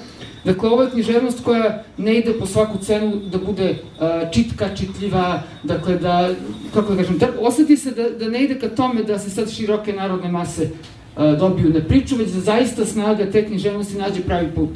[0.45, 5.43] Dakle, ovo je književnost koja ne ide po svaku cenu da bude uh, čitka, čitljiva,
[5.63, 6.31] dakle da,
[6.75, 9.51] kako da kažem, da oseti se da, da ne ide ka tome da se sad
[9.51, 14.49] široke narodne mase uh, dobiju na priču, već da zaista snaga te književnosti nađe pravi
[14.55, 14.71] put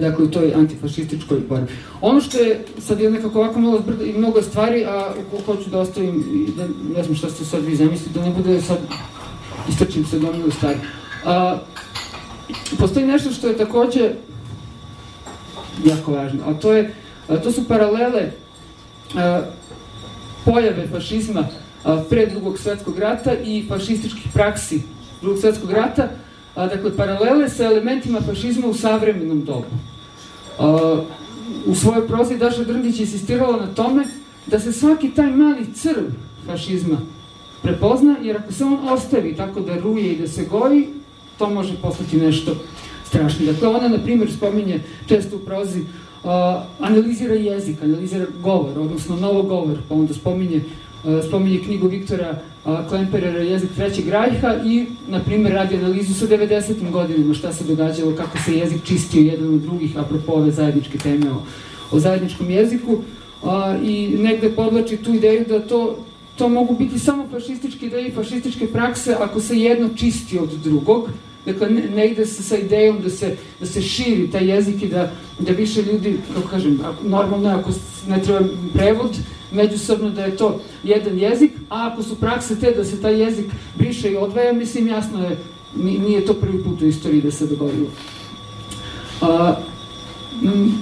[0.00, 1.72] dakle u toj antifašističkoj borbi.
[2.00, 5.12] Ono što je, sad je nekako ovako malo zbrda i mnogo stvari, a
[5.46, 6.24] hoću da ostavim,
[6.56, 6.66] da,
[6.96, 8.78] ne znam šta ste sad vi zamislili, da ne bude sad
[9.68, 10.78] istrčim se gomilu stvari.
[11.24, 11.58] A,
[12.78, 14.10] postoji nešto što je takođe
[15.84, 16.94] jako važno, a to je,
[17.42, 18.30] to su paralele
[20.44, 21.48] pojave fašizma
[22.10, 24.82] pre drugog svetskog rata i fašističkih praksi
[25.20, 26.08] drugog svetskog rata,
[26.54, 29.66] dakle, paralele sa elementima fašizma u savremenom dobu.
[31.66, 34.04] U svojoj prozi Daša Drndić insistirala na tome
[34.46, 36.04] da se svaki taj mali crv
[36.46, 36.98] fašizma
[37.62, 40.88] prepozna, jer ako se on ostavi tako da ruje i da se goji,
[41.38, 42.56] to može postati nešto
[43.14, 43.52] strašno.
[43.52, 46.30] Dakle, ona, na primjer, spominje često u prozi, uh,
[46.80, 50.60] analizira jezik, analizira govor, odnosno novo govor, pa onda spominje,
[51.28, 52.38] spominje knjigu Viktora
[52.88, 56.90] Klemperera Jezik trećeg rajha i, na primjer, radi analizu sa 90.
[56.90, 61.30] godinama, šta se događalo, kako se jezik čistio jedan od drugih, apropo ove zajedničke teme
[61.30, 61.42] o,
[61.90, 62.92] o zajedničkom jeziku.
[62.92, 63.50] Uh,
[63.82, 65.96] I negde podlači tu ideju da to
[66.36, 71.08] to mogu biti samo fašističke ideje i fašističke prakse ako se jedno čisti od drugog.
[71.46, 74.88] Dakle, ne, ne ide se sa idejom da se, da se širi taj jezik i
[74.88, 77.70] da, da više ljudi, kako kažem, normalno ako
[78.08, 78.40] ne treba
[78.74, 79.16] prevod,
[79.52, 83.46] međusobno da je to jedan jezik, a ako su prakse te da se taj jezik
[83.78, 85.36] briše i odvaja, mislim jasno je
[85.76, 87.86] ni- nije to prvi put u istoriji da se dogodilo.
[89.20, 89.54] A,
[90.42, 90.72] m,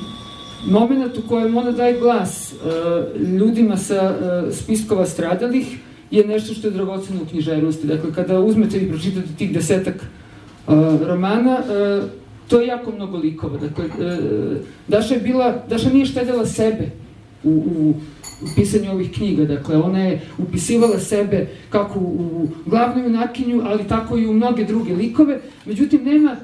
[0.66, 2.56] moment u kojem ona daje glas e,
[3.38, 5.78] ljudima sa e, spiskova stradalih
[6.10, 7.86] je nešto što je dragoceno u književnosti.
[7.86, 10.06] Dakle, kada uzmete i pročitate tih desetak
[11.06, 11.58] romana,
[12.48, 13.58] to je jako mnogo likova.
[13.58, 13.84] Dakle,
[14.88, 16.90] Daša je bila, Daša nije štedela sebe
[17.44, 17.94] u, u
[18.56, 19.44] pisanju ovih knjiga.
[19.44, 24.94] Dakle, ona je upisivala sebe kako u glavnu junakinju, ali tako i u mnoge druge
[24.94, 25.40] likove.
[25.66, 26.36] Međutim, nema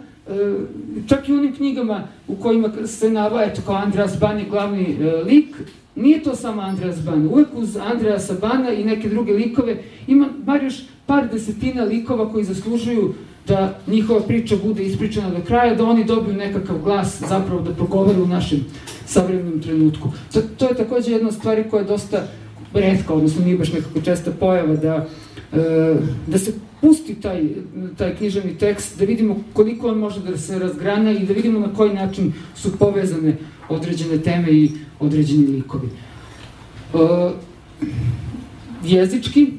[1.09, 5.57] čak i u onim knjigama u kojima se navaja kao Andreas Ban je glavni lik,
[5.97, 7.27] nije to samo Andreas Ban.
[7.27, 9.77] Uvek uz Andreasa Bana i neke druge likove
[10.07, 10.75] ima bar još
[11.07, 13.15] par desetina likova koji zaslužuju
[13.49, 18.21] da njihova priča bude ispričana do kraja, da oni dobiju nekakav glas zapravo da progovore
[18.21, 18.65] u našem
[19.07, 20.13] savremenom trenutku.
[20.33, 22.27] To, to je takođe jedna od stvari koja je dosta
[22.75, 25.07] redka, odnosno nije baš nekako česta pojava, da,
[25.53, 25.97] e,
[26.27, 27.43] da se pusti taj,
[27.97, 31.75] taj književni tekst, da vidimo koliko on može da se razgrana i da vidimo na
[31.75, 33.37] koji način su povezane
[33.69, 34.71] određene teme i
[35.01, 35.89] određeni likovi.
[36.95, 36.99] E,
[38.85, 39.53] jezički,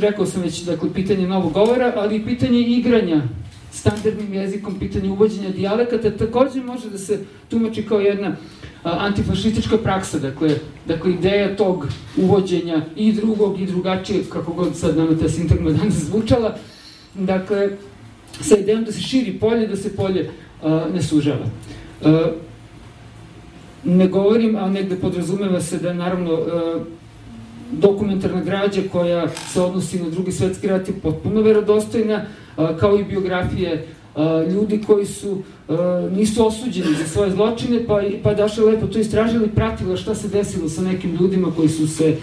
[0.00, 3.22] rekao sam već, dakle, pitanje novog govora, ali i pitanje igranja
[3.72, 8.36] standardnim jezikom, pitanje uvođenja dijalekata takođe može da se tumači kao jedna
[8.82, 10.56] antifašistička praksa, dakle,
[10.86, 11.86] dakle ideja tog
[12.16, 16.56] uvođenja i drugog i drugačijeg, kako god sad nama ta sintagma danas zvučala,
[17.14, 17.70] dakle,
[18.40, 20.30] sa idejom da se širi polje, da se polje
[20.62, 21.46] a, ne sužava.
[22.04, 22.30] A,
[23.84, 26.84] ne govorim, a negde podrazumeva se da naravno a,
[27.72, 32.24] dokumentarna građa koja se odnosi na drugi svetski rat je potpuno verodostojna,
[32.80, 33.86] kao i biografije
[34.52, 35.42] ljudi koji su
[36.10, 40.28] nisu osuđeni za svoje zločine, pa, pa Daša lepo to istražila i pratila šta se
[40.28, 42.16] desilo sa nekim ljudima koji su se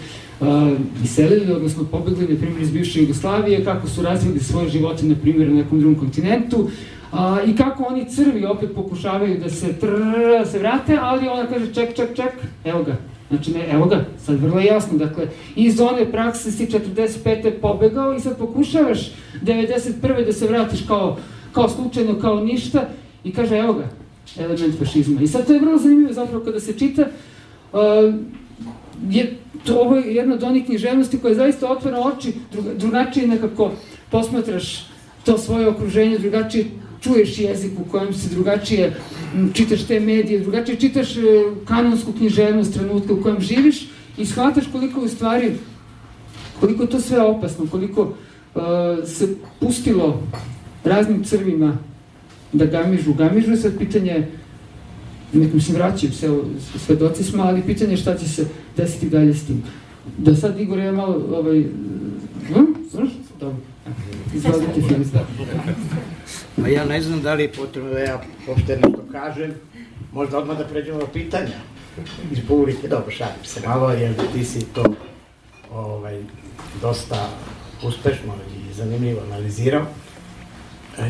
[1.04, 5.48] iselili, odnosno pobegli, na primjer, iz bivše Jugoslavije, kako su razvili svoje živote, na primjer,
[5.48, 6.70] na nekom drugom kontinentu,
[7.12, 11.46] a, i kako oni crvi opet pokušavaju da se trrr, da se vrate, ali ona
[11.46, 12.32] kaže ček, ček, ček,
[12.64, 12.96] evo ga,
[13.30, 15.26] Znači, ne, evo ga, sad vrlo jasno, dakle,
[15.56, 17.52] iz one prakse si 45.
[17.60, 19.12] pobegao i sad pokušavaš
[19.42, 20.26] 91.
[20.26, 21.16] da se vratiš kao,
[21.52, 22.88] kao slučajno, kao ništa
[23.24, 23.88] i kaže, evo ga,
[24.38, 25.20] element fašizma.
[25.20, 27.02] I sad to je vrlo zanimljivo zapravo kada se čita,
[27.72, 27.80] uh,
[29.10, 33.70] je, to ovo je jedna od onih književnosti koja zaista otvara oči, druga, drugačije nekako
[34.10, 34.86] posmatraš
[35.24, 36.64] to svoje okruženje, drugačije
[37.00, 38.96] čuješ jezik u kojem se drugačije
[39.52, 41.20] čitaš te medije, drugačije čitaš e,
[41.64, 45.52] kanonsku književnost trenutka u kojem živiš i shvataš koliko u stvari,
[46.60, 48.12] koliko je to sve opasno, koliko
[48.54, 48.60] e,
[49.06, 50.22] se pustilo
[50.84, 51.78] raznim crvima
[52.52, 54.30] da gamižu, gamižu, sad pitanje je,
[55.32, 56.28] nekom se vraćaju, sve,
[56.86, 58.46] svedoci smo, ali pitanje je šta će se
[58.76, 59.62] desiti dalje s tim.
[60.18, 61.62] Da sad, Igor, ja malo, ovaj,
[62.48, 62.64] hm?
[63.40, 63.56] Dobro.
[64.34, 65.06] Izvolite, Filip.
[66.64, 69.54] A ja ne znam da li je potrebno da ja uopšte nešto kažem,
[70.12, 71.56] možda odmah da pređemo na pitanja.
[72.32, 72.38] Iz
[72.88, 74.84] dobro, šalim se malo, jer ti si to
[75.72, 76.22] ovaj,
[76.82, 77.28] dosta
[77.82, 79.86] uspešno i zanimljivo analizirao.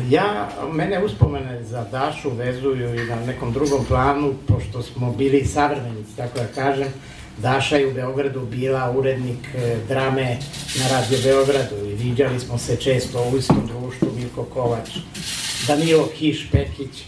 [0.09, 6.15] Ja, mene uspomene za Dašu vezuju i na nekom drugom planu, pošto smo bili savremenici,
[6.17, 6.87] tako da kažem,
[7.37, 10.37] Daša je u Beogradu bila urednik e, drame
[10.79, 14.89] na Radio Beogradu i viđali smo se često u istom društvu, Milko Kovač,
[15.67, 17.03] Danilo Kiš, Pekić,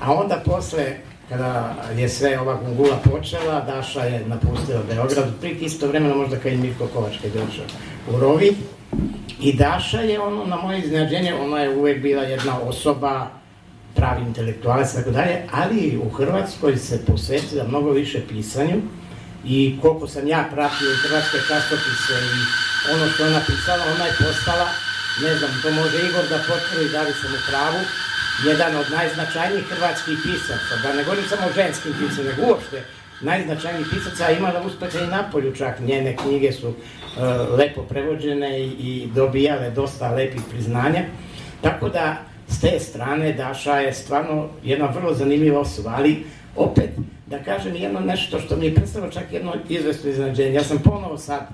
[0.00, 0.96] a onda posle,
[1.28, 6.50] kada je sve ova gungula počela, Daša je napustila Beograd, prit isto vremena možda kao
[6.50, 7.64] i Milko Kovač kad je došao
[8.12, 8.56] u Rovi,
[9.40, 13.30] i Daša je ono, na moje iznenađenje, ona je uvek bila jedna osoba,
[13.94, 18.82] pravi intelektualac i tako dalje, ali u Hrvatskoj se posvetila mnogo više pisanju
[19.44, 22.40] i koliko sam ja pratio i hrvatske časopise i
[22.94, 24.66] ono što ona pisala, ona je postala,
[25.22, 27.80] ne znam, to može Igor da potvrdi da li sam u pravu,
[28.46, 32.84] jedan od najznačajnijih hrvatskih pisaca, da ne govorim samo o ženskim pisacima, nego uopšte
[33.20, 36.72] najznačajnijih pisaca, imala uspeha i napolju čak, njene knjige su e,
[37.58, 41.02] lepo prevođene i, i dobijale dosta lepih priznanja,
[41.62, 42.16] tako da
[42.48, 46.24] s te strane Daša je stvarno jedna vrlo zanimljiva osoba, ali
[46.56, 46.90] opet,
[47.26, 50.54] da kažem jedno nešto što mi je predstavilo čak jedno izvestno iznenađenje.
[50.54, 51.48] Ja sam ponovo sad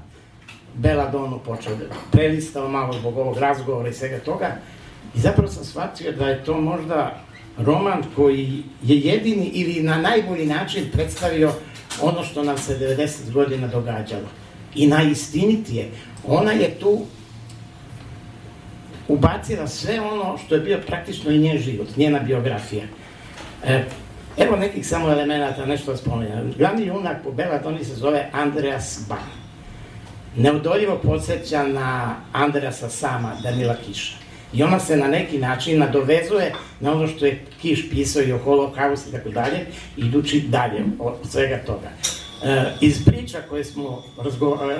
[0.74, 4.56] Beladonu počeo da prelistao malo zbog ovog razgovora i svega toga
[5.14, 7.20] i zapravo sam shvatio da je to možda
[7.58, 11.52] roman koji je jedini ili na najbolji način predstavio
[12.02, 14.28] ono što nam se 90 godina događalo.
[14.74, 15.88] I najistinitije,
[16.26, 17.00] ona je tu
[19.08, 22.84] ubacila sve ono što je bio praktično i njen život, njena biografija.
[23.64, 23.84] E,
[24.38, 26.54] evo nekih samo elemenata, nešto da spomenjem.
[26.58, 29.39] Glavni junak po Beladoni se zove Andreas Ban.
[30.36, 34.16] Neodoljivo podsjeća na Andreasa sama Danila Kiša.
[34.52, 38.38] I ona se na neki način nadovezuje na ono što je Kiš pisao i o
[38.38, 39.66] holokaustu i tako dalje,
[39.96, 41.90] idući dalje od svega toga.
[42.42, 44.02] E, iz priča koje smo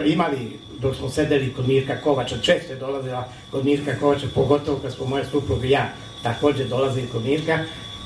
[0.02, 4.78] e, imali dok smo sedeli kod Mirka Kovača, često je dolazila kod Mirka Kovača, pogotovo
[4.78, 5.88] kad smo moje supruga i ja
[6.22, 7.58] takođe dolazili kod Mirka,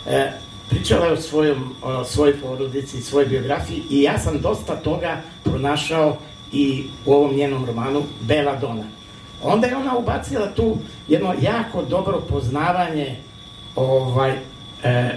[0.07, 0.33] e,
[0.71, 6.16] pričala je o svojom, o svojoj porodici, svojoj biografiji i ja sam dosta toga pronašao
[6.55, 8.85] i u ovom njenom romanu Bela Dona.
[9.43, 10.76] Onda je ona ubacila tu
[11.09, 13.16] jedno jako dobro poznavanje
[13.76, 14.32] ovaj,
[14.85, 15.10] e,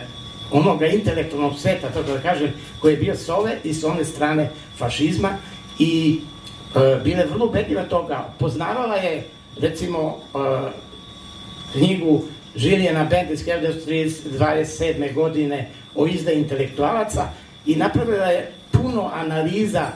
[0.52, 4.50] onoga intelektualnog sveta, tako da kažem, koji je bio s ove i s one strane
[4.78, 5.30] fašizma
[5.80, 6.20] i
[6.76, 8.28] e, bila je vrlo ubedljiva toga.
[8.40, 9.28] Poznavala je,
[9.62, 10.38] recimo, e,
[11.72, 12.22] knjigu
[12.56, 15.14] Žilijana Benda iz 1927.
[15.14, 17.30] godine o izdaji intelektualaca
[17.66, 19.92] i napravila je puno analiza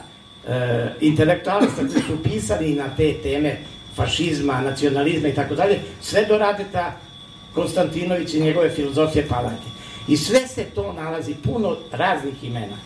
[0.48, 3.58] e, intelektualaca koji su pisali na te teme
[3.96, 6.94] fašizma, nacionalizma i tako dalje, sve do Radeta
[7.54, 9.68] Konstantinović i njegove filozofije Palanke.
[10.08, 12.78] I sve se to nalazi, puno raznih imena,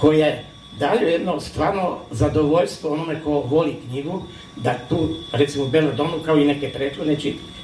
[0.00, 0.44] koje
[0.78, 4.22] daju jedno stvarno zadovoljstvo onome ko voli knjigu,
[4.56, 7.16] da tu, recimo, Belladonu, kao i neke prethodne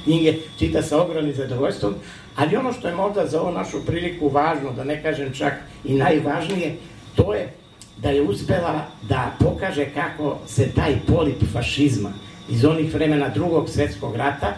[0.03, 1.95] knjige, čita sa ogromnim zadovoljstvom,
[2.35, 5.53] ali ono što je možda za ovu našu priliku važno, da ne kažem čak
[5.83, 6.75] i najvažnije,
[7.15, 7.53] to je
[7.97, 12.11] da je uspela da pokaže kako se taj polip fašizma
[12.49, 14.53] iz onih vremena drugog svetskog rata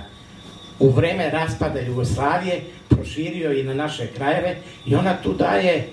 [0.79, 4.55] u vreme raspada Jugoslavije proširio i na naše krajeve
[4.85, 5.87] i ona tu daje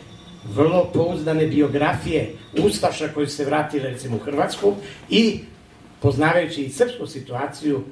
[0.54, 2.32] vrlo pouzdane biografije
[2.64, 4.74] Ustaša koji se vratili recimo u Hrvatsku
[5.10, 5.40] i
[6.00, 7.84] poznavajući i srpsku situaciju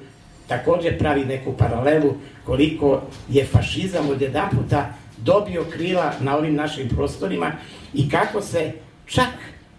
[0.47, 2.13] takođe pravi neku paralelu
[2.45, 7.51] koliko je fašizam od jedan puta dobio krila na ovim našim prostorima
[7.93, 8.71] i kako se
[9.13, 9.29] čak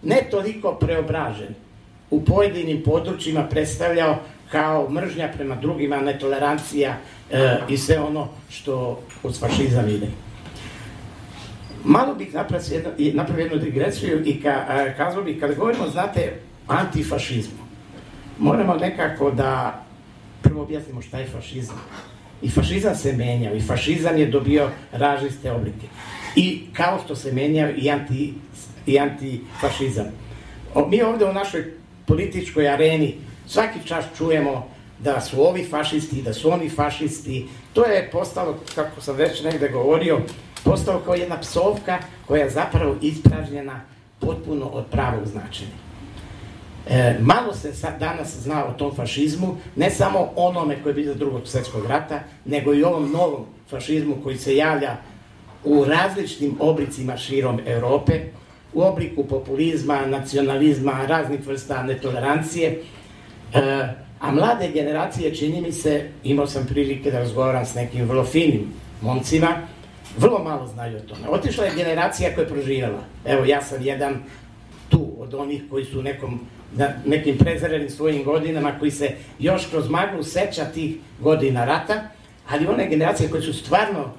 [0.02, 1.55] ne toliko preobražen
[2.11, 4.19] u pojedinim područjima predstavljao
[4.51, 6.97] kao mržnja prema drugima, netolerancija
[7.31, 10.06] e, i sve ono što uz fašizam ide.
[11.85, 16.32] Malo bih napravio jednu, napravio jednu digresiju i ka, a, kazao bih, kada govorimo, znate,
[16.66, 17.65] antifašizmu,
[18.39, 19.82] moramo nekako da
[20.43, 21.81] prvo objasnimo šta je fašizam.
[22.43, 25.86] I fašizam se menjao i fašizam je dobio različite oblike.
[26.36, 28.35] I kao što se menjao i, anti,
[28.86, 30.06] i antifašizam.
[30.89, 31.73] Mi ovde u našoj
[32.06, 33.15] političkoj areni
[33.47, 37.47] svaki čas čujemo da su ovi fašisti, da su oni fašisti.
[37.73, 40.20] To je postalo, kako sam već negde govorio,
[40.65, 43.81] postalo kao jedna psovka koja je zapravo ispražnjena
[44.20, 45.85] potpuno od pravog značenja.
[46.89, 51.15] E, malo se sad danas zna o tom fašizmu, ne samo onome koji je bio
[51.15, 54.97] drugog svetskog rata, nego i ovom novom fašizmu koji se javlja
[55.65, 58.20] u različitim oblicima širom Europe,
[58.74, 62.82] u obliku populizma, nacionalizma, raznih vrsta netolerancije,
[63.55, 63.60] e,
[64.20, 68.72] a mlade generacije, čini mi se, imao sam prilike da razgovaram s nekim vrlo finim
[69.01, 69.48] momcima,
[70.18, 71.28] vrlo malo znaju o tome.
[71.28, 73.01] Otišla je generacija koja je proživjela.
[73.24, 74.22] Evo, ja sam jedan
[74.88, 76.40] tu od onih koji su nekom,
[76.76, 82.02] na nekim prezrelim svojim godinama, koji se još kroz maglu seća tih godina rata,
[82.48, 84.10] ali one generacije koje su stvarno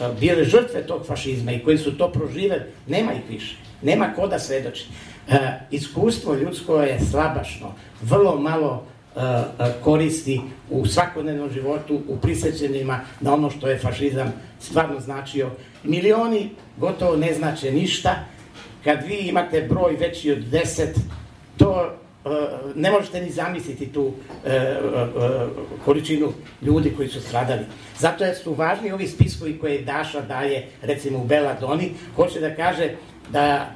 [0.00, 3.65] a, bile žrtve tog fašizma i koji su to proživeli, nema ih više.
[3.82, 4.86] Nema ko da svedoči.
[5.28, 5.38] E,
[5.70, 8.84] iskustvo ljudsko je slabašno, vrlo malo
[9.16, 10.40] e, e, koristi
[10.70, 15.50] u svakodnevnom životu, u prisećenjima na ono što je fašizam stvarno značio.
[15.84, 18.14] Milioni gotovo ne znače ništa.
[18.84, 20.86] Kad vi imate broj veći od 10,
[21.56, 21.92] to
[22.24, 22.28] e,
[22.74, 24.12] ne možete ni zamisliti tu
[24.44, 24.76] e, e,
[25.84, 26.32] količinu
[26.62, 27.60] ljudi koji su stradali.
[27.98, 32.90] Zato su važni ovi spiskovi koje Daša daje, recimo u Beladoni, hoće da kaže
[33.32, 33.70] da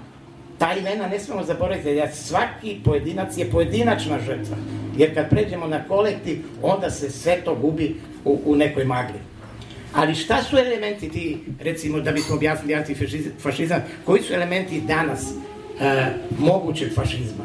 [0.58, 4.56] ta imena ne smemo zaboraviti, jer svaki pojedinac je pojedinačna žrtva.
[4.96, 9.18] Jer kad pređemo na kolektiv, onda se sve to gubi u, u nekoj magli.
[9.94, 15.34] Ali šta su elementi ti, recimo, da bismo objasnili antifašizam, koji su elementi danas e,
[16.38, 17.44] mogućeg fašizma?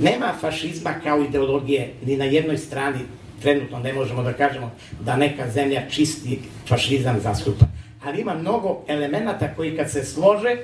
[0.00, 2.98] Nema fašizma kao ideologije ni na jednoj strani,
[3.42, 4.70] trenutno ne možemo da kažemo
[5.00, 7.64] da neka zemlja čisti fašizam zastupa.
[8.04, 10.56] Ali ima mnogo elemenata koji kad se slože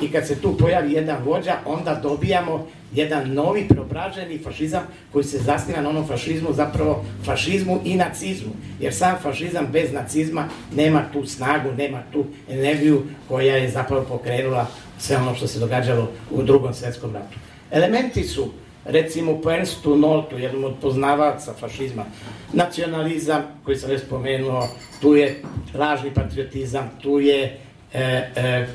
[0.00, 5.38] i kad se tu pojavi jedan vođa, onda dobijamo jedan novi preobraženi fašizam koji se
[5.38, 8.52] zasniva na onom fašizmu, zapravo fašizmu i nacizmu.
[8.80, 14.66] Jer sam fašizam bez nacizma nema tu snagu, nema tu energiju koja je zapravo pokrenula
[14.98, 17.38] sve ono što se događalo u drugom svetskom ratu.
[17.70, 18.52] Elementi su
[18.84, 22.04] recimo po Ernstu Noltu, jednom od poznavaca fašizma,
[22.52, 24.68] nacionalizam koji sam već spomenuo,
[25.00, 25.42] tu je
[25.74, 27.58] lažni patriotizam, tu je
[27.94, 28.00] e,
[28.36, 28.66] e,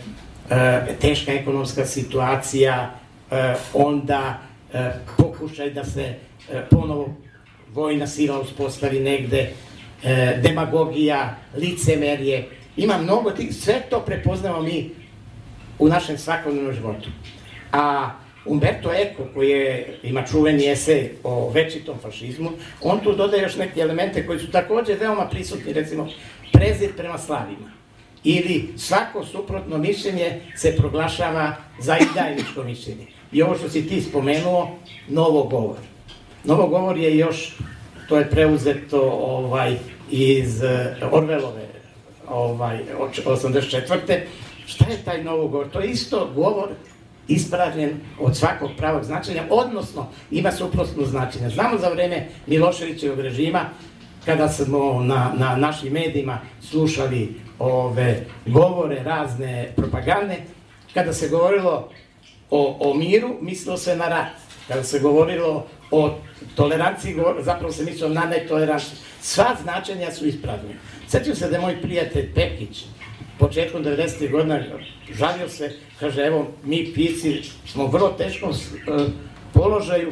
[1.01, 2.91] teška ekonomska situacija,
[3.31, 4.39] e, onda
[4.73, 6.15] e, pokušaj da se e,
[6.69, 7.15] ponovo
[7.73, 9.49] vojna sila uspostavi negde,
[10.03, 12.47] e, demagogija, licemerje,
[12.77, 14.89] ima mnogo tih, sve to prepoznamo mi
[15.79, 17.09] u našem svakodnevnom životu.
[17.71, 18.11] A
[18.45, 22.51] Umberto Eco, koji je, ima čuveni esej o večitom fašizmu,
[22.81, 26.07] on tu dodaje još neke elemente koji su takođe veoma prisutni, recimo,
[26.53, 27.68] prezir prema slavima.
[28.23, 33.07] Ili svako suprotno mišljenje se proglašava za izdajničko mišljenje.
[33.31, 34.69] I ovo što si ti spomenuo,
[35.07, 35.77] novo govor.
[36.43, 37.55] Novo govor je još,
[38.09, 39.77] to je preuzeto ovaj,
[40.11, 41.67] iz uh, Orvelove
[42.29, 42.79] ovaj,
[43.25, 44.19] 84.
[44.65, 45.69] Šta je taj novo govor?
[45.69, 46.69] To je isto govor
[47.27, 51.49] ispravljen od svakog pravog značenja, odnosno ima suprotno značenje.
[51.49, 53.65] Znamo za vreme Miloševićevog režima,
[54.25, 60.37] kada smo na, na našim medijima slušali ove govore, razne propagande,
[60.93, 61.89] kada se govorilo
[62.49, 64.27] o, o miru, mislilo se na rat.
[64.67, 66.15] Kada se govorilo o
[66.55, 68.97] toleranciji, zapravo se mislilo na netoleranciju.
[69.21, 70.79] Sva značenja su ispravljena.
[71.07, 72.85] Sjećam se da je moj prijatelj Pekić,
[73.39, 74.31] početkom 90.
[74.31, 74.59] godina
[75.13, 78.55] žalio se, kaže, evo, mi pici smo u vrlo teškom uh,
[79.53, 80.11] položaju,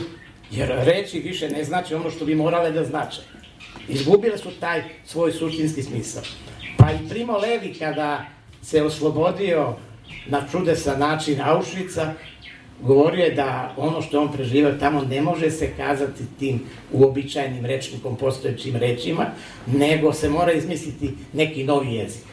[0.52, 3.22] jer reči više ne znači ono što bi morale da znače.
[3.88, 6.24] Izgubile su taj svoj suštinski smisao.
[6.78, 8.26] Pa i Primo Levi, kada
[8.62, 9.74] se oslobodio
[10.28, 12.12] na čudesan način Auschwitza,
[12.82, 16.60] govorio je da ono što on preživao tamo ne može se kazati tim
[16.92, 19.26] uobičajenim rečnikom postojećim rečima,
[19.68, 22.24] nego se mora izmisliti neki novi jezik.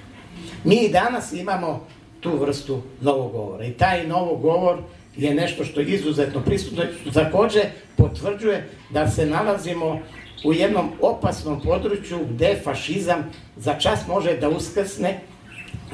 [0.65, 1.87] Mi i danas imamo
[2.21, 4.79] tu vrstu novog govora i taj novog govor
[5.16, 6.85] je nešto što je izuzetno prisutno,
[7.15, 7.61] takođe
[7.97, 10.01] potvrđuje da se nalazimo
[10.45, 15.21] u jednom opasnom području gde fašizam za čas može da uskrsne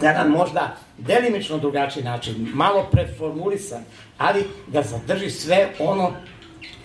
[0.03, 3.83] na jedan možda delimično drugačiji način, malo preformulisan,
[4.19, 6.13] ali da zadrži sve ono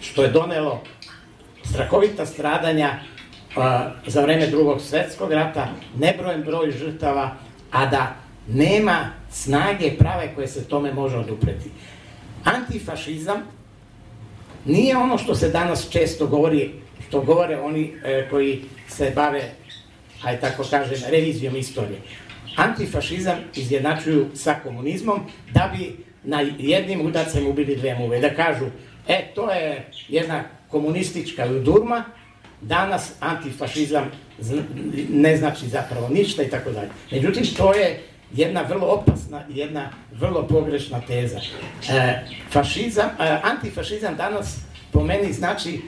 [0.01, 0.81] što je donelo
[1.63, 2.89] strahovita stradanja
[3.55, 5.67] a, za vreme drugog svetskog rata,
[5.97, 7.35] nebrojen broj žrtava,
[7.71, 8.15] a da
[8.47, 11.69] nema snage prave koje se tome može odupreti.
[12.43, 13.37] Antifašizam
[14.65, 16.73] nije ono što se danas često govori,
[17.07, 19.41] što govore oni e, koji se bave,
[20.23, 21.99] aj tako kažem, revizijom istorije.
[22.55, 25.19] Antifašizam izjednačuju sa komunizmom
[25.53, 28.19] da bi na jednim udacem ubili dve muve.
[28.19, 28.65] Da kažu,
[29.07, 32.03] e, to je jedna komunistička udurma,
[32.61, 34.11] danas antifašizam
[35.09, 36.89] ne znači zapravo ništa i tako dalje.
[37.11, 38.01] Međutim, to je
[38.33, 41.39] jedna vrlo opasna jedna vrlo pogrešna teza.
[41.89, 44.57] E, fašizam, e, antifašizam danas
[44.91, 45.81] po meni znači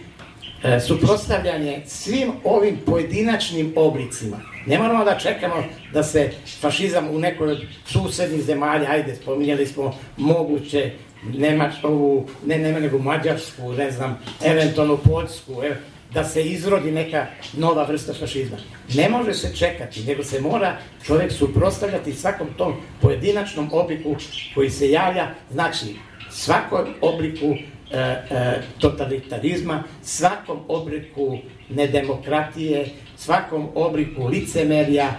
[0.67, 4.37] e, suprostavljanje svim ovim pojedinačnim oblicima.
[4.65, 5.63] Ne moramo da čekamo
[5.93, 6.31] da se
[6.61, 10.91] fašizam u nekoj od susednih zemalja, ajde, spominjali smo moguće
[11.23, 15.75] Nemačku, ne nema nego Mađarsku, ne znam, eventualno Poljsku, ev,
[16.13, 18.57] da se izrodi neka nova vrsta fašizma.
[18.93, 24.15] Ne može se čekati, nego se mora čovjek suprostavljati svakom tom pojedinačnom obliku
[24.55, 25.85] koji se javlja, znači
[26.29, 27.55] svakom obliku
[27.91, 31.37] e, e, totalitarizma, svakom obliku
[31.69, 32.87] nedemokratije,
[33.17, 35.09] svakom obliku licemerja,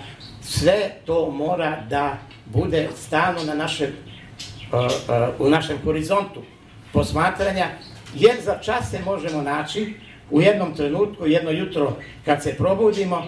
[0.43, 3.91] sve to mora da bude stalno na našem,
[4.73, 4.79] uh,
[5.39, 6.43] uh, u našem horizontu
[6.93, 7.67] posmatranja,
[8.15, 9.95] jer za čas se možemo naći
[10.31, 13.25] u jednom trenutku, jedno jutro kad se probudimo,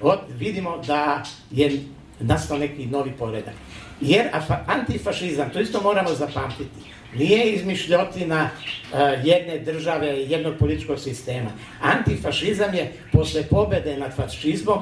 [0.00, 1.80] od, vidimo da je
[2.20, 3.54] nastao neki novi poredak.
[4.00, 4.26] Jer
[4.66, 6.80] antifašizam, to isto moramo zapamtiti,
[7.18, 11.50] nije izmišljotina uh, jedne države, jednog političkog sistema.
[11.82, 14.78] Antifašizam je posle pobede nad fašizmom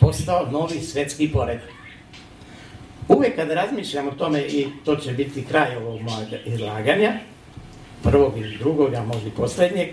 [0.00, 1.68] postao novi svetski poredak.
[3.08, 7.12] Uvek kada razmišljam o tome, i to će biti kraj ovog mojeg izlaganja,
[8.02, 9.88] prvog ili drugog, a možda i poslednjeg,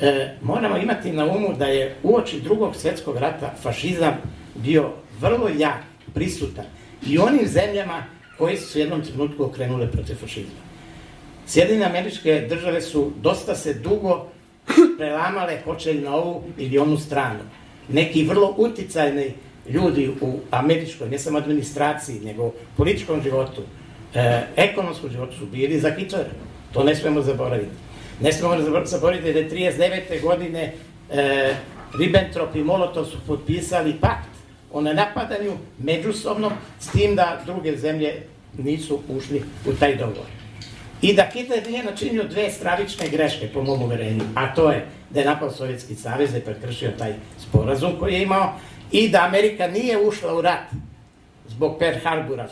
[0.00, 4.14] e, moramo imati na umu da je uoči drugog svetskog rata fašizam
[4.54, 4.90] bio
[5.20, 5.82] vrlo jak,
[6.14, 6.64] prisutan
[7.06, 8.04] i onim zemljama
[8.38, 10.65] koje su u jednom trenutku okrenule protiv fašizma.
[11.46, 14.26] Sjedine američke države su dosta se dugo
[14.98, 17.40] prelamale hoće li na ovu ili onu stranu.
[17.88, 19.32] Neki vrlo uticajni
[19.68, 23.62] ljudi u američkoj, ne samo administraciji, nego političkom životu,
[24.14, 26.30] e, ekonomskom životu su bili za Hitlera.
[26.72, 27.70] To ne smemo zaboraviti.
[28.20, 30.22] Ne smemo zaboraviti da je 39.
[30.22, 30.72] godine
[31.10, 31.54] e,
[31.98, 34.28] Ribbentrop i Molotov su potpisali pakt
[34.72, 36.50] o nenapadanju međusobno,
[36.80, 38.22] s tim da druge zemlje
[38.58, 40.45] nisu ušli u taj dogovor.
[41.02, 45.20] I da Hitler nije načinio dve stravične greške, po mom uverenju, a to je da
[45.20, 48.52] je napao Sovjetski savez, da je prekršio taj sporazum koji je imao,
[48.92, 50.70] i da Amerika nije ušla u rat
[51.48, 52.48] zbog Pearl Harbora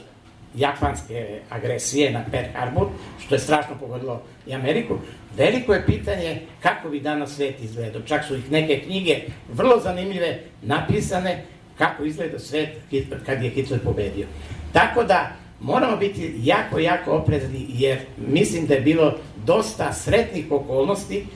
[0.55, 2.87] japanske agresije na Pearl Harbor,
[3.25, 4.99] što je strašno pogodilo i Ameriku,
[5.37, 8.03] veliko je pitanje kako bi danas svet izgledao.
[8.03, 9.21] Čak su ih neke knjige
[9.53, 11.45] vrlo zanimljive napisane
[11.79, 12.69] kako izgleda svet
[13.27, 14.27] kad je Hitler pobedio.
[14.73, 19.14] Tako da moramo biti jako, jako oprezni jer mislim da je bilo
[19.47, 21.26] dosta sretnih okolnosti.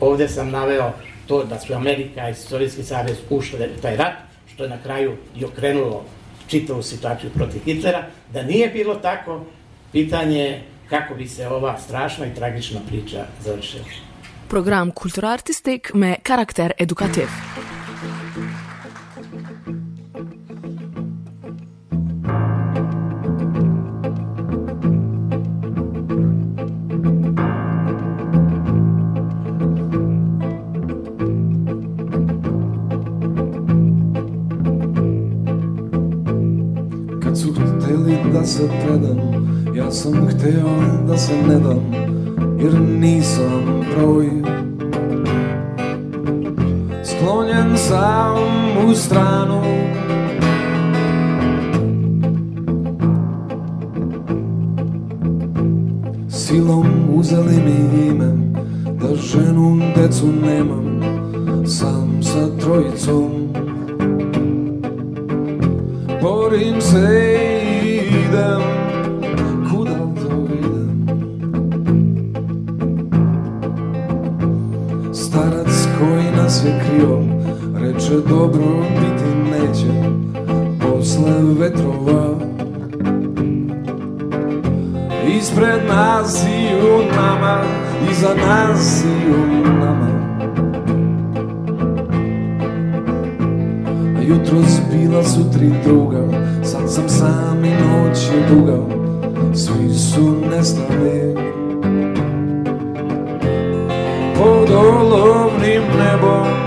[0.00, 0.92] Ovde sam naveo
[1.26, 4.14] to da su Amerika i Sovjetski savez ušle u taj rat,
[4.54, 6.04] što je na kraju i okrenulo
[6.46, 8.06] čitavu situaciju protiv Hitlera.
[8.32, 9.44] Da nije bilo tako,
[9.92, 13.84] pitanje je kako bi se ova strašna i tragična priča završila.
[14.48, 17.28] Program Kulturartistik me karakter edukativ.
[38.44, 39.18] Da se predam
[39.76, 41.92] Ja sam hteo da se ne dam
[42.58, 44.30] Jer nisam broj.
[47.04, 48.36] Sklonjen sam
[48.88, 49.62] u stranu.
[56.28, 58.32] Silom uzeli mi ime
[59.00, 61.00] Da ženu, decu nemam
[61.66, 63.30] Sam sa trojicom.
[66.22, 67.33] Borim se
[78.44, 78.64] dobro
[79.00, 79.86] biti neće
[80.80, 82.34] Posle vetrova.
[85.38, 87.62] Ispred nas i u nama
[88.10, 90.08] Iza nas i u nama.
[94.22, 94.58] Jutro
[94.92, 96.22] bila su tri druga
[96.62, 98.78] Sad sam sam i noć je duga.
[99.54, 101.34] Svi su nestali.
[104.36, 106.63] Pod olovnim nebom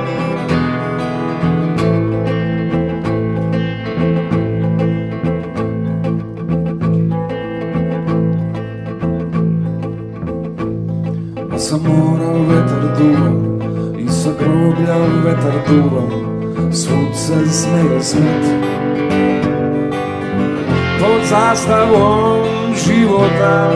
[21.48, 22.44] zastavom
[22.86, 23.72] života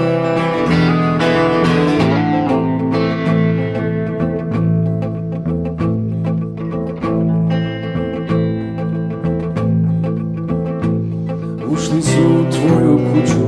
[11.70, 13.46] Ušli su u tvoju kuću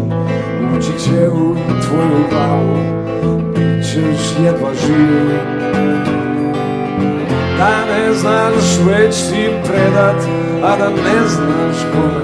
[0.77, 1.55] Ući će u
[1.87, 2.77] tvoju glavu
[3.55, 5.63] Bićeš jedva živ
[7.57, 10.23] da ne znaš već si predat,
[10.63, 12.22] a da ne znaš kome.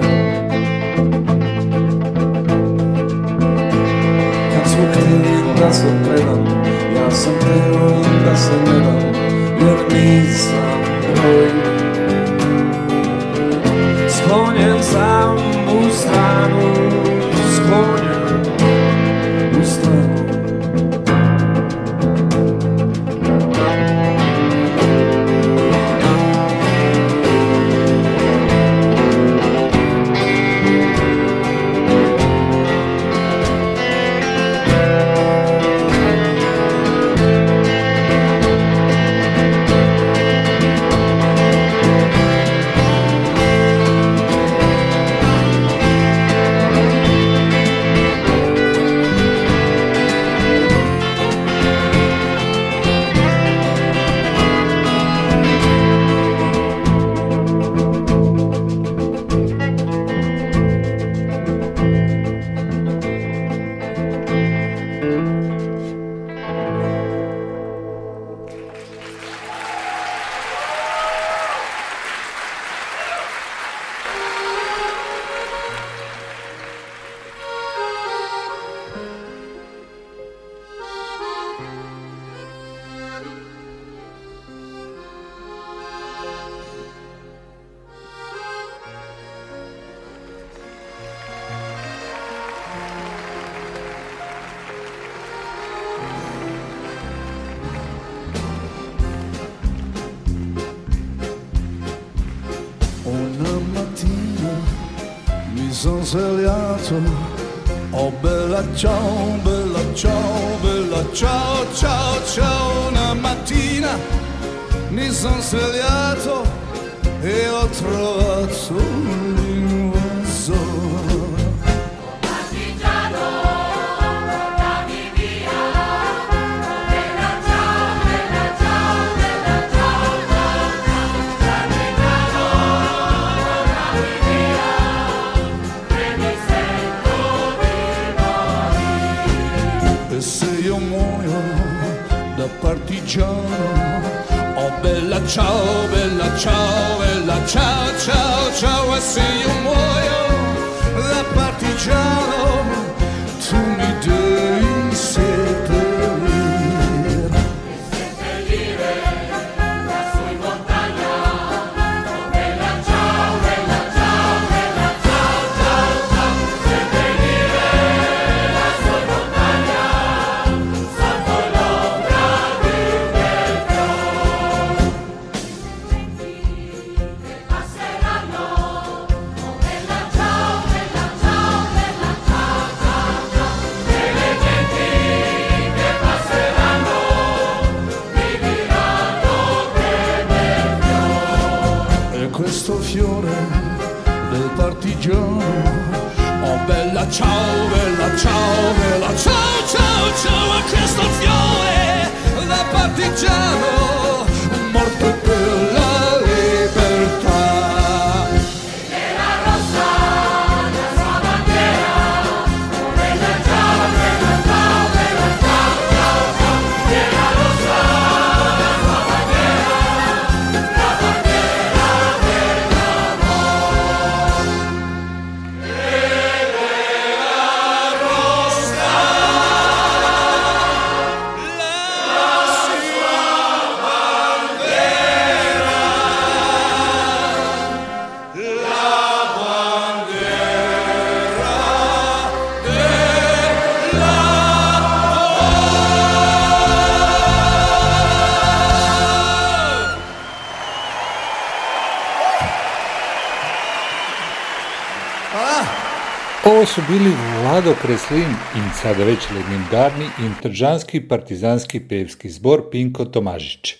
[256.75, 263.75] Su bili Vlado Kreslin i sada već legendarni intržanski partizanski pevski zbor Pinko Tomažić.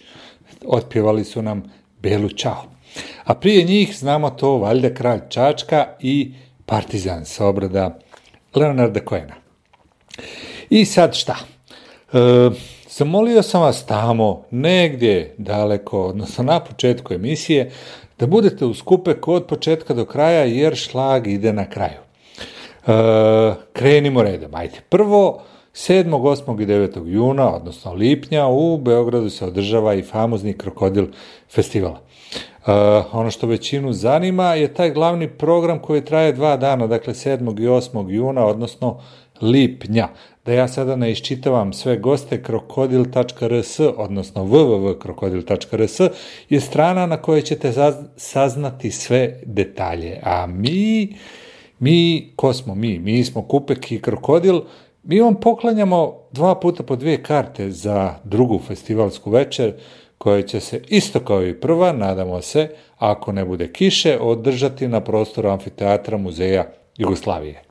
[0.65, 1.63] Otpjevali su nam
[2.01, 2.63] Belu Čao.
[3.23, 6.33] A prije njih znamo to valjda kralj Čačka i
[6.65, 7.99] partizan sa obrada
[8.55, 9.35] Leonarda Koena.
[10.69, 11.35] I sad šta?
[12.13, 12.17] E,
[12.89, 17.71] zamolio sam vas tamo, negdje daleko, odnosno na početku emisije,
[18.19, 22.08] da budete u skupe od početka do kraja, jer šlag ide na kraju.
[22.87, 22.91] E,
[23.73, 24.77] krenimo redom, ajde.
[24.89, 25.41] Prvo,
[25.73, 26.61] 7., 8.
[26.61, 27.07] i 9.
[27.07, 31.07] juna, odnosno lipnja, u Beogradu se održava i famozni Krokodil
[31.49, 31.93] festival.
[31.93, 32.71] E,
[33.11, 37.61] ono što većinu zanima je taj glavni program koji traje dva dana, dakle 7.
[37.61, 38.09] i 8.
[38.09, 39.01] juna, odnosno
[39.41, 40.07] lipnja.
[40.45, 45.99] Da ja sada ne iščitavam sve goste, krokodil.rs, odnosno www.krokodil.rs
[46.49, 47.73] je strana na kojoj ćete
[48.17, 50.19] saznati sve detalje.
[50.23, 51.15] A mi,
[51.79, 52.99] mi, ko smo mi?
[52.99, 54.61] Mi smo Kupek i Krokodil,
[55.03, 59.73] mi vam poklanjamo dva puta po dvije karte za drugu festivalsku večer,
[60.17, 65.01] koja će se isto kao i prva, nadamo se, ako ne bude kiše, održati na
[65.01, 67.61] prostoru amfiteatra Muzeja Jugoslavije.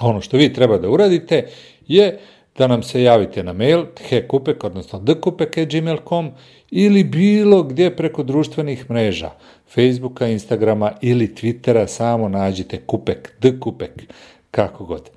[0.00, 1.46] Ono što vi treba da uradite
[1.86, 2.18] je
[2.58, 6.30] da nam se javite na mail hekupek, odnosno dkupek.gmail.com
[6.70, 9.30] ili bilo gdje preko društvenih mreža,
[9.74, 14.02] Facebooka, Instagrama ili Twittera, samo nađite kupek, dkupek,
[14.50, 15.10] kako god.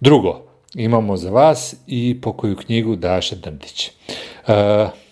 [0.00, 0.42] Drugo,
[0.74, 3.88] imamo za vas i pokoju knjigu Daše Drndić.
[3.88, 3.92] E,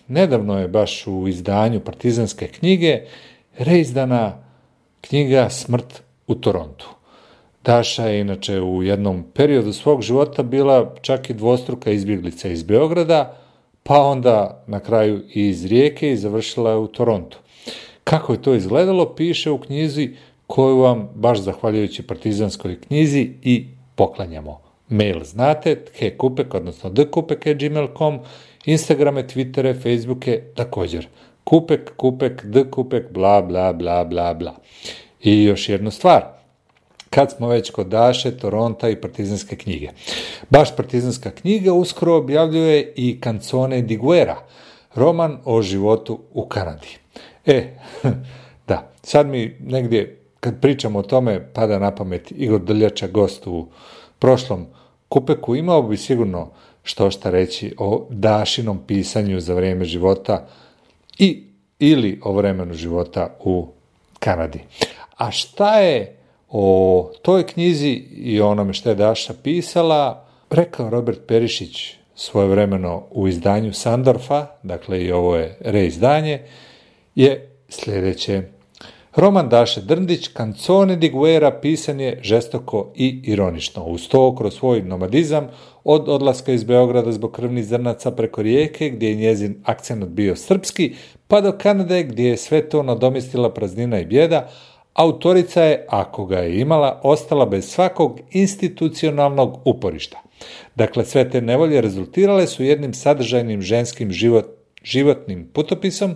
[0.08, 3.00] nedavno je baš u izdanju Partizanske knjige
[3.58, 4.32] reizdana
[5.00, 6.97] knjiga Smrt u Torontu.
[7.64, 13.36] Daša je inače u jednom periodu svog života bila čak i dvostruka izbjeglica iz Beograda,
[13.82, 17.38] pa onda na kraju i iz Rijeke i završila je u Torontu.
[18.04, 20.10] Kako je to izgledalo, piše u knjizi
[20.46, 24.60] koju vam, baš zahvaljujući partizanskoj knjizi, i poklanjamo.
[24.88, 28.18] Mail znate, hekupek, odnosno dkupek.gmail.com,
[28.64, 31.06] Instagrame, Twittere, Facebooke, također.
[31.44, 34.54] Kupek, kupek, dkupek, bla, bla, bla, bla, bla.
[35.22, 36.37] I još jednu stvar,
[37.10, 39.88] kad smo već kod Daše, Toronta i partizanske knjige.
[40.50, 44.36] Baš partizanska knjiga uskoro objavljuje i Cancone di Guerra,
[44.94, 46.98] roman o životu u Kanadi.
[47.46, 47.76] E,
[48.68, 53.66] da, sad mi negdje, kad pričamo o tome, pada na pamet Igor Drljača, gost u
[54.18, 54.66] prošlom
[55.08, 56.50] kupeku, imao bi sigurno
[56.82, 60.46] što šta reći o Dašinom pisanju za vrijeme života
[61.18, 61.44] i
[61.78, 63.68] ili o vremenu života u
[64.18, 64.60] Kanadi.
[65.16, 66.17] A šta je
[66.48, 73.72] o toj knjizi i onome što je Daša pisala, rekao Robert Perišić svojevremeno u izdanju
[73.72, 76.42] Sandorfa, dakle i ovo je reizdanje,
[77.14, 78.42] je sljedeće.
[79.16, 83.84] Roman Daše Drndić, Canzone di Guerra, pisan je žestoko i ironično.
[83.84, 85.48] Uz to, kroz svoj nomadizam,
[85.84, 90.94] od odlaska iz Beograda zbog krvnih zrnaca preko rijeke, gdje je njezin akcent bio srpski,
[91.28, 94.48] pa do Kanade, gdje je sve to nadomestila praznina i bjeda,
[94.98, 100.22] autorica je, ako ga je imala, ostala bez svakog institucionalnog uporišta.
[100.74, 104.46] Dakle, sve te nevolje rezultirale su jednim sadržajnim ženskim život,
[104.82, 106.14] životnim putopisom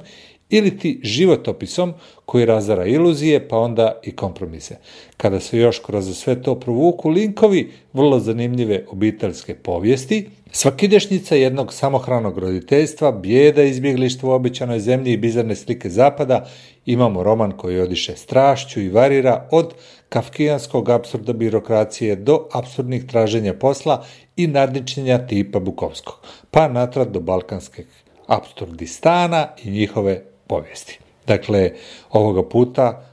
[0.51, 1.95] ili ti životopisom
[2.25, 4.77] koji razara iluzije pa onda i kompromise.
[5.17, 12.39] Kada se još kroz sve to provuku linkovi vrlo zanimljive obiteljske povijesti, svakidešnjica jednog samohranog
[12.39, 16.47] roditeljstva, bijeda izbjeglištvo u obećanoj zemlji i bizarne slike zapada,
[16.87, 19.74] imamo roman koji odiše strašću i varira od
[20.09, 24.05] kafkijanskog apsurda birokracije do apsurdnih traženja posla
[24.37, 26.15] i nadničenja tipa Bukovskog,
[26.51, 27.87] pa natrag do balkanskih
[28.27, 30.99] absurdistana i njihove povijesti.
[31.27, 31.70] Dakle,
[32.11, 33.07] ovoga puta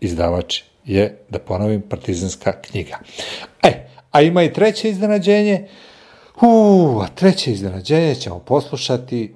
[0.00, 2.98] izdavač je, da ponovim, partizanska knjiga.
[3.62, 5.68] E, a ima i treće iznenađenje.
[6.42, 9.34] U, a treće iznenađenje ćemo poslušati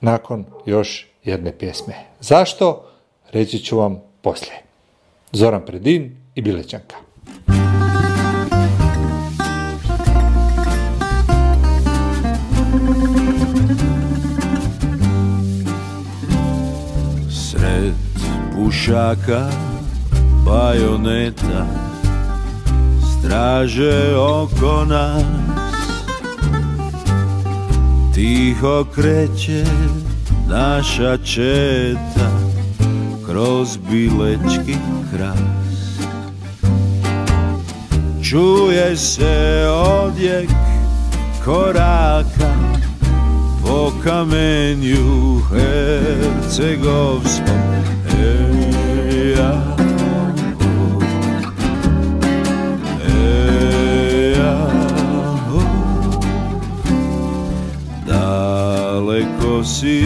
[0.00, 1.94] nakon još jedne pjesme.
[2.20, 2.84] Zašto?
[3.32, 4.62] Reći ću vam poslije.
[5.32, 6.96] Zoran Predin i Bilećanka.
[17.30, 17.94] Sred
[18.54, 19.50] pušaka,
[20.46, 21.66] bajoneta
[23.18, 25.51] Straže oko nas
[28.14, 29.64] Tiho kreće
[30.48, 32.30] naša četa
[33.26, 34.76] Kroz bilečki
[35.12, 35.38] kras.
[38.30, 40.48] Čuje se odjek
[41.44, 42.54] koraka
[43.62, 47.62] po kamenju hercegovskom.
[48.18, 49.81] Eja, eja,
[59.64, 60.04] Si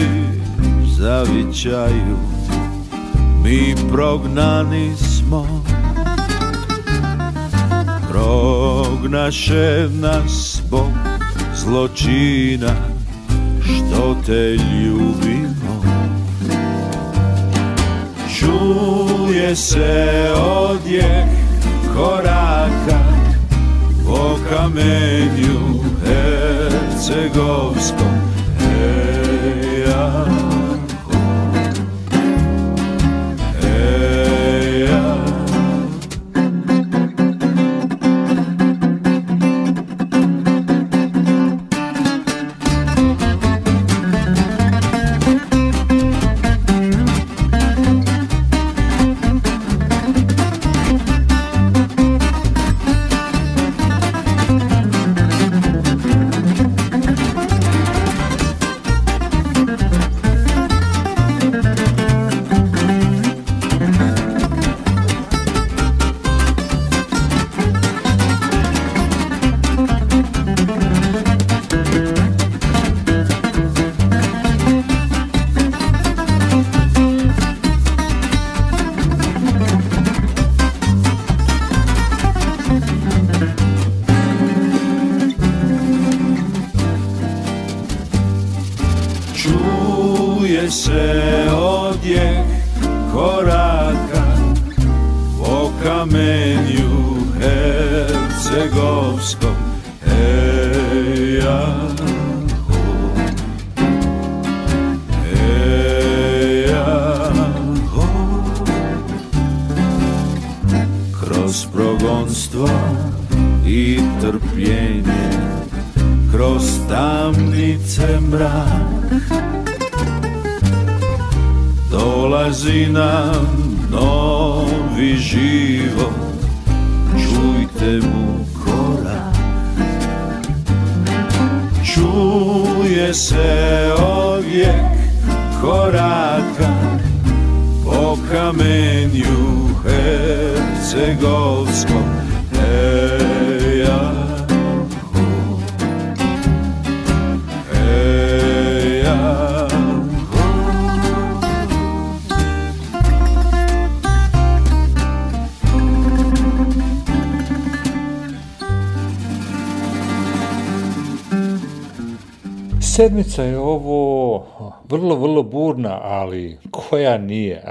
[0.97, 2.17] zavičaju.
[3.43, 5.63] Mi prognani smo.
[8.09, 10.91] Prognaše nas Bog
[11.55, 12.75] zločina
[13.61, 15.83] što te ljubimo.
[18.39, 21.27] Čuje se odjek
[21.95, 22.99] koraka
[24.05, 25.59] po kamenju
[26.97, 28.17] hercegovskom.
[28.61, 29.06] Eja,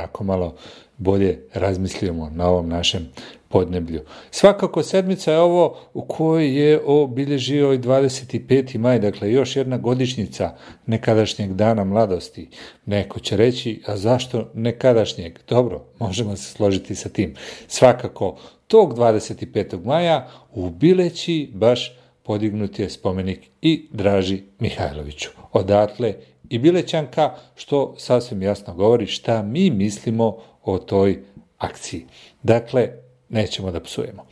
[0.07, 0.55] ako malo
[0.99, 3.09] bolje razmislimo na ovom našem
[3.49, 4.01] podneblju.
[4.31, 8.78] Svakako sedmica je ovo u kojoj je obilježio i 25.
[8.78, 10.57] maj, dakle još jedna godišnjica
[10.87, 12.49] nekadašnjeg dana mladosti.
[12.87, 15.39] Neko će reći, a zašto nekadašnjeg?
[15.49, 17.35] Dobro, možemo se složiti sa tim.
[17.69, 19.85] Svakako, tog 25.
[19.85, 25.31] maja u Bileći baš podignut je spomenik i Draži Mihajloviću.
[25.53, 26.15] Odatle
[26.51, 31.23] i Bilećanka, što sasvim jasno govori šta mi mislimo o toj
[31.59, 32.06] akciji.
[32.43, 32.89] Dakle,
[33.28, 34.27] nećemo da psujemo.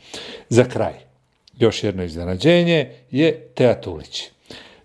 [0.49, 0.93] Za kraj,
[1.57, 4.23] još jedno iznenađenje je Teja Tulić.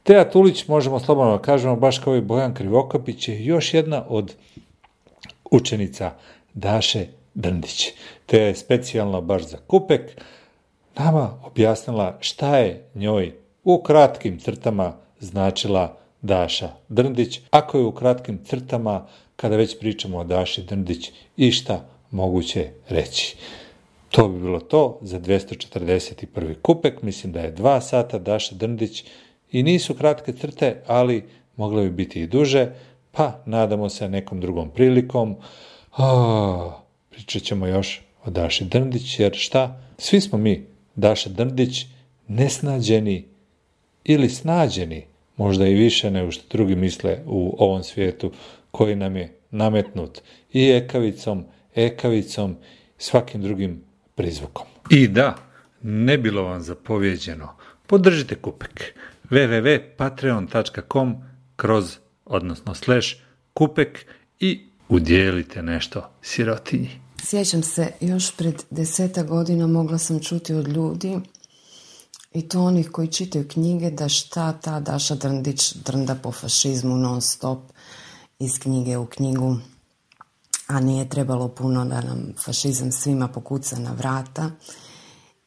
[0.02, 4.34] Teja Tulić, možemo slobodno da kažemo, baš kao i Bojan Krivokapić, je još jedna od
[5.50, 6.12] učenica
[6.54, 7.88] Daše Drndić.
[8.26, 10.20] Teja je specijalno baš za kupek
[10.98, 13.32] nama objasnila šta je njoj
[13.64, 19.06] u kratkim crtama značila Daša Drndić, ako je u kratkim crtama,
[19.36, 23.36] kada već pričamo o Daši Drndić, išta moguće reći.
[24.10, 26.54] To bi bilo to za 241.
[26.62, 29.04] kupek, mislim da je dva sata Daša Drndić
[29.52, 31.24] i nisu kratke crte, ali
[31.56, 32.72] mogle bi biti i duže,
[33.12, 35.36] pa nadamo se nekom drugom prilikom.
[35.98, 36.72] O,
[37.10, 39.80] pričat ćemo još o Daši Drndić, jer šta?
[39.98, 41.86] Svi smo mi, Daša Drndić,
[42.28, 43.28] nesnađeni
[44.04, 45.06] ili snađeni,
[45.40, 48.32] možda i više nego što drugi misle u ovom svijetu
[48.70, 50.18] koji nam je nametnut
[50.52, 51.44] i ekavicom,
[51.74, 52.56] ekavicom,
[52.98, 53.82] svakim drugim
[54.14, 54.66] prizvukom.
[54.90, 55.36] I da,
[55.82, 57.56] ne bilo vam zapovjeđeno,
[57.86, 58.94] podržite kupek
[59.30, 61.16] www.patreon.com
[61.56, 63.08] kroz, odnosno slash
[63.54, 64.06] kupek
[64.40, 66.90] i udjelite nešto sirotinji.
[67.22, 71.18] Sjećam se, još pred deseta godina mogla sam čuti od ljudi
[72.32, 77.20] i to onih koji čitaju knjige da šta ta Daša Drndić drnda po fašizmu non
[77.20, 77.58] stop
[78.38, 79.56] iz knjige u knjigu
[80.66, 84.50] a nije trebalo puno da nam fašizam svima pokuca na vrata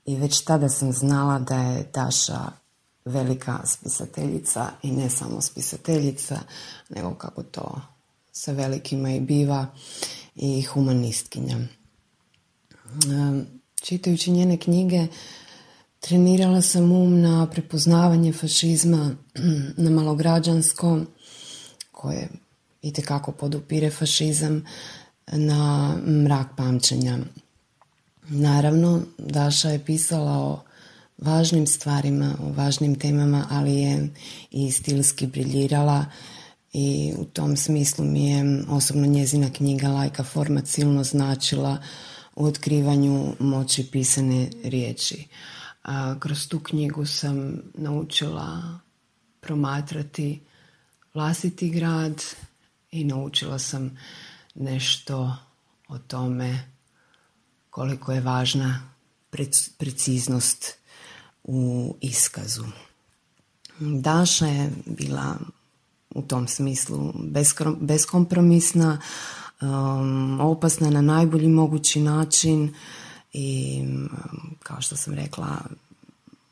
[0.06, 2.64] i već tada sam znala da je Daša
[3.06, 6.40] velika spisateljica i ne samo spisateljica,
[6.90, 7.82] nego kako to
[8.32, 9.68] sa velikima i biva
[10.36, 11.58] i humanistkinja.
[13.82, 15.08] Čitajući njene knjige
[16.04, 19.16] trenirala sam um na prepoznavanje fašizma,
[19.84, 21.00] na malograđansko,
[21.92, 22.30] koje
[22.82, 24.66] itekako podupire fašizam,
[25.32, 27.18] na mrak pamćenja.
[28.30, 30.60] Naravno, Daša je pisala o
[31.18, 34.10] važnim stvarima, o važnim temama, ali je
[34.52, 36.06] i stilski briljirala
[36.74, 41.78] i u tom smislu mi je osobno njezina knjiga Lajka format silno značila
[42.36, 45.28] u otkrivanju moći pisane riječi.
[45.84, 48.80] A kroz tu knjigu sam naučila
[49.40, 50.42] promatrati
[51.14, 52.24] vlastiti grad
[52.92, 53.98] i naučila sam
[54.56, 55.36] nešto
[55.88, 56.70] o tome
[57.70, 58.90] koliko je važna
[59.78, 60.74] preciznost
[61.44, 62.64] u iskazu.
[63.80, 65.36] Daša je bila
[66.10, 67.14] u tom smislu
[67.80, 69.02] beskompromisna,
[69.62, 72.74] um, opasna na najbolji mogući način
[73.34, 73.84] i
[74.64, 75.58] kao što sam rekla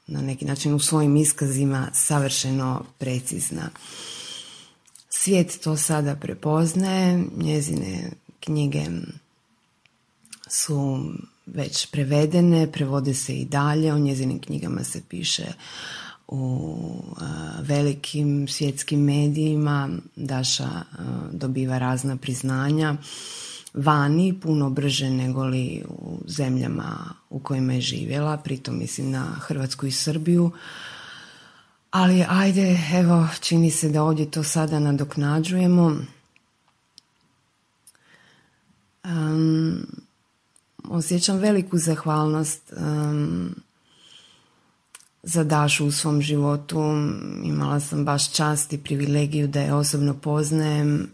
[0.08, 3.70] na neki način u svojim iskazima savršeno precizna.
[5.10, 8.86] Svijet to sada prepoznaje, njezine knjige
[10.50, 11.04] su
[11.46, 15.54] već prevedene, prevode se i dalje, o njezinim knjigama se piše
[16.28, 17.04] u
[17.62, 20.70] velikim svjetskim medijima, Daša
[21.32, 22.96] dobiva razna priznanja
[23.74, 29.86] vani puno brže nego li u zemljama u kojima je živjela, pritom mislim na Hrvatsku
[29.86, 30.52] i Srbiju.
[31.92, 35.98] Ali ajde, evo, čini se da ovdje to sada nadoknađujemo.
[39.04, 39.88] Um,
[40.90, 43.56] osjećam veliku zahvalnost um,
[45.24, 46.80] za Dašu u svom životu.
[47.44, 51.10] Imala sam baš čast i privilegiju da je osobno poznajem,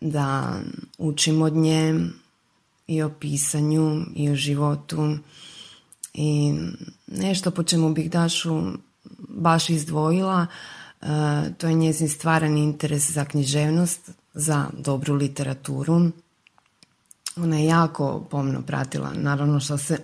[0.00, 0.60] da
[0.98, 1.94] učim od nje
[2.86, 5.18] i o pisanju i o životu
[6.14, 6.54] i
[7.06, 8.62] nešto po čemu bih Dašu
[9.28, 10.46] baš izdvojila,
[11.02, 11.06] e,
[11.58, 16.10] to je njezin stvaran interes za književnost, za dobru literaturu.
[17.36, 19.98] Ona je jako pomno pratila, naravno što se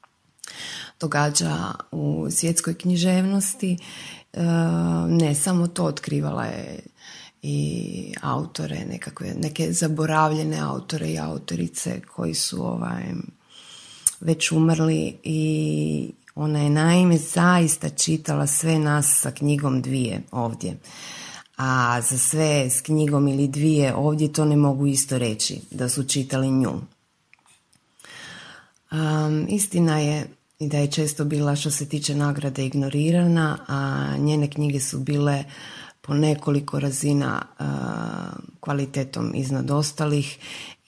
[1.00, 3.78] događa u svjetskoj književnosti.
[4.32, 4.42] E,
[5.08, 6.80] ne samo to, otkrivala je
[7.42, 13.04] i autore, nekakve, neke zaboravljene autore i autorice koji su ovaj,
[14.20, 20.76] već umrli i ona je naime zaista čitala sve nas sa knjigom dvije ovdje.
[21.62, 26.04] a za sve s knjigom ili dvije ovdje to ne mogu isto reći da su
[26.04, 26.72] čitali nju.
[28.92, 30.26] Um, istina je
[30.58, 35.44] i da je često bila što se tiče nagrade ignorirana, a njene knjige su bile
[36.10, 37.42] po nekoliko razina
[38.60, 40.38] kvalitetom iznad ostalih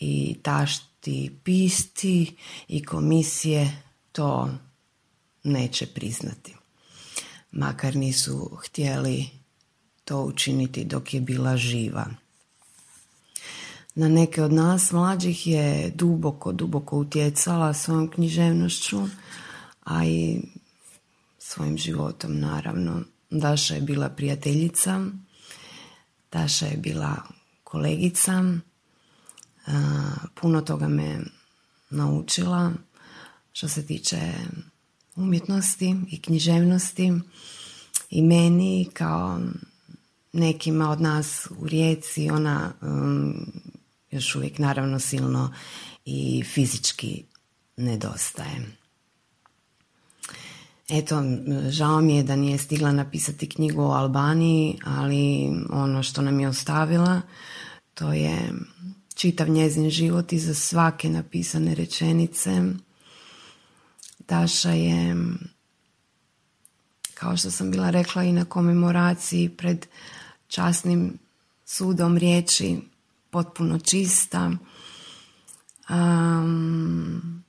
[0.01, 2.37] i tašti pisti
[2.69, 3.83] i komisije
[4.13, 4.51] to
[5.45, 6.57] neće priznati.
[7.53, 9.29] Makar nisu htjeli
[10.05, 12.07] to učiniti dok je bila živa.
[13.95, 19.01] Na neke od nas mlađih je duboko, duboko utjecala svojom književnošću,
[19.85, 20.41] a i
[21.39, 23.12] svojim životom naravno.
[23.33, 25.07] Daša je bila prijateljica,
[26.33, 27.17] Daša je bila
[27.65, 28.45] kolegica,
[30.35, 31.21] puno toga me
[31.91, 32.73] naučila
[33.53, 34.33] što se tiče
[35.17, 37.13] umjetnosti i književnosti
[38.11, 39.41] i meni kao
[40.33, 43.47] nekima od nas u Rijeci ona um,
[44.11, 45.55] još uvijek naravno silno
[46.05, 47.25] i fizički
[47.77, 48.82] nedostaje.
[50.89, 51.23] Eto,
[51.69, 56.49] žao mi je da nije stigla napisati knjigu o Albaniji, ali ono što nam je
[56.49, 57.21] ostavila,
[57.95, 58.53] to je
[59.15, 62.63] čitav njezin život iza svake napisane rečenice.
[64.29, 65.17] Daša je,
[67.15, 69.87] kao što sam bila rekla i na komemoraciji pred
[70.49, 71.19] časnim
[71.65, 72.81] sudom riječi,
[73.31, 74.51] potpuno čista.
[75.91, 77.45] Um,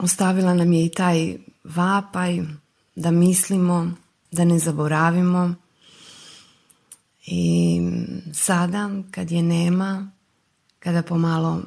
[0.00, 2.42] ostavila nam je i taj vapaj
[2.96, 3.92] da mislimo,
[4.30, 5.54] da ne zaboravimo.
[7.26, 7.80] I
[8.34, 10.10] sada kad je nema,
[10.78, 11.62] kada pomalo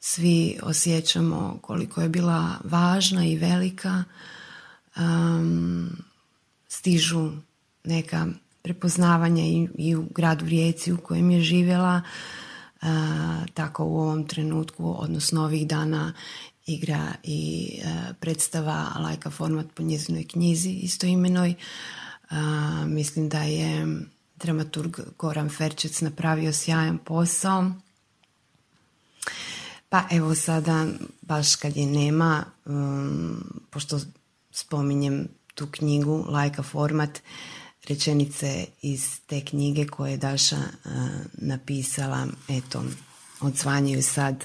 [0.00, 4.04] svi osjećamo koliko je bila važna i velika,
[4.96, 5.90] um,
[6.68, 7.30] stižu
[7.84, 8.26] neka
[8.62, 12.02] prepoznavanja i, i u gradu Rijeci u kojem je živjela,
[13.54, 16.12] tako u ovom trenutku, odnosno ovih dana
[16.66, 17.70] igra i
[18.20, 21.54] predstava lajka format po njezinoj knjizi istoimenoj.
[22.86, 23.86] Mislim da je
[24.36, 27.70] dramaturg Goran Ferčec napravio sjajan posao.
[29.88, 30.86] Pa evo sada,
[31.22, 34.00] baš kad je nema, um, pošto
[34.50, 37.20] spominjem tu knjigu, lajka format,
[37.88, 40.92] rečenice iz te knjige koje je Daša uh,
[41.32, 42.84] napisala, eto,
[43.40, 44.44] odsvanjaju sad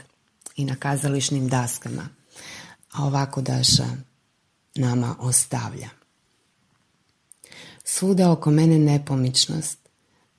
[0.60, 2.10] i na kazališnim daskama.
[2.92, 3.88] A ovako Daša
[4.76, 5.90] nama ostavlja.
[7.84, 9.80] Svuda oko mene nepomičnost.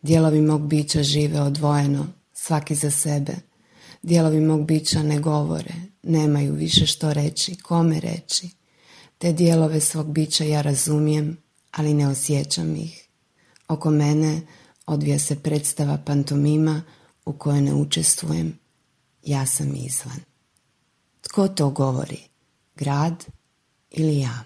[0.02, 3.32] Dijelovi mog bića žive odvojeno, svaki za sebe.
[4.02, 8.48] Dijelovi mog bića ne govore, nemaju više što reći, kome reći.
[9.18, 11.36] Te dijelove svog bića ja razumijem,
[11.70, 13.08] ali ne osjećam ih.
[13.68, 14.40] Oko mene
[14.86, 16.82] odvija se predstava pantomima
[17.24, 18.59] u kojoj ne učestvujem.
[19.22, 20.20] Ja sam izvan.
[21.20, 22.18] Tko to govori?
[22.76, 23.24] Grad
[23.90, 24.44] ili ja?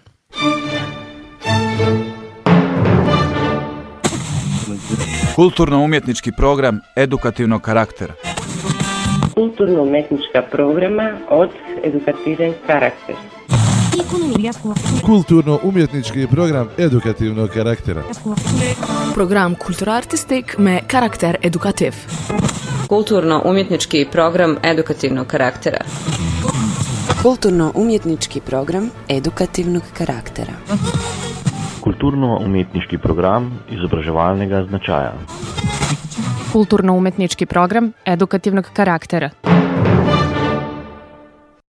[5.35, 8.13] Kulturno-umjetnički program edukativnog karaktera.
[9.33, 11.49] Kulturno-umetnička programa od
[11.83, 13.15] edukativen karakter.
[15.05, 18.03] Kulturno-umjetnički program edukativnog karaktera.
[19.13, 21.93] Program kulturartistik me karakter edukativ.
[22.89, 25.77] Kulturno-umjetnički program edukativnog karaktera.
[27.23, 30.53] Kulturno-umjetnički program edukativnog karaktera.
[31.81, 35.13] Kulturno-umetniški program izobraževalnega značaja.
[36.53, 39.29] Kulturno-umetnički program edukativnog karaktera.